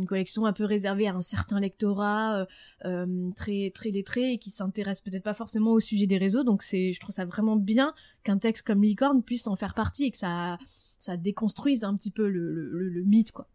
collection 0.06 0.44
un 0.44 0.52
peu 0.52 0.66
réservée 0.66 1.08
à 1.08 1.14
un 1.14 1.22
certain 1.22 1.60
lectorat 1.60 2.40
euh, 2.40 2.46
euh 2.84 3.30
très 3.34 3.70
très 3.70 3.90
lettré 3.90 4.32
et 4.32 4.38
qui 4.38 4.50
s'intéresse 4.50 5.00
peut-être 5.00 5.22
pas 5.22 5.32
forcément 5.32 5.70
au 5.70 5.80
sujet 5.80 6.06
des 6.06 6.18
réseaux. 6.18 6.44
Donc 6.44 6.62
c'est, 6.62 6.92
je 6.92 7.00
trouve 7.00 7.14
ça 7.14 7.24
vraiment 7.24 7.56
bien 7.56 7.94
qu'un 8.22 8.36
texte 8.36 8.66
comme 8.66 8.82
Licorne 8.82 9.22
puisse 9.22 9.46
en 9.46 9.56
faire 9.56 9.72
partie 9.72 10.04
et 10.04 10.10
que 10.10 10.18
ça 10.18 10.58
ça 10.98 11.16
déconstruise 11.16 11.82
un 11.84 11.96
petit 11.96 12.10
peu 12.10 12.28
le, 12.28 12.52
le, 12.52 12.90
le 12.90 13.02
mythe 13.04 13.32
quoi. 13.32 13.48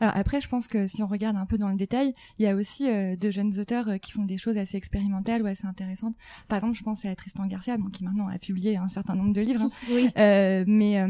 Alors 0.00 0.16
après, 0.16 0.40
je 0.40 0.48
pense 0.48 0.68
que 0.68 0.86
si 0.86 1.02
on 1.02 1.06
regarde 1.06 1.36
un 1.36 1.46
peu 1.46 1.58
dans 1.58 1.68
le 1.68 1.76
détail, 1.76 2.12
il 2.38 2.44
y 2.44 2.48
a 2.48 2.54
aussi 2.54 2.88
euh, 2.88 3.16
de 3.16 3.30
jeunes 3.30 3.58
auteurs 3.58 3.88
euh, 3.88 3.96
qui 3.96 4.12
font 4.12 4.24
des 4.24 4.38
choses 4.38 4.56
assez 4.56 4.76
expérimentales 4.76 5.42
ou 5.42 5.46
assez 5.46 5.66
intéressantes. 5.66 6.14
Par 6.48 6.58
exemple, 6.58 6.76
je 6.76 6.82
pense 6.82 7.04
à 7.04 7.14
Tristan 7.14 7.46
Garcia, 7.46 7.76
bon, 7.78 7.88
qui 7.88 8.04
maintenant 8.04 8.28
a 8.28 8.38
publié 8.38 8.76
un 8.76 8.88
certain 8.88 9.14
nombre 9.14 9.32
de 9.32 9.40
livres, 9.40 9.62
hein, 9.62 10.08
euh, 10.18 10.64
mais 10.66 11.04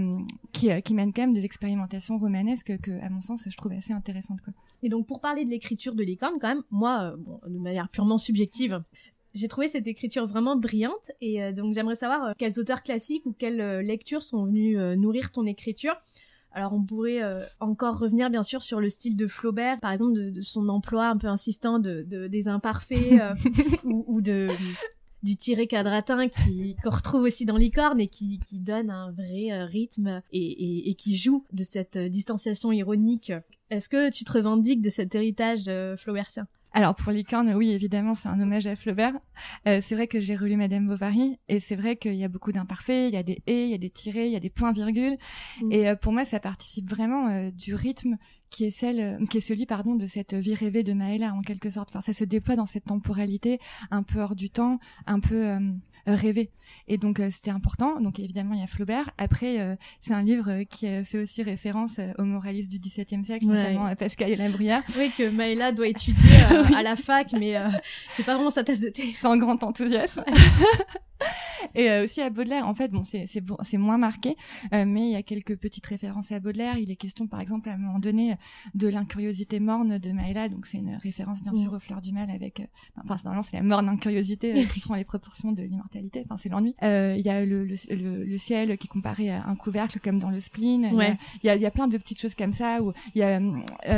qui, 0.53 0.69
qui 0.83 0.95
mène 0.95 1.13
quand 1.13 1.23
même 1.23 1.35
des 1.35 1.45
expérimentations 1.45 2.19
romanesques 2.19 2.79
que, 2.81 2.91
à 3.03 3.09
mon 3.11 3.21
sens, 3.21 3.45
je 3.49 3.57
trouve 3.57 3.73
assez 3.73 3.93
intéressantes. 3.93 4.41
Quoi. 4.41 4.53
Et 4.83 4.89
donc, 4.89 5.07
pour 5.07 5.21
parler 5.21 5.45
de 5.45 5.51
l'écriture 5.51 5.95
de 5.95 6.03
Licorne, 6.03 6.35
quand 6.41 6.49
même, 6.49 6.63
moi, 6.71 7.15
bon, 7.19 7.41
de 7.47 7.59
manière 7.59 7.89
purement 7.89 8.19
subjective, 8.19 8.83
j'ai 9.35 9.49
trouvé 9.49 9.69
cette 9.69 9.87
écriture 9.87 10.27
vraiment 10.27 10.57
brillante 10.57 11.11
et 11.23 11.53
donc 11.53 11.73
j'aimerais 11.73 11.95
savoir 11.95 12.35
quels 12.37 12.61
auteurs 12.61 12.83
classiques 12.83 13.25
ou 13.25 13.33
quelles 13.33 13.81
lectures 13.81 14.23
sont 14.23 14.45
venus 14.45 14.77
nourrir 14.99 15.31
ton 15.31 15.47
écriture. 15.47 15.97
Alors 16.55 16.75
on 16.75 16.83
pourrait 16.83 17.23
euh, 17.23 17.41
encore 17.61 17.99
revenir 17.99 18.29
bien 18.31 18.43
sûr 18.43 18.63
sur 18.63 18.81
le 18.81 18.91
style 18.91 19.17
de 19.17 19.27
Flaubert, 19.27 19.81
par 19.81 19.93
exemple 19.93 20.13
de, 20.13 20.41
son 20.43 20.69
emploi 20.69 21.07
un 21.07 21.17
peu 21.17 21.27
insistant 21.27 21.79
de, 21.79 22.03
des 22.03 22.49
imparfaits 22.49 23.13
euh, 23.13 23.35
ou, 23.85 24.21
de 24.21 24.49
du 25.23 25.37
tiré 25.37 25.67
quadratin 25.67 26.29
qui 26.29 26.77
qu'on 26.83 26.91
retrouve 26.91 27.23
aussi 27.23 27.47
dans 27.47 27.57
Licorne 27.57 28.01
et 28.01 28.09
qui, 28.09 28.39
qui 28.41 28.59
donne 28.59 28.91
un 28.91 29.13
vrai 29.13 29.53
euh, 29.53 29.65
rythme 29.65 30.21
et, 30.33 30.91
et, 30.91 30.95
qui 30.95 31.17
joue 31.17 31.45
de 31.53 31.65
cette 31.65 31.97
distanciation 31.97 32.73
ironique. 32.73 33.33
Est-ce 33.71 33.89
que 33.89 34.11
tu 34.11 34.25
te 34.25 34.33
revendiques 34.33 34.83
de 34.83 34.91
cet 34.91 35.15
héritage 35.15 35.71
flaubertien? 35.97 36.47
Alors 36.73 36.95
pour 36.95 37.13
Licorne, 37.13 37.53
oui, 37.55 37.71
évidemment, 37.71 38.15
c'est 38.15 38.29
un 38.29 38.41
hommage 38.41 38.67
à 38.67 38.77
Flaubert. 38.77 39.15
Euh, 39.67 39.81
c'est 39.83 39.95
vrai 39.95 40.07
que 40.07 40.21
j'ai 40.21 40.37
relu 40.37 40.57
Madame 40.57 40.87
Bovary 40.87 41.39
et 41.49 41.61
c'est 41.61 41.77
vrai 41.77 41.97
qu'il 41.97 42.15
y 42.15 42.25
a 42.25 42.29
beaucoup 42.29 42.53
d'imparfaits, 42.53 43.09
il 43.09 43.15
y 43.15 43.19
a 43.19 43.23
des 43.23 43.43
et, 43.47 43.65
il 43.65 43.71
y 43.71 43.75
a 43.75 43.79
des 43.79 43.91
tirés, 43.91 44.27
il 44.27 44.33
y 44.33 44.37
a 44.37 44.41
des 44.41 44.51
points-virgules. 44.51 45.17
Mm. 45.63 45.73
Et 45.73 45.89
euh, 45.89 45.97
pour 45.97 46.13
moi, 46.13 46.25
ça 46.25 46.41
participe 46.41 46.89
vraiment 46.89 47.29
euh, 47.29 47.51
du 47.51 47.75
rythme 47.75 48.17
qui 48.53 48.65
est 48.65 48.71
celle, 48.71 49.19
qui 49.29 49.39
est 49.39 49.43
celui, 49.43 49.67
pardon, 49.67 49.97
de 49.97 50.07
cette 50.07 50.35
vie 50.35 50.55
rêvée 50.55 50.83
de 50.83 50.93
Maëla 50.93 51.35
en 51.35 51.41
quelque 51.41 51.71
sorte. 51.71 51.91
Enfin, 51.91 52.01
ça 52.01 52.13
se 52.13 52.25
déploie 52.25 52.55
dans 52.55 52.67
cette 52.67 52.85
temporalité 52.85 53.59
un 53.91 54.03
peu 54.03 54.21
hors 54.21 54.37
du 54.37 54.51
temps, 54.51 54.79
un 55.07 55.21
peu 55.21 55.49
euh, 55.49 55.59
rêver. 56.07 56.51
Et 56.89 56.99
donc 56.99 57.21
euh, 57.21 57.29
c'était 57.31 57.51
important. 57.51 58.01
Donc 58.01 58.19
évidemment 58.19 58.55
il 58.55 58.61
y 58.61 58.65
a 58.65 58.67
Flaubert. 58.67 59.11
Après 59.19 59.61
euh, 59.61 59.77
c'est 60.01 60.13
un 60.13 60.23
livre 60.23 60.63
qui 60.65 60.87
fait 61.05 61.19
aussi 61.19 61.43
référence 61.43 62.01
aux 62.19 62.25
moralistes 62.25 62.71
du 62.71 62.79
XVIIe 62.79 63.25
siècle, 63.25 63.47
notamment 63.47 63.85
à 63.85 63.97
Pascal 63.97 64.31
et 64.31 64.37
Labrière. 64.37 64.83
Oui 64.99 65.11
que 65.17 65.31
Maëla 65.31 65.73
doit 65.73 65.89
étudier 65.89 66.31
à 66.77 66.83
la 66.83 66.97
fac, 66.97 67.33
mais 67.33 67.55
c'est 68.11 68.25
pas 68.25 68.35
vraiment 68.35 68.51
sa 68.51 68.65
thèse 68.65 68.81
de 68.81 68.89
thé. 68.89 69.13
Sans 69.13 69.37
grand 69.37 69.63
enthousiasme. 69.63 70.25
et 71.75 71.91
euh, 71.91 72.05
aussi 72.05 72.21
à 72.21 72.31
Baudelaire. 72.31 72.67
En 72.67 72.75
fait, 72.75 72.89
bon, 72.89 73.03
c'est 73.03 73.27
c'est 73.27 73.43
c'est 73.63 73.79
moins 73.79 73.99
marqué, 73.99 74.37
euh, 74.73 74.85
mais 74.87 75.03
il 75.03 75.11
y 75.11 75.17
a 75.17 75.23
quelques 75.23 75.57
petites 75.57 75.87
références 75.87 76.33
à 76.33 76.41
Baudelaire. 76.41 76.79
Il 76.79 76.91
est 76.91 76.97
question, 76.97 77.27
par 77.27 77.41
exemple, 77.41 77.69
à 77.69 77.75
un 77.75 77.77
moment 77.77 77.99
donné, 77.99 78.37
de 78.75 78.89
l'incuriosité 78.89 79.61
morne 79.61 79.99
de 79.99 80.13
Maëla. 80.13 80.49
Donc 80.49 80.67
c'est 80.67 80.79
une 80.79 80.97
référence 80.97 81.43
bien 81.43 81.55
sûr 81.55 81.73
aux 81.73 81.79
fleurs 81.79 82.01
du 82.01 82.13
mal 82.13 82.31
avec. 82.31 82.61
Euh, 82.61 82.65
enfin, 83.05 83.17
normalement 83.25 83.47
c'est 83.49 83.57
la 83.57 83.63
morne 83.63 83.89
incuriosité 83.89 84.55
qui 84.73 84.81
prend 84.81 84.95
les 84.95 85.05
proportions 85.05 85.53
de 85.53 85.63
l'immortalité. 85.63 86.23
Enfin, 86.25 86.37
c'est 86.37 86.49
l'ennui. 86.49 86.75
Il 86.83 87.23
y 87.25 87.31
a 87.31 87.45
le, 87.45 87.65
le, 87.65 88.25
le, 88.25 88.39
ciel 88.39 88.77
qui 88.79 88.87
est 88.87 88.91
comparé 88.91 89.31
à 89.31 89.47
un 89.47 89.57
couvercle 89.57 90.01
comme 90.01 90.19
dans 90.19 90.31
le 90.31 90.41
spleen. 90.41 90.91
Il 90.93 91.47
y, 91.47 91.49
a, 91.49 91.57
y, 91.57 91.67
a, 91.67 91.71
plein 91.71 91.89
de 91.89 91.97
petites 91.97 92.21
choses 92.21 92.35
comme 92.35 92.53
ça 92.53 92.83
où 92.83 92.93
il 93.15 93.21
y 93.21 93.23
a 93.23 93.41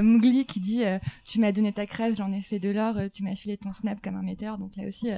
Mowgli 0.03 0.45
qui 0.47 0.61
dit 0.61 0.83
tu 1.25 1.41
m'as 1.41 1.53
donné 1.53 1.73
ta 1.73 1.87
crèche, 1.87 2.17
j'en 2.17 2.33
ai 2.33 2.41
fait 2.41 2.59
de 2.59 2.71
l'or, 2.71 2.97
tu 3.13 3.23
m'as 3.23 3.35
filé 3.35 3.57
ton 3.57 3.73
snap 3.73 4.01
comme 4.03 4.17
un 4.17 4.23
météore. 4.23 4.59
Donc 4.59 4.77
là 4.77 4.87
aussi, 4.87 5.09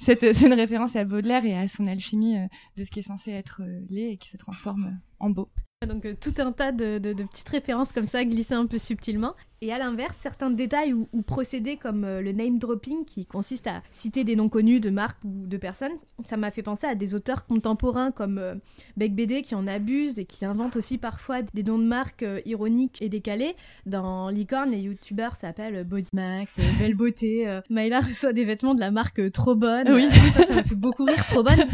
c'est 0.00 0.22
une 0.22 0.54
référence 0.54 0.96
à 0.96 1.04
Baudelaire 1.04 1.44
et 1.44 1.53
à 1.56 1.68
son 1.68 1.86
alchimie 1.86 2.38
euh, 2.38 2.46
de 2.76 2.84
ce 2.84 2.90
qui 2.90 3.00
est 3.00 3.04
censé 3.04 3.30
être 3.32 3.62
euh, 3.62 3.80
laid 3.88 4.12
et 4.12 4.16
qui 4.16 4.28
se 4.28 4.36
transforme 4.36 4.98
en 5.18 5.30
beau. 5.30 5.50
Donc 5.86 6.04
euh, 6.06 6.14
tout 6.20 6.34
un 6.38 6.52
tas 6.52 6.72
de, 6.72 6.98
petites 6.98 7.48
références 7.48 7.92
comme 7.92 8.06
ça 8.06 8.24
glissées 8.24 8.54
un 8.54 8.66
peu 8.66 8.78
subtilement. 8.78 9.34
Et 9.64 9.72
à 9.72 9.78
l'inverse, 9.78 10.18
certains 10.20 10.50
détails 10.50 10.92
ou, 10.92 11.22
procédés 11.22 11.78
comme 11.78 12.04
euh, 12.04 12.20
le 12.20 12.32
name 12.32 12.58
dropping 12.58 13.06
qui 13.06 13.24
consiste 13.24 13.66
à 13.66 13.82
citer 13.90 14.22
des 14.22 14.36
noms 14.36 14.50
connus 14.50 14.78
de 14.78 14.90
marques 14.90 15.24
ou 15.24 15.46
de 15.46 15.56
personnes, 15.56 15.94
ça 16.26 16.36
m'a 16.36 16.50
fait 16.50 16.62
penser 16.62 16.86
à 16.86 16.94
des 16.94 17.14
auteurs 17.14 17.46
contemporains 17.46 18.10
comme 18.10 18.36
euh, 18.36 18.56
Beck 18.98 19.14
BD 19.14 19.40
qui 19.40 19.54
en 19.54 19.66
abusent 19.66 20.18
et 20.18 20.26
qui 20.26 20.44
inventent 20.44 20.76
aussi 20.76 20.98
parfois 20.98 21.40
des 21.40 21.62
noms 21.62 21.78
de 21.78 21.84
marques 21.84 22.24
euh, 22.24 22.42
ironiques 22.44 23.00
et 23.00 23.08
décalés. 23.08 23.56
Dans 23.86 24.28
Licorne, 24.28 24.70
les 24.70 24.80
youtubeurs 24.80 25.34
s'appellent 25.34 25.82
Body 25.84 26.10
Max, 26.12 26.60
Belle 26.78 26.94
Beauté. 26.94 27.60
Myla 27.70 28.00
reçoit 28.00 28.34
des 28.34 28.44
vêtements 28.44 28.74
de 28.74 28.80
la 28.80 28.90
marque 28.90 29.32
Trop 29.32 29.54
Bonne. 29.54 29.90
Oui. 29.90 30.10
ça, 30.34 30.44
ça 30.44 30.54
m'a 30.56 30.62
fait 30.62 30.74
beaucoup 30.74 31.04
rire. 31.04 31.24
Trop 31.26 31.42
Bonne. 31.42 31.64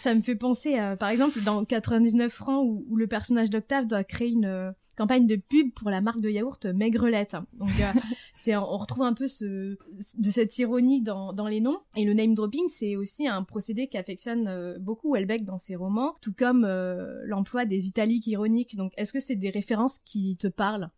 Ça 0.00 0.14
me 0.14 0.22
fait 0.22 0.34
penser, 0.34 0.76
à, 0.76 0.96
par 0.96 1.10
exemple, 1.10 1.42
dans 1.42 1.64
99 1.64 2.32
francs 2.32 2.64
où, 2.66 2.86
où 2.88 2.96
le 2.96 3.06
personnage 3.06 3.50
d'Octave 3.50 3.86
doit 3.86 4.02
créer 4.02 4.30
une 4.30 4.74
campagne 5.00 5.26
de 5.26 5.36
pub 5.36 5.72
pour 5.72 5.88
la 5.88 6.02
marque 6.02 6.20
de 6.20 6.28
yaourt 6.28 6.66
Maigrelette. 6.66 7.36
Donc 7.54 7.70
euh, 7.80 7.92
c'est 8.34 8.54
on 8.54 8.76
retrouve 8.76 9.04
un 9.04 9.14
peu 9.14 9.28
ce 9.28 9.78
de 10.18 10.30
cette 10.30 10.58
ironie 10.58 11.00
dans, 11.00 11.32
dans 11.32 11.48
les 11.48 11.60
noms. 11.60 11.78
Et 11.96 12.04
le 12.04 12.12
name 12.12 12.34
dropping 12.34 12.68
c'est 12.68 12.96
aussi 12.96 13.26
un 13.26 13.42
procédé 13.42 13.88
qu'affectionne 13.88 14.46
euh, 14.46 14.78
beaucoup 14.78 15.14
Welbeck 15.14 15.44
dans 15.44 15.56
ses 15.56 15.74
romans, 15.74 16.16
tout 16.20 16.34
comme 16.34 16.64
euh, 16.64 17.22
l'emploi 17.24 17.64
des 17.64 17.86
italiques 17.86 18.26
ironiques. 18.26 18.76
Donc 18.76 18.92
est-ce 18.98 19.14
que 19.14 19.20
c'est 19.20 19.36
des 19.36 19.50
références 19.50 20.00
qui 20.00 20.36
te 20.36 20.48
parlent? 20.48 20.90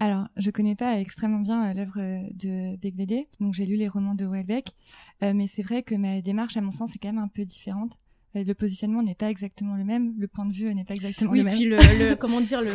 Alors, 0.00 0.26
je 0.36 0.50
connais 0.50 0.74
pas 0.74 0.98
extrêmement 0.98 1.38
bien 1.38 1.72
l'œuvre 1.72 2.00
de 2.34 2.76
Beck 2.76 3.28
donc 3.40 3.54
j'ai 3.54 3.64
lu 3.64 3.76
les 3.76 3.86
romans 3.86 4.16
de 4.16 4.26
Welbeck, 4.26 4.74
mais 5.22 5.46
c'est 5.46 5.62
vrai 5.62 5.84
que 5.84 5.94
ma 5.94 6.20
démarche, 6.20 6.56
à 6.56 6.60
mon 6.60 6.72
sens, 6.72 6.96
est 6.96 6.98
quand 6.98 7.12
même 7.12 7.22
un 7.22 7.28
peu 7.28 7.44
différente 7.44 7.96
le 8.34 8.54
positionnement 8.54 9.02
n'est 9.02 9.14
pas 9.14 9.30
exactement 9.30 9.76
le 9.76 9.84
même, 9.84 10.14
le 10.18 10.26
point 10.26 10.46
de 10.46 10.52
vue 10.52 10.74
n'est 10.74 10.84
pas 10.84 10.94
exactement 10.94 11.32
le 11.32 11.44
même. 11.44 11.52
Oui, 11.52 11.60
puis 11.60 11.68
le, 11.68 12.14
comment 12.18 12.40
dire, 12.40 12.62
le 12.62 12.72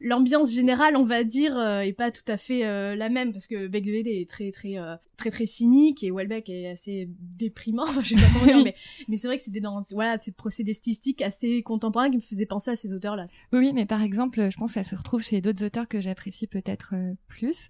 l'ambiance 0.00 0.52
générale, 0.52 0.96
on 0.96 1.04
va 1.04 1.24
dire, 1.24 1.56
euh, 1.56 1.80
est 1.80 1.92
pas 1.92 2.10
tout 2.10 2.24
à 2.28 2.36
fait 2.36 2.64
euh, 2.64 2.94
la 2.94 3.08
même 3.08 3.32
parce 3.32 3.46
que 3.46 3.66
Beck 3.66 3.86
est 3.86 4.28
très 4.28 4.50
très 4.50 4.78
euh, 4.78 4.96
très 5.16 5.30
très 5.30 5.46
cynique 5.46 6.02
et 6.02 6.10
Welbeck 6.10 6.48
est 6.48 6.68
assez 6.68 7.10
déprimant. 7.20 7.86
je 8.02 8.14
sais 8.14 8.14
pas 8.14 8.26
comment 8.32 8.46
dire, 8.46 8.64
mais 8.64 8.74
mais 9.08 9.16
c'est 9.16 9.26
vrai 9.26 9.36
que 9.36 9.42
c'était 9.42 9.60
dans 9.60 9.82
voilà 9.90 10.18
ces 10.20 10.32
procédés 10.32 10.72
stylistiques 10.72 11.22
assez 11.22 11.62
contemporains 11.62 12.10
qui 12.10 12.16
me 12.16 12.22
faisaient 12.22 12.46
penser 12.46 12.70
à 12.70 12.76
ces 12.76 12.94
auteurs-là. 12.94 13.26
Oui, 13.52 13.60
oui, 13.60 13.72
mais 13.74 13.86
par 13.86 14.02
exemple, 14.02 14.48
je 14.50 14.56
pense 14.56 14.72
que 14.72 14.82
ça 14.82 14.88
se 14.88 14.96
retrouve 14.96 15.22
chez 15.22 15.40
d'autres 15.40 15.64
auteurs 15.64 15.88
que 15.88 16.00
j'apprécie 16.00 16.46
peut-être 16.46 16.94
plus. 17.28 17.68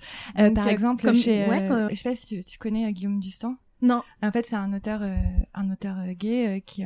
par 0.54 0.68
exemple, 0.68 1.12
chez, 1.14 1.46
je 1.90 1.94
sais 1.94 2.08
pas 2.08 2.14
si 2.14 2.26
tu, 2.26 2.44
tu 2.44 2.58
connais 2.58 2.90
Guillaume 2.92 3.20
Dustan? 3.20 3.56
Non. 3.82 4.02
En 4.22 4.30
fait, 4.32 4.46
c'est 4.46 4.56
un 4.56 4.72
auteur, 4.74 5.00
euh, 5.02 5.16
un 5.54 5.70
auteur 5.70 5.98
euh, 5.98 6.12
gay 6.12 6.46
euh, 6.46 6.60
qui, 6.60 6.84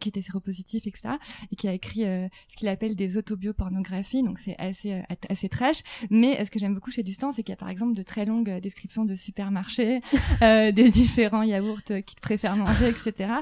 qui 0.00 0.08
était 0.08 0.22
séropositif, 0.22 0.86
etc., 0.86 1.14
et 1.50 1.56
qui 1.56 1.66
a 1.68 1.72
écrit 1.72 2.02
ce 2.02 2.56
qu'il 2.56 2.68
appelle 2.68 2.96
des 2.96 3.16
autobiopornographies. 3.16 4.22
Donc, 4.22 4.38
c'est 4.38 4.56
assez, 4.58 5.02
assez 5.28 5.48
trash. 5.48 5.82
Mais 6.10 6.44
ce 6.44 6.50
que 6.50 6.58
j'aime 6.58 6.74
beaucoup 6.74 6.90
chez 6.90 7.02
Distance, 7.02 7.36
c'est 7.36 7.42
qu'il 7.42 7.52
y 7.52 7.54
a 7.54 7.56
par 7.56 7.68
exemple 7.68 7.96
de 7.96 8.02
très 8.02 8.24
longues 8.24 8.60
descriptions 8.60 9.04
de 9.04 9.16
supermarchés, 9.16 10.00
des 10.40 10.90
différents 10.90 11.42
yaourts 11.42 11.82
qu'il 11.84 12.20
préfère 12.20 12.56
manger, 12.56 12.88
etc. 12.88 13.34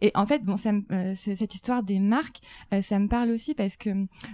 Et 0.00 0.10
en 0.14 0.26
fait, 0.26 0.44
bon, 0.44 0.56
ça 0.56 0.72
cette 1.14 1.54
histoire 1.54 1.82
des 1.82 2.00
marques, 2.00 2.40
ça 2.82 2.98
me 2.98 3.08
parle 3.08 3.30
aussi 3.30 3.54
parce 3.54 3.76
que 3.76 3.90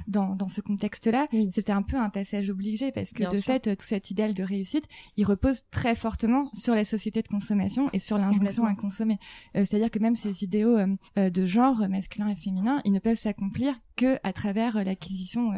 dans, 0.08 0.34
dans 0.34 0.48
ce 0.48 0.60
contexte-là, 0.60 1.26
c'était 1.50 1.72
un 1.72 1.82
peu 1.82 1.96
un 1.96 2.10
passage 2.10 2.50
obligé 2.50 2.92
parce 2.92 3.12
que 3.12 3.24
de 3.24 3.40
fait, 3.40 3.76
tout 3.76 3.86
cet 3.86 4.10
idéal 4.10 4.34
de 4.34 4.42
réussite, 4.42 4.86
il 5.16 5.24
repose 5.24 5.64
très 5.70 5.94
fortement 5.94 6.50
sur 6.54 6.74
la 6.74 6.84
société 6.84 7.22
de 7.22 7.28
consommation 7.28 7.88
et 7.92 7.99
sur 8.00 8.18
l'injonction 8.18 8.64
à 8.64 8.74
consommer. 8.74 9.18
Euh, 9.56 9.64
c'est-à-dire 9.64 9.90
que 9.90 9.98
même 9.98 10.16
ces 10.16 10.44
idéaux 10.44 10.76
euh, 10.76 10.96
euh, 11.18 11.30
de 11.30 11.46
genre 11.46 11.88
masculin 11.88 12.28
et 12.28 12.36
féminin, 12.36 12.80
ils 12.84 12.92
ne 12.92 12.98
peuvent 12.98 13.16
s'accomplir 13.16 13.74
que 14.00 14.16
à 14.22 14.32
travers 14.32 14.82
l'acquisition 14.82 15.52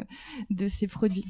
de 0.50 0.66
ces 0.66 0.88
produits. 0.88 1.24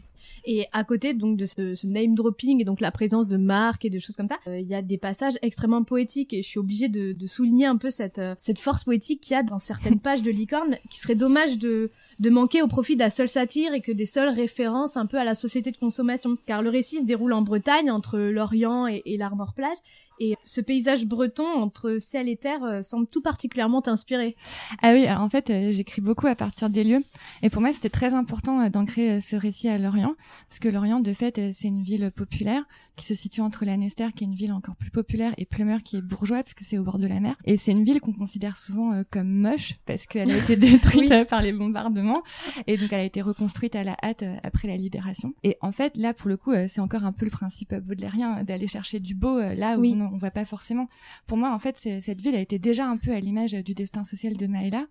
Et 0.45 0.67
à 0.73 0.83
côté 0.83 1.15
donc 1.15 1.37
de 1.37 1.45
ce, 1.45 1.87
name 1.87 2.15
dropping 2.15 2.61
et 2.61 2.65
donc 2.65 2.81
la 2.81 2.91
présence 2.91 3.27
de 3.27 3.37
marques 3.37 3.85
et 3.85 3.91
de 3.91 3.99
choses 3.99 4.17
comme 4.17 4.27
ça, 4.27 4.37
il 4.47 4.67
y 4.67 4.75
a 4.75 4.81
des 4.81 4.97
passages 4.97 5.35
extrêmement 5.43 5.85
poétiques 5.85 6.33
et 6.33 6.43
je 6.43 6.49
suis 6.49 6.59
obligée 6.59 6.89
de, 6.89 7.13
de 7.13 7.27
souligner 7.27 7.67
un 7.67 7.77
peu 7.77 7.91
cette 7.91 8.21
cette 8.39 8.59
force 8.59 8.85
poétique 8.85 9.21
qu'il 9.21 9.35
y 9.35 9.37
a 9.37 9.43
dans 9.43 9.59
certaines 9.59 10.01
pages 10.01 10.23
de 10.23 10.31
Licorne, 10.31 10.79
qui 10.91 11.01
serait 11.01 11.15
dommage 11.15 11.59
de 11.59 11.91
de 12.19 12.31
manquer 12.31 12.63
au 12.63 12.69
profit 12.69 12.95
de 12.95 13.01
la 13.01 13.11
seule 13.11 13.29
satire 13.29 13.75
et 13.75 13.81
que 13.81 13.93
des 13.93 14.07
seules 14.07 14.31
références 14.31 14.97
un 14.97 15.07
peu 15.07 15.19
à 15.19 15.25
la 15.25 15.35
société 15.35 15.71
de 15.71 15.77
consommation. 15.77 16.39
Car 16.47 16.63
le 16.63 16.71
récit 16.71 17.01
se 17.01 17.05
déroule 17.05 17.35
en 17.35 17.43
Bretagne 17.43 17.91
entre 17.91 18.19
l'Orient 18.19 18.87
et, 18.87 19.03
et 19.05 19.17
l'Armor 19.17 19.53
Plage 19.55 19.79
et 20.23 20.37
ce 20.45 20.61
paysage 20.61 21.07
breton 21.07 21.47
entre 21.47 21.99
ciel 21.99 22.29
et 22.29 22.37
terre 22.37 22.63
euh, 22.63 22.83
semble 22.83 23.07
tout 23.09 23.23
particulièrement 23.23 23.83
t'inspirer. 23.83 24.37
Ah 24.81 24.93
oui, 24.93 25.07
alors 25.07 25.23
en 25.23 25.29
fait, 25.29 25.51
euh, 25.51 25.73
j'écris 25.73 26.01
beaucoup 26.01 26.29
à 26.29 26.37
partir 26.37 26.71
des 26.71 26.85
lieux. 26.85 27.02
Et 27.43 27.51
pour 27.51 27.61
moi, 27.63 27.73
c'était 27.73 27.89
très 27.89 28.13
important 28.15 28.61
euh, 28.61 28.69
d'ancrer 28.69 29.21
ce 29.21 29.37
récit 29.37 29.69
à 29.69 29.79
Lorient, 29.79 30.15
parce 30.49 30.59
que 30.59 30.69
Lorient, 30.69 31.01
de 31.01 31.13
fait, 31.13 31.53
c'est 31.53 31.69
une 31.69 31.83
ville 31.83 32.11
populaire 32.15 32.65
qui 32.97 33.07
se 33.07 33.15
situe 33.15 33.41
entre 33.41 33.65
Lanester, 33.65 34.09
qui 34.15 34.25
est 34.25 34.27
une 34.27 34.35
ville 34.35 34.53
encore 34.53 34.77
plus 34.77 34.91
populaire, 34.91 35.33
et 35.39 35.47
Plumeur, 35.47 35.83
qui 35.83 35.97
est 35.97 36.03
bourgeois, 36.03 36.39
parce 36.39 36.55
que 36.55 36.65
c'est 36.65 36.79
au 36.79 36.85
bord 36.85 36.99
de 36.99 37.07
la 37.07 37.21
mer. 37.21 37.37
Et 37.45 37.57
c'est 37.57 37.73
une 37.73 37.85
ville 37.85 38.01
qu'on 38.01 38.13
considère 38.13 38.57
souvent 38.57 39.03
comme 39.11 39.29
moche, 39.29 39.75
parce 39.87 40.07
qu'elle 40.07 40.31
a 40.31 40.37
été 40.37 40.57
détruite 40.57 41.29
par 41.29 41.43
les 41.43 41.53
bombardements, 41.53 42.23
et 42.67 42.77
donc 42.77 42.93
elle 42.93 43.01
a 43.01 43.05
été 43.05 43.23
reconstruite 43.23 43.75
à 43.77 43.85
la 43.85 43.97
hâte 44.03 44.25
après 44.43 44.69
la 44.69 44.77
libération. 44.77 45.35
Et 45.43 45.57
en 45.63 45.73
fait, 45.73 45.97
là, 45.97 46.13
pour 46.13 46.29
le 46.29 46.37
coup, 46.37 46.53
c'est 46.69 46.81
encore 46.81 47.05
un 47.05 47.13
peu 47.13 47.25
le 47.25 47.31
principe 47.31 47.75
baudelairien 47.75 48.45
d'aller 48.45 48.69
chercher 48.69 49.01
du 49.01 49.15
beau 49.15 49.41
là 49.41 49.79
où 49.79 49.85
on, 49.85 50.01
on 50.03 50.19
voit 50.19 50.31
pas 50.31 50.45
forcément. 50.45 50.89
Pour 51.27 51.39
moi, 51.39 51.53
en 51.53 51.59
fait, 51.59 51.79
cette 51.79 52.21
ville 52.21 52.35
a 52.35 52.41
été 52.41 52.59
déjà 52.59 52.87
un 52.87 52.97
peu 52.97 53.13
à 53.13 53.21
l'image 53.21 53.53
du 53.53 53.75
destin 53.75 54.05
social 54.05 54.37
de 54.37 54.47
Naïla. 54.47 54.87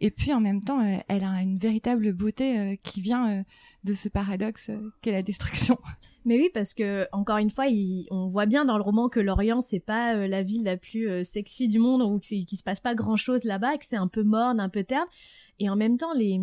Et 0.00 0.10
puis, 0.10 0.32
en 0.32 0.40
même 0.40 0.62
temps, 0.62 0.80
euh, 0.80 0.96
elle 1.08 1.24
a 1.24 1.42
une 1.42 1.53
véritable 1.58 2.12
beauté 2.12 2.58
euh, 2.58 2.74
qui 2.82 3.00
vient 3.00 3.30
euh, 3.30 3.42
de 3.84 3.94
ce 3.94 4.08
paradoxe 4.08 4.70
qu'est 5.02 5.12
la 5.12 5.22
destruction. 5.22 5.78
Mais 6.24 6.38
oui, 6.38 6.50
parce 6.52 6.74
que 6.74 7.06
encore 7.12 7.38
une 7.38 7.50
fois, 7.50 7.66
on 8.10 8.28
voit 8.28 8.46
bien 8.46 8.64
dans 8.64 8.76
le 8.76 8.82
roman 8.82 9.08
que 9.08 9.20
Lorient 9.20 9.60
c'est 9.60 9.80
pas 9.80 10.26
la 10.26 10.42
ville 10.42 10.64
la 10.64 10.76
plus 10.76 11.22
sexy 11.24 11.68
du 11.68 11.78
monde 11.78 12.02
ou 12.02 12.18
qu'il 12.18 12.46
se 12.48 12.62
passe 12.62 12.80
pas 12.80 12.94
grand 12.94 13.16
chose 13.16 13.44
là-bas, 13.44 13.76
que 13.76 13.84
c'est 13.84 13.96
un 13.96 14.08
peu 14.08 14.22
morne, 14.22 14.58
un 14.58 14.70
peu 14.70 14.84
terne. 14.84 15.06
Et 15.60 15.68
en 15.68 15.76
même 15.76 15.96
temps, 15.96 16.12
les, 16.14 16.40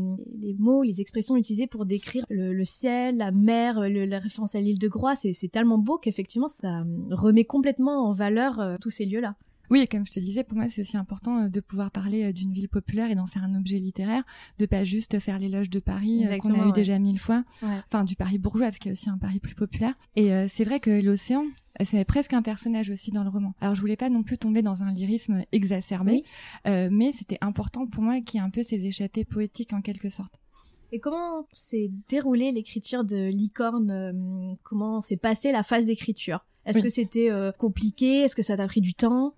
mots, 0.57 0.83
les 0.83 1.01
expressions 1.01 1.35
utilisées 1.35 1.67
pour 1.67 1.85
décrire 1.85 2.23
le, 2.29 2.63
ciel, 2.63 3.17
la 3.17 3.31
mer, 3.31 3.79
la 3.79 4.19
référence 4.19 4.55
à 4.55 4.61
l'île 4.61 4.79
de 4.79 4.87
Groix, 4.87 5.15
c'est 5.15 5.51
tellement 5.51 5.77
beau 5.77 5.97
qu'effectivement, 5.97 6.47
ça 6.47 6.83
remet 7.09 7.43
complètement 7.43 8.07
en 8.07 8.11
valeur 8.11 8.59
euh, 8.59 8.75
tous 8.79 8.89
ces 8.89 9.05
lieux-là. 9.05 9.35
Oui, 9.71 9.79
et 9.79 9.87
comme 9.87 10.05
je 10.05 10.11
te 10.11 10.19
disais, 10.19 10.43
pour 10.43 10.57
moi, 10.57 10.67
c'est 10.69 10.81
aussi 10.81 10.97
important 10.97 11.39
euh, 11.39 11.49
de 11.49 11.59
pouvoir 11.59 11.89
parler 11.89 12.25
euh, 12.25 12.33
d'une 12.33 12.53
ville 12.53 12.69
populaire 12.69 13.09
et 13.09 13.15
d'en 13.15 13.25
faire 13.25 13.43
un 13.43 13.55
objet 13.55 13.79
littéraire, 13.79 14.23
de 14.59 14.65
pas 14.67 14.83
juste 14.83 15.19
faire 15.19 15.39
l'éloge 15.39 15.69
de 15.69 15.79
Paris 15.79 16.25
qu'on 16.39 16.53
a 16.53 16.67
eu 16.67 16.71
déjà 16.71 16.99
mille 16.99 17.19
fois, 17.19 17.43
enfin 17.63 18.03
du 18.03 18.15
Paris 18.15 18.37
bourgeois, 18.37 18.67
parce 18.67 18.77
qu'il 18.77 18.89
y 18.89 18.91
a 18.91 18.93
aussi 18.93 19.09
un 19.09 19.17
Paris 19.17 19.39
plus 19.39 19.55
populaire. 19.55 19.95
Et 20.15 20.29
c'est 20.47 20.63
vrai 20.63 20.79
que 20.79 21.01
l'océan, 21.01 21.45
c'est 21.83 22.05
presque 22.05 22.33
un 22.33 22.41
personnage 22.41 22.89
aussi 22.89 23.11
dans 23.11 23.23
le 23.23 23.29
roman. 23.29 23.53
Alors 23.61 23.75
je 23.75 23.81
voulais 23.81 23.95
pas 23.95 24.09
non 24.09 24.23
plus 24.23 24.37
tomber 24.37 24.61
dans 24.61 24.83
un 24.83 24.91
lyrisme 24.91 25.43
exacerbé, 25.51 26.23
euh, 26.67 26.89
mais 26.91 27.11
c'était 27.11 27.37
important 27.41 27.87
pour 27.87 28.03
moi 28.03 28.21
qu'il 28.21 28.39
y 28.39 28.43
ait 28.43 28.45
un 28.45 28.49
peu 28.49 28.63
ces 28.63 28.85
échappées 28.85 29.25
poétiques 29.25 29.73
en 29.73 29.81
quelque 29.81 30.09
sorte. 30.09 30.35
Et 30.91 30.99
comment 30.99 31.47
s'est 31.53 31.91
déroulée 32.09 32.51
l'écriture 32.51 33.05
de 33.05 33.29
Licorne 33.29 33.91
euh, 33.91 34.55
Comment 34.63 35.01
s'est 35.01 35.17
passée 35.17 35.51
la 35.51 35.63
phase 35.63 35.85
d'écriture? 35.85 36.45
Est-ce 36.65 36.81
que 36.81 36.89
c'était 36.89 37.31
euh, 37.31 37.51
compliqué? 37.51 38.21
Est-ce 38.21 38.35
que 38.35 38.43
ça 38.43 38.57
t'a 38.57 38.67
pris 38.67 38.81
du 38.81 38.93
temps? 38.93 39.33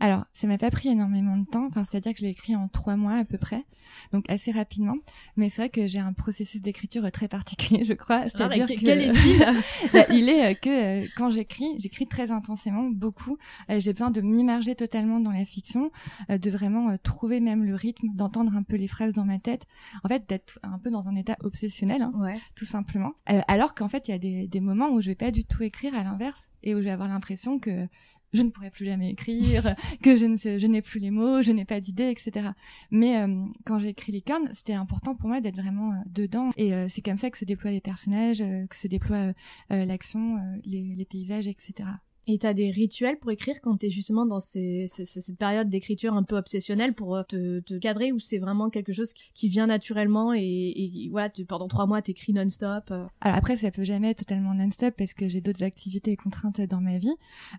Alors, 0.00 0.24
ça 0.32 0.46
m'a 0.46 0.58
pas 0.58 0.70
pris 0.70 0.88
énormément 0.88 1.36
de 1.36 1.44
temps, 1.44 1.66
enfin, 1.66 1.84
c'est-à-dire 1.84 2.12
que 2.12 2.18
je 2.18 2.24
l'ai 2.24 2.30
écrit 2.30 2.56
en 2.56 2.68
trois 2.68 2.96
mois 2.96 3.14
à 3.14 3.24
peu 3.24 3.38
près, 3.38 3.64
donc 4.12 4.28
assez 4.30 4.50
rapidement. 4.50 4.94
Mais 5.36 5.48
c'est 5.48 5.62
vrai 5.62 5.68
que 5.68 5.86
j'ai 5.86 5.98
un 5.98 6.12
processus 6.12 6.60
d'écriture 6.60 7.10
très 7.10 7.28
particulier, 7.28 7.84
je 7.88 7.92
crois. 7.92 8.22
Ah, 8.24 8.28
c'est-à-dire 8.28 8.66
que... 8.66 8.84
quel 8.84 9.00
est-il 9.00 9.38
bah, 9.92 10.04
Il 10.10 10.28
est 10.28 10.52
euh, 10.52 10.54
que 10.54 11.04
euh, 11.04 11.06
quand 11.16 11.30
j'écris, 11.30 11.78
j'écris 11.78 12.06
très 12.06 12.30
intensément, 12.30 12.84
beaucoup. 12.90 13.38
Euh, 13.70 13.80
j'ai 13.80 13.92
besoin 13.92 14.10
de 14.10 14.20
m'immerger 14.20 14.74
totalement 14.74 15.20
dans 15.20 15.32
la 15.32 15.44
fiction, 15.44 15.90
de 16.28 16.50
vraiment 16.50 16.96
trouver 16.98 17.40
même 17.40 17.64
le 17.64 17.74
rythme, 17.74 18.08
d'entendre 18.14 18.54
un 18.54 18.62
peu 18.62 18.76
les 18.76 18.88
phrases 18.88 19.12
dans 19.12 19.24
ma 19.24 19.38
tête. 19.38 19.66
En 20.04 20.08
fait, 20.08 20.28
d'être 20.28 20.58
un 20.62 20.78
peu 20.78 20.90
dans 20.90 21.08
un 21.08 21.16
état 21.16 21.36
obsessionnel, 21.42 22.02
hein, 22.02 22.12
tout 22.54 22.66
simplement. 22.66 23.12
alors 23.46 23.74
qu'en 23.74 23.88
fait, 23.88 24.08
il 24.08 24.10
y 24.10 24.14
a 24.14 24.18
des, 24.18 24.46
des 24.46 24.60
moments 24.60 24.90
où 24.90 25.00
je 25.00 25.08
vais 25.08 25.14
pas 25.14 25.30
du 25.30 25.44
tout 25.44 25.62
écrire 25.62 25.94
à 25.94 26.02
l'inverse 26.02 26.50
et 26.62 26.74
où 26.74 26.78
je 26.78 26.84
vais 26.84 26.90
avoir 26.90 27.08
l'impression 27.08 27.58
que 27.58 27.88
je 28.32 28.42
ne 28.42 28.50
pourrai 28.50 28.70
plus 28.70 28.84
jamais 28.84 29.10
écrire, 29.10 29.74
que 30.02 30.16
je 30.16 30.26
ne 30.26 30.36
je 30.36 30.66
n'ai 30.66 30.82
plus 30.82 31.00
les 31.00 31.10
mots, 31.10 31.42
je 31.42 31.52
n'ai 31.52 31.64
pas 31.64 31.80
d'idées, 31.80 32.10
etc. 32.10 32.50
Mais 32.90 33.18
euh, 33.18 33.44
quand 33.64 33.78
j'ai 33.78 33.88
écrit 33.88 34.12
Licorne, 34.12 34.48
c'était 34.52 34.74
important 34.74 35.14
pour 35.14 35.28
moi 35.28 35.40
d'être 35.40 35.60
vraiment 35.60 35.92
euh, 35.92 35.96
dedans. 36.06 36.50
Et 36.56 36.74
euh, 36.74 36.86
c'est 36.88 37.02
comme 37.02 37.18
ça 37.18 37.30
que 37.30 37.38
se 37.38 37.44
déploient 37.44 37.70
les 37.70 37.80
personnages, 37.80 38.38
que 38.38 38.76
se 38.76 38.88
déploie 38.88 39.32
l'action, 39.70 40.36
les, 40.64 40.94
les 40.96 41.04
paysages, 41.04 41.48
etc. 41.48 41.88
Et 42.30 42.36
t'as 42.36 42.52
des 42.52 42.70
rituels 42.70 43.18
pour 43.18 43.30
écrire 43.30 43.56
quand 43.62 43.74
t'es 43.74 43.88
justement 43.88 44.26
dans 44.26 44.38
ces, 44.38 44.84
cette 44.86 45.38
période 45.38 45.70
d'écriture 45.70 46.12
un 46.12 46.22
peu 46.22 46.36
obsessionnelle 46.36 46.92
pour 46.92 47.16
euh, 47.16 47.22
te, 47.22 47.60
te 47.60 47.78
cadrer 47.78 48.12
ou 48.12 48.18
c'est 48.18 48.36
vraiment 48.36 48.68
quelque 48.68 48.92
chose 48.92 49.14
qui 49.32 49.48
vient 49.48 49.66
naturellement 49.66 50.34
et, 50.34 50.42
et 50.42 51.08
voilà 51.10 51.30
pendant 51.48 51.68
trois 51.68 51.86
mois 51.86 52.02
t'écris 52.02 52.34
non-stop. 52.34 52.90
Euh. 52.90 53.06
Alors 53.22 53.38
après 53.38 53.56
ça 53.56 53.70
peut 53.70 53.82
jamais 53.82 54.10
être 54.10 54.18
totalement 54.18 54.52
non-stop 54.52 54.94
parce 54.98 55.14
que 55.14 55.26
j'ai 55.26 55.40
d'autres 55.40 55.62
activités 55.62 56.16
contraintes 56.16 56.60
dans 56.60 56.82
ma 56.82 56.98
vie, 56.98 57.14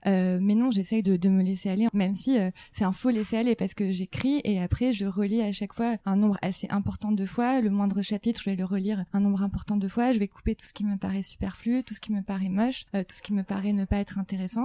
euh, 0.05 0.37
mais 0.39 0.53
non 0.53 0.69
j'essaye 0.69 1.01
de, 1.01 1.17
de, 1.17 1.29
me 1.29 1.41
laisser 1.41 1.69
aller 1.71 1.87
même 1.93 2.13
si 2.13 2.37
euh, 2.37 2.51
c'est 2.71 2.83
un 2.83 2.91
faux 2.91 3.09
laisser 3.09 3.37
aller 3.37 3.55
parce 3.55 3.73
que 3.73 3.89
j'écris 3.89 4.39
et 4.43 4.61
après 4.61 4.93
je 4.93 5.07
relis 5.07 5.41
à 5.41 5.51
chaque 5.51 5.73
fois 5.73 5.97
un 6.05 6.15
nombre 6.15 6.37
assez 6.43 6.67
important 6.69 7.11
de 7.11 7.25
fois, 7.25 7.59
le 7.61 7.71
moindre 7.71 8.03
chapitre 8.03 8.39
je 8.43 8.51
vais 8.51 8.55
le 8.55 8.65
relire 8.65 9.03
un 9.13 9.19
nombre 9.19 9.41
important 9.41 9.77
de 9.77 9.87
fois, 9.87 10.11
je 10.11 10.19
vais 10.19 10.27
couper 10.27 10.53
tout 10.53 10.67
ce 10.67 10.73
qui 10.73 10.85
me 10.85 10.97
paraît 10.97 11.23
superflu, 11.23 11.83
tout 11.83 11.95
ce 11.95 11.99
qui 11.99 12.11
me 12.11 12.21
paraît 12.21 12.49
moche, 12.49 12.85
tout 12.93 13.15
ce 13.15 13.23
qui 13.23 13.33
me 13.33 13.41
paraît 13.41 13.73
ne 13.73 13.85
pas 13.85 13.97
être 13.97 14.19
intéressant 14.19 14.58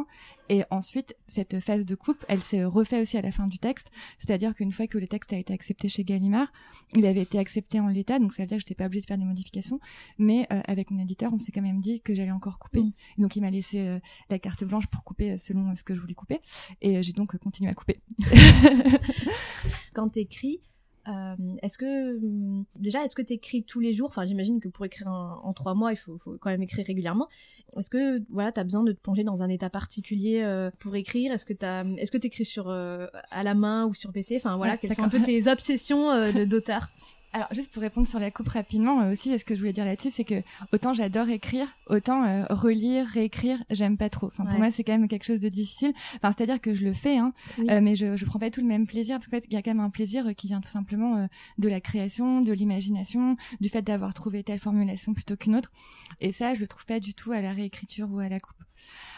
et 0.49 0.63
ensuite, 0.71 1.17
cette 1.27 1.61
phase 1.61 1.87
de 1.87 1.95
coupe, 1.95 2.25
elle 2.29 2.43
se 2.43 2.65
refait 2.65 3.01
aussi 3.01 3.17
à 3.17 3.23
la 3.23 3.33
fin 3.33 3.47
du 3.47 3.59
texte. 3.59 3.91
C'est-à-dire 4.19 4.55
qu'une 4.55 4.73
fois 4.73 4.87
que 4.87 4.99
le 4.99 5.07
texte 5.07 5.33
a 5.33 5.39
été 5.39 5.53
accepté 5.53 5.89
chez 5.89 6.05
Gallimard, 6.05 6.53
il 6.95 7.07
avait 7.07 7.23
été 7.23 7.39
accepté 7.39 7.81
en 7.81 7.89
l'état, 7.89 8.19
donc 8.19 8.33
ça 8.33 8.43
veut 8.43 8.47
dire 8.47 8.59
que 8.59 8.61
j'étais 8.61 8.75
pas 8.75 8.87
obligée 8.87 9.03
de 9.03 9.07
faire 9.07 9.19
des 9.19 9.25
modifications. 9.25 9.81
Mais 10.19 10.47
euh, 10.53 10.61
avec 10.67 10.91
mon 10.91 11.01
éditeur, 11.01 11.33
on 11.33 11.39
s'est 11.39 11.53
quand 11.53 11.63
même 11.63 11.81
dit 11.81 12.01
que 12.01 12.15
j'allais 12.15 12.31
encore 12.31 12.59
couper. 12.59 12.83
Mm. 12.83 12.93
Donc 13.19 13.37
il 13.37 13.41
m'a 13.41 13.51
laissé 13.51 13.81
euh, 13.81 13.99
la 14.31 14.39
carte 14.39 14.65
blanche 14.65 14.87
pour 14.87 15.03
couper 15.03 15.33
euh, 15.33 15.37
selon 15.37 15.75
ce 15.75 15.83
que 15.83 15.95
je 15.95 16.01
voulais 16.01 16.15
couper. 16.15 16.41
Et 16.83 17.03
j'ai 17.03 17.13
donc 17.13 17.37
continué 17.39 17.71
à 17.71 17.75
couper. 17.75 18.01
Quand 19.95 20.11
t'écris, 20.11 20.61
euh, 21.09 21.35
est-ce 21.63 21.79
que 21.79 22.17
hum, 22.17 22.65
déjà 22.77 23.05
est-ce 23.05 23.15
que 23.15 23.23
tu 23.23 23.35
écris 23.35 23.63
tous 23.63 23.81
les 23.81 23.93
jours? 23.93 24.09
Enfin, 24.09 24.25
j'imagine 24.25 24.61
que 24.61 24.69
pour 24.69 24.85
écrire 24.85 25.09
en 25.09 25.53
trois 25.53 25.75
mois, 25.75 25.93
il 25.93 25.97
faut, 25.97 26.17
faut, 26.19 26.37
quand 26.41 26.51
même 26.51 26.63
écrire 26.63 26.87
régulièrement. 26.87 27.29
Est-ce 27.77 27.91
que 27.91 28.23
voilà, 28.31 28.53
t'as 28.53 28.65
besoin 28.65 28.83
de 28.83 28.93
te 28.93 29.01
plonger 29.01 29.25
dans 29.25 29.43
un 29.43 29.49
état 29.49 29.71
particulier 29.71 30.43
euh, 30.43 30.71
pour 30.79 30.95
écrire? 30.97 31.33
Est-ce 31.33 31.45
que 31.45 31.53
t'as, 31.53 31.85
est-ce 31.85 32.11
que 32.11 32.19
t'écris 32.19 32.45
sur 32.45 32.71
euh, 32.71 33.07
à 33.31 33.43
la 33.43 33.55
main 33.55 33.87
ou 33.87 33.95
sur 33.95 34.13
PC 34.13 34.37
Enfin 34.37 34.57
voilà, 34.57 34.77
quelles 34.77 34.95
sont 34.95 35.05
un 35.05 35.09
peu 35.09 35.23
tes 35.23 35.49
obsessions 35.49 36.11
de 36.33 36.45
d'auteur? 36.45 36.89
alors 37.35 37.49
juste 37.53 37.73
pour 37.73 37.83
répondre 37.83 38.07
sur 38.07 38.21
la 38.21 38.31
coupe 38.31 38.49
rapidement 38.49 39.01
euh, 39.03 39.13
aussi, 39.13 39.37
ce 39.37 39.45
que 39.45 39.57
je 39.57 39.61
voulais 39.61 39.73
dire 39.73 39.85
là-dessus, 39.85 40.11
c'est 40.13 40.25
que 40.25 40.41
autant 40.73 40.95
j'adore 40.95 41.29
écrire, 41.29 41.67
autant 41.89 42.23
euh, 42.23 42.45
relire, 42.49 43.07
réécrire, 43.09 43.59
j'aime 43.71 43.97
pas 43.97 44.09
trop. 44.09 44.29
Enfin 44.29 44.45
pour 44.45 44.57
moi 44.57 44.71
c'est 44.71 44.85
quand 44.85 44.97
même 44.97 45.09
quelque 45.09 45.25
chose 45.25 45.41
de 45.41 45.49
difficile. 45.49 45.93
Enfin 46.15 46.33
c'est-à-dire 46.33 46.61
que 46.61 46.75
je 46.75 46.85
le 46.85 46.93
fais, 46.93 47.19
hein, 47.19 47.33
euh, 47.71 47.81
mais 47.81 47.97
je 47.97 48.17
je 48.17 48.25
prends 48.25 48.39
pas 48.39 48.51
tout 48.51 48.61
le 48.61 48.69
même 48.69 48.87
plaisir 48.87 49.19
parce 49.19 49.27
qu'il 49.27 49.53
y 49.53 49.57
a 49.57 49.63
quand 49.63 49.73
même 49.73 49.81
un 49.81 49.91
plaisir 49.91 50.33
qui 50.37 50.47
vient 50.47 50.61
tout 50.61 50.69
simplement 50.69 51.29
de 51.59 51.69
la 51.69 51.81
création, 51.81 52.41
de 52.41 52.53
l'imagination, 52.53 53.37
du 53.61 53.69
fait 53.69 53.83
d'avoir 53.83 54.15
trouvé 54.15 54.45
telle 54.45 54.61
formulation 54.61 55.13
plutôt 55.13 55.37
qu'une 55.37 55.57
autre. 55.57 55.73
Et 56.21 56.31
ça 56.31 56.55
je 56.55 56.61
le 56.61 56.69
trouve 56.69 56.87
pas 56.87 57.01
du 57.01 57.15
tout 57.15 57.33
à 57.33 57.41
la 57.41 57.53
réécriture 57.53 58.09
ou 58.13 58.21
à 58.21 58.29
la 58.29 58.39
coupe. 58.39 58.65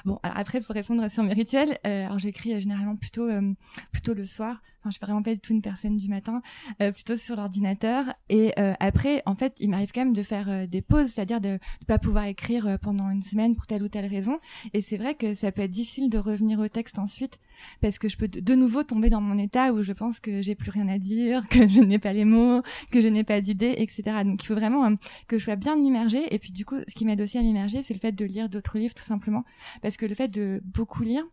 Bon, 0.05 0.19
alors 0.23 0.39
après, 0.39 0.61
pour 0.61 0.75
répondre 0.75 1.09
sur 1.11 1.23
mes 1.23 1.33
rituels, 1.33 1.79
euh, 1.87 2.07
alors 2.07 2.19
j'écris 2.19 2.55
euh, 2.55 2.61
généralement 2.61 2.97
plutôt 2.97 3.29
euh, 3.29 3.53
plutôt 3.93 4.15
le 4.15 4.25
soir. 4.25 4.63
Enfin, 4.87 4.93
je 4.93 4.99
suis 4.99 5.05
vraiment 5.05 5.23
pas 5.23 5.35
du 5.35 5.41
tout 5.41 5.53
une 5.53 5.63
personne 5.63 5.97
du 5.97 6.09
matin, 6.09 6.43
euh, 6.81 6.93
plutôt 6.93 7.17
sur 7.17 7.35
l'ordinateur. 7.35 8.05
Et 8.29 8.53
après, 8.79 9.23
en 9.27 9.35
fait, 9.35 9.55
il 9.59 9.71
m'arrive 9.71 9.91
quand 9.93 10.03
même 10.03 10.13
de 10.13 10.23
faire 10.23 10.69
des 10.69 10.81
pauses, 10.81 11.09
c'est-à-dire 11.09 11.41
de 11.41 11.49
ne 11.51 11.87
pas 11.87 11.99
pouvoir 11.99 12.27
écrire 12.27 12.79
pendant 12.81 13.11
une 13.11 13.23
semaine 13.23 13.55
pour 13.55 13.67
telle 13.67 13.83
ou 13.83 13.89
telle 13.89 14.07
raison. 14.07 14.39
Et 14.75 14.83
c'est 14.83 14.97
vrai 14.97 15.15
que 15.15 15.35
ça 15.35 15.51
peut 15.51 15.63
être 15.63 15.71
difficile 15.71 16.09
de 16.09 16.19
revenir 16.19 16.61
au 16.61 16.69
texte 16.69 16.99
ensuite, 16.99 17.41
parce 17.81 17.99
que 17.99 18.09
je 18.09 18.17
peux 18.17 18.29
de 18.29 18.55
nouveau 18.55 18.83
tomber 18.85 19.11
dans 19.11 19.21
mon 19.21 19.39
état 19.39 19.73
où 19.73 19.83
je 19.83 19.93
pense 19.93 20.21
que 20.21 20.43
j'ai 20.43 20.55
plus 20.55 20.71
rien 20.71 20.89
à 20.89 20.99
dire, 20.99 21.47
que 21.51 21.69
je 21.69 21.81
n'ai 21.81 21.99
pas 21.99 22.13
les 22.13 22.25
mots, 22.25 22.63
que 22.93 23.01
je 23.01 23.09
n'ai 23.09 23.25
pas 23.25 23.41
d'idées, 23.41 23.75
etc. 23.79 24.19
Donc 24.25 24.43
il 24.43 24.47
faut 24.47 24.55
vraiment 24.55 24.97
que 25.27 25.39
je 25.39 25.45
sois 25.45 25.57
bien 25.57 25.77
immergée. 25.77 26.35
Et 26.35 26.39
puis 26.39 26.53
du 26.53 26.65
coup, 26.65 26.77
ce 26.87 26.95
qui 26.95 27.05
m'aide 27.05 27.21
aussi 27.21 27.39
à 27.39 27.43
m'immerger, 27.43 27.83
c'est 27.83 27.95
le 27.95 28.01
fait 28.01 28.13
de 28.13 28.25
lire 28.25 28.49
d'autres 28.49 28.79
livres, 28.79 28.95
tout 28.95 29.05
simplement, 29.05 29.45
parce 29.83 29.97
que 29.97 30.07
le 30.07 30.15
fait 30.15 30.29
de 30.29 30.63
beaucoup 30.65 31.03
lire, 31.03 31.25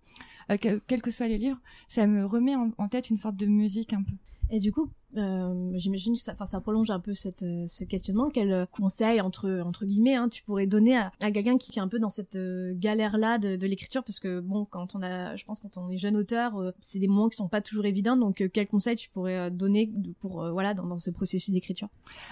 euh, 0.51 0.57
quels 0.87 1.01
que 1.01 1.11
soient 1.11 1.27
les 1.27 1.37
livres, 1.37 1.59
ça 1.87 2.07
me 2.07 2.25
remet 2.25 2.55
en, 2.55 2.87
tête 2.87 3.09
une 3.09 3.17
sorte 3.17 3.35
de 3.35 3.42
musique 3.45 3.93
un 3.93 4.03
peu. 4.03 4.15
Et 4.49 4.59
du 4.59 4.71
coup, 4.71 4.89
euh, 5.17 5.71
j'imagine 5.75 6.15
que 6.15 6.21
ça, 6.21 6.33
ça 6.45 6.59
prolonge 6.59 6.89
un 6.89 6.99
peu 6.99 7.13
cette, 7.13 7.43
euh, 7.43 7.65
ce 7.67 7.83
questionnement. 7.83 8.29
Quel 8.29 8.51
euh, 8.51 8.65
conseil 8.65 9.21
entre 9.21 9.61
entre 9.63 9.85
guillemets 9.85 10.15
hein, 10.15 10.27
tu 10.27 10.43
pourrais 10.43 10.65
donner 10.65 10.97
à, 10.97 11.11
à 11.21 11.31
quelqu'un 11.31 11.57
qui, 11.57 11.77
est 11.77 11.81
un 11.81 11.87
peu 11.87 11.99
dans 11.99 12.09
cette 12.09 12.37
galère 12.79 13.17
là 13.17 13.37
de, 13.37 13.55
de 13.55 13.67
l'écriture? 13.67 14.03
Parce 14.03 14.19
que 14.19 14.39
bon, 14.39 14.65
quand 14.65 14.95
on 14.95 15.03
a, 15.03 15.35
je 15.35 15.45
pense 15.45 15.59
quand 15.59 15.77
on 15.77 15.89
est 15.89 15.97
jeune 15.97 16.17
auteur, 16.17 16.73
c'est 16.79 16.99
des 16.99 17.07
moments 17.07 17.29
qui 17.29 17.37
sont 17.37 17.47
pas 17.47 17.61
toujours 17.61 17.85
évidents. 17.85 18.17
Donc, 18.17 18.43
quel 18.53 18.67
conseil 18.67 18.95
tu 18.95 19.09
pourrais 19.09 19.51
donner 19.51 19.91
pour 20.19 20.49
voilà 20.51 20.73
dans, 20.73 20.85
dans 20.85 20.97
ce 20.97 21.09
processus 21.11 21.51
d'écriture? 21.51 21.89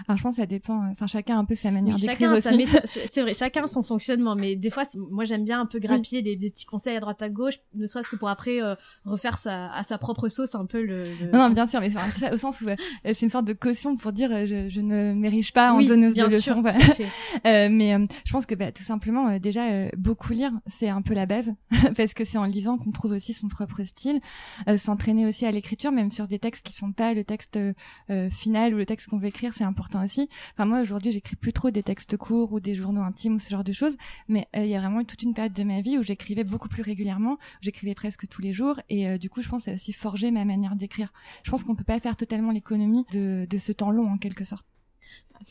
Alors, 0.07 0.17
je 0.17 0.23
pense 0.23 0.35
que 0.35 0.41
ça 0.41 0.47
dépend. 0.47 0.89
Enfin, 0.91 1.07
chacun 1.07 1.35
a 1.35 1.39
un 1.39 1.45
peu 1.45 1.55
sa 1.55 1.71
manière 1.71 1.95
d'écrire 1.95 2.31
aussi. 2.31 2.67
C'est 2.85 3.21
vrai, 3.21 3.33
chacun 3.33 3.67
son 3.67 3.83
fonctionnement. 3.83 4.35
Mais 4.35 4.55
des 4.55 4.69
fois, 4.69 4.83
moi, 4.95 5.25
j'aime 5.25 5.43
bien 5.43 5.61
un 5.61 5.65
peu 5.65 5.79
grappiller 5.79 6.21
des, 6.21 6.35
des, 6.35 6.49
petits 6.49 6.65
conseils 6.65 6.95
à 6.95 6.99
droite 6.99 7.21
à 7.21 7.29
gauche, 7.29 7.59
ne 7.75 7.85
serait-ce 7.85 8.09
que 8.09 8.15
pour 8.15 8.29
après 8.29 8.59
refaire 9.05 9.37
sa 9.37 9.71
à 9.71 9.83
sa 9.83 9.97
propre 9.97 10.29
sauce 10.29 10.55
un 10.55 10.65
peu 10.65 10.83
le. 10.83 11.05
Non, 11.31 11.49
bien 11.49 11.67
sûr, 11.67 11.79
mais 11.79 11.89
au 12.33 12.37
sens 12.37 12.61
où 12.61 12.65
c'est 13.05 13.21
une 13.21 13.29
sorte 13.29 13.45
de 13.45 13.53
caution 13.53 13.95
pour 13.95 14.11
dire 14.11 14.31
euh, 14.31 14.45
je, 14.45 14.69
je 14.69 14.81
ne 14.81 15.13
m'érige 15.13 15.53
pas 15.53 15.73
en 15.73 15.81
donneuse 15.81 16.13
de 16.13 16.23
leçons. 16.23 16.61
euh, 17.45 17.69
mais 17.71 17.93
euh, 17.93 18.05
je 18.25 18.31
pense 18.31 18.45
que 18.45 18.55
bah, 18.55 18.71
tout 18.71 18.83
simplement 18.83 19.29
euh, 19.29 19.39
déjà 19.39 19.89
beaucoup 19.97 20.33
lire 20.33 20.51
c'est 20.67 20.89
un 20.89 21.01
peu 21.01 21.13
la 21.13 21.25
base 21.25 21.53
parce 21.97 22.13
que 22.13 22.25
c'est 22.25 22.37
en 22.37 22.45
lisant 22.45 22.77
qu'on 22.77 22.91
trouve 22.91 23.11
aussi 23.11 23.33
son 23.33 23.47
propre 23.47 23.83
style. 23.83 24.19
S'entraîner 24.77 25.25
aussi 25.25 25.45
à 25.45 25.51
l'écriture 25.51 25.91
même 25.91 26.11
sur 26.11 26.27
des 26.27 26.39
textes 26.39 26.65
qui 26.65 26.73
sont 26.73 26.91
pas 26.91 27.13
le 27.13 27.23
texte 27.23 27.59
final 28.31 28.73
ou 28.73 28.77
le 28.77 28.85
texte 28.85 29.07
qu'on 29.07 29.17
veut 29.17 29.27
écrire 29.27 29.53
c'est 29.53 29.63
important 29.63 30.03
aussi. 30.03 30.29
Enfin 30.53 30.65
moi 30.65 30.81
aujourd'hui 30.81 31.11
j'écris 31.11 31.35
plus 31.35 31.53
trop 31.53 31.71
des 31.71 31.83
textes 31.83 32.17
courts 32.17 32.53
ou 32.53 32.59
des 32.59 32.75
journaux 32.75 33.01
intimes 33.01 33.35
ou 33.35 33.39
ce 33.39 33.49
genre 33.49 33.63
de 33.63 33.71
choses 33.71 33.97
mais 34.27 34.47
il 34.55 34.65
y 34.65 34.75
a 34.75 34.79
vraiment 34.79 35.03
toute 35.03 35.23
une 35.23 35.33
période 35.33 35.53
de 35.53 35.63
ma 35.63 35.81
vie 35.81 35.97
où 35.97 36.03
j'écrivais 36.03 36.43
beaucoup 36.43 36.69
plus 36.69 36.83
régulièrement, 36.83 37.37
j'écrivais 37.61 37.95
presque 37.95 38.27
tous 38.27 38.41
les 38.41 38.53
jours 38.53 38.79
et 38.89 39.17
du 39.17 39.29
coup 39.29 39.41
je 39.41 39.49
pense 39.49 39.61
que 39.61 39.65
ça 39.65 39.71
a 39.71 39.75
aussi 39.75 39.93
forgé 39.93 40.31
ma 40.31 40.45
manière 40.45 40.75
d'écrire. 40.75 41.11
Je 41.43 41.51
pense 41.51 41.63
qu'on 41.63 41.75
peut 41.75 41.83
pas 41.83 41.90
faire 41.99 42.15
totalement 42.15 42.51
l'économie 42.51 43.05
de, 43.11 43.45
de 43.49 43.57
ce 43.57 43.71
temps 43.71 43.91
long 43.91 44.07
en 44.07 44.17
quelque 44.17 44.43
sorte. 44.43 44.65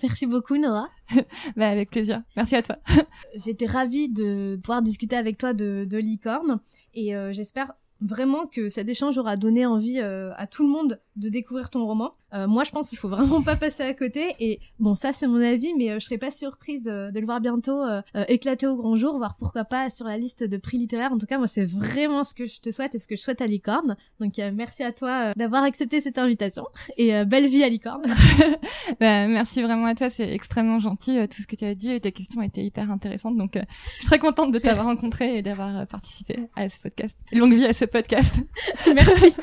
Merci 0.02 0.26
beaucoup 0.26 0.56
Nora. 0.56 0.88
bah 1.56 1.68
avec 1.68 1.90
plaisir. 1.90 2.22
Merci 2.36 2.56
à 2.56 2.62
toi. 2.62 2.76
J'étais 3.34 3.66
ravie 3.66 4.08
de 4.08 4.58
pouvoir 4.62 4.82
discuter 4.82 5.16
avec 5.16 5.36
toi 5.38 5.52
de, 5.52 5.86
de 5.88 5.98
licorne 5.98 6.60
et 6.94 7.16
euh, 7.16 7.32
j'espère 7.32 7.72
vraiment 8.00 8.46
que 8.46 8.68
cet 8.68 8.88
échange 8.88 9.18
aura 9.18 9.36
donné 9.36 9.66
envie 9.66 10.00
euh, 10.00 10.32
à 10.36 10.46
tout 10.46 10.62
le 10.62 10.70
monde 10.70 11.00
de 11.16 11.28
découvrir 11.28 11.70
ton 11.70 11.84
roman. 11.84 12.14
Euh, 12.34 12.46
moi, 12.46 12.64
je 12.64 12.70
pense 12.70 12.88
qu'il 12.88 12.98
faut 12.98 13.08
vraiment 13.08 13.42
pas 13.42 13.56
passer 13.56 13.82
à 13.82 13.94
côté. 13.94 14.34
Et 14.40 14.60
bon, 14.78 14.94
ça, 14.94 15.12
c'est 15.12 15.26
mon 15.26 15.40
avis, 15.40 15.72
mais 15.76 15.90
euh, 15.90 15.98
je 15.98 16.04
serais 16.04 16.18
pas 16.18 16.30
surprise 16.30 16.84
de, 16.84 17.10
le 17.12 17.26
voir 17.26 17.40
bientôt 17.40 17.82
éclater 18.28 18.66
au 18.66 18.76
grand 18.76 18.96
jour, 18.96 19.18
voire 19.18 19.36
pourquoi 19.36 19.64
pas 19.64 19.90
sur 19.90 20.06
la 20.06 20.16
liste 20.16 20.42
de 20.42 20.56
prix 20.56 20.78
littéraires. 20.78 21.12
En 21.12 21.18
tout 21.18 21.26
cas, 21.26 21.36
moi, 21.38 21.46
c'est 21.46 21.64
vraiment 21.64 22.24
ce 22.24 22.34
que 22.34 22.46
je 22.46 22.60
te 22.60 22.70
souhaite 22.70 22.94
et 22.94 22.98
ce 22.98 23.06
que 23.06 23.14
je 23.14 23.20
souhaite 23.20 23.42
à 23.42 23.46
Licorne. 23.46 23.96
Donc, 24.20 24.38
merci 24.54 24.82
à 24.82 24.92
toi 24.92 25.32
d'avoir 25.36 25.64
accepté 25.64 26.00
cette 26.00 26.18
invitation 26.18 26.64
et 26.96 27.24
belle 27.26 27.46
vie 27.46 27.62
à 27.62 27.68
Licorne. 27.68 28.02
bah, 29.00 29.28
merci 29.28 29.62
vraiment 29.62 29.86
à 29.86 29.94
toi, 29.94 30.08
c'est 30.08 30.32
extrêmement 30.32 30.78
gentil 30.78 31.18
tout 31.28 31.42
ce 31.42 31.46
que 31.46 31.56
tu 31.56 31.64
as 31.64 31.74
dit 31.74 31.90
et 31.90 32.00
tes 32.00 32.12
questions 32.12 32.40
étaient 32.40 32.64
hyper 32.64 32.90
intéressantes. 32.90 33.36
Donc, 33.36 33.52
je 33.54 33.98
suis 33.98 34.06
très 34.06 34.18
contente 34.18 34.52
de 34.52 34.58
t'avoir 34.58 34.86
rencontré 34.86 35.36
et 35.36 35.42
d'avoir 35.42 35.86
participé 35.86 36.48
à 36.56 36.68
ce 36.68 36.78
podcast. 36.78 37.18
Longue 37.32 37.54
vie 37.54 37.66
à 37.66 37.74
ce 37.74 37.84
podcast. 37.84 38.36
Merci. 38.94 39.34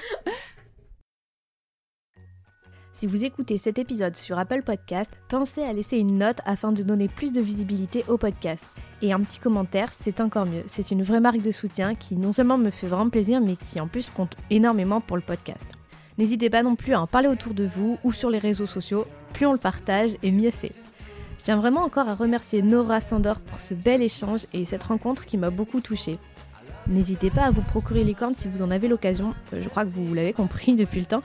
Si 3.00 3.06
vous 3.06 3.24
écoutez 3.24 3.60
cet 3.60 3.78
épisode 3.78 4.16
sur 4.16 4.40
Apple 4.40 4.64
Podcast, 4.64 5.12
pensez 5.28 5.62
à 5.62 5.72
laisser 5.72 6.00
une 6.00 6.18
note 6.18 6.40
afin 6.46 6.72
de 6.72 6.82
donner 6.82 7.08
plus 7.08 7.32
de 7.32 7.40
visibilité 7.40 8.04
au 8.08 8.18
podcast. 8.18 8.72
Et 9.04 9.14
un 9.14 9.20
petit 9.20 9.38
commentaire, 9.38 9.92
c'est 10.02 10.20
encore 10.20 10.48
mieux. 10.48 10.64
C'est 10.66 10.90
une 10.90 11.04
vraie 11.04 11.20
marque 11.20 11.44
de 11.44 11.52
soutien 11.52 11.94
qui 11.94 12.16
non 12.16 12.32
seulement 12.32 12.58
me 12.58 12.72
fait 12.72 12.88
vraiment 12.88 13.12
plaisir, 13.12 13.40
mais 13.40 13.56
qui 13.56 13.80
en 13.80 13.88
plus 13.88 14.10
compte 14.10 14.36
énormément 14.50 15.00
pour 15.00 15.16
le 15.16 15.22
podcast. 15.22 15.68
N'hésitez 16.18 16.50
pas 16.50 16.64
non 16.64 16.76
plus 16.76 16.96
à 16.96 17.02
en 17.02 17.06
parler 17.06 17.28
autour 17.28 17.54
de 17.54 17.68
vous 17.68 18.00
ou 18.04 18.12
sur 18.14 18.32
les 18.32 18.40
réseaux 18.40 18.66
sociaux. 18.66 19.06
Plus 19.32 19.46
on 19.46 19.54
le 19.54 19.60
partage 19.60 20.18
et 20.24 20.32
mieux 20.32 20.50
c'est. 20.50 20.74
Je 21.38 21.44
tiens 21.44 21.58
vraiment 21.58 21.84
encore 21.84 22.10
à 22.10 22.16
remercier 22.16 22.64
Nora 22.64 23.00
Sandor 23.00 23.42
pour 23.42 23.60
ce 23.60 23.76
bel 23.76 24.02
échange 24.02 24.48
et 24.56 24.66
cette 24.66 24.82
rencontre 24.82 25.26
qui 25.26 25.38
m'a 25.38 25.52
beaucoup 25.52 25.82
touchée. 25.82 26.18
N'hésitez 26.90 27.30
pas 27.30 27.44
à 27.44 27.52
vous 27.52 27.62
procurer 27.62 28.04
Licorne 28.04 28.34
si 28.36 28.48
vous 28.48 28.62
en 28.62 28.72
avez 28.72 28.88
l'occasion. 28.88 29.34
Euh, 29.54 29.62
je 29.62 29.70
crois 29.70 29.84
que 29.84 29.90
vous 29.90 30.14
l'avez 30.14 30.34
compris 30.34 30.76
depuis 30.76 31.00
le 31.00 31.06
temps. 31.06 31.22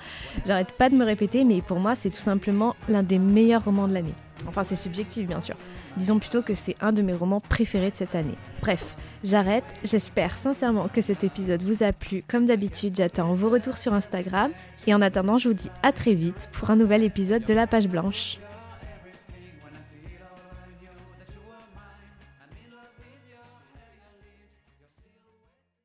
J'arrête 0.47 0.73
pas 0.77 0.91
de 0.91 0.97
me 0.97 1.05
répéter, 1.05 1.45
mais 1.45 1.63
pour 1.63 1.79
moi, 1.79 1.95
c'est 1.95 2.11
tout 2.11 2.19
simplement 2.19 2.75
l'un 2.89 3.03
des 3.03 3.19
meilleurs 3.19 3.65
romans 3.65 3.89
de 3.89 3.95
l'année. 3.95 4.15
Enfin, 4.49 4.65
c'est 4.65 4.75
subjectif, 4.75 5.27
bien 5.27 5.41
sûr. 5.41 5.57
Disons 5.97 6.19
plutôt 6.19 6.43
que 6.43 6.55
c'est 6.55 6.75
un 6.81 6.93
de 6.93 7.03
mes 7.03 7.13
romans 7.13 7.41
préférés 7.41 7.91
de 7.91 7.95
cette 7.95 8.15
année. 8.15 8.35
Bref, 8.61 8.97
j'arrête. 9.23 9.65
J'espère 9.85 10.37
sincèrement 10.37 10.89
que 10.89 11.01
cet 11.01 11.23
épisode 11.23 11.63
vous 11.63 11.83
a 11.83 11.93
plu. 11.93 12.25
Comme 12.27 12.47
d'habitude, 12.47 12.97
j'attends 12.97 13.35
vos 13.35 13.49
retours 13.49 13.79
sur 13.79 13.95
Instagram. 13.95 14.51
Et 14.87 14.95
en 14.95 15.03
attendant, 15.03 15.39
je 15.39 15.49
vous 15.49 15.55
dis 15.55 15.71
à 15.83 15.93
très 15.93 16.15
vite 16.15 16.49
pour 16.53 16.71
un 16.71 16.77
nouvel 16.77 17.05
épisode 17.05 17.45
de 17.45 17.55
La 17.55 17.67
Page 17.67 17.89
Blanche. 17.89 18.39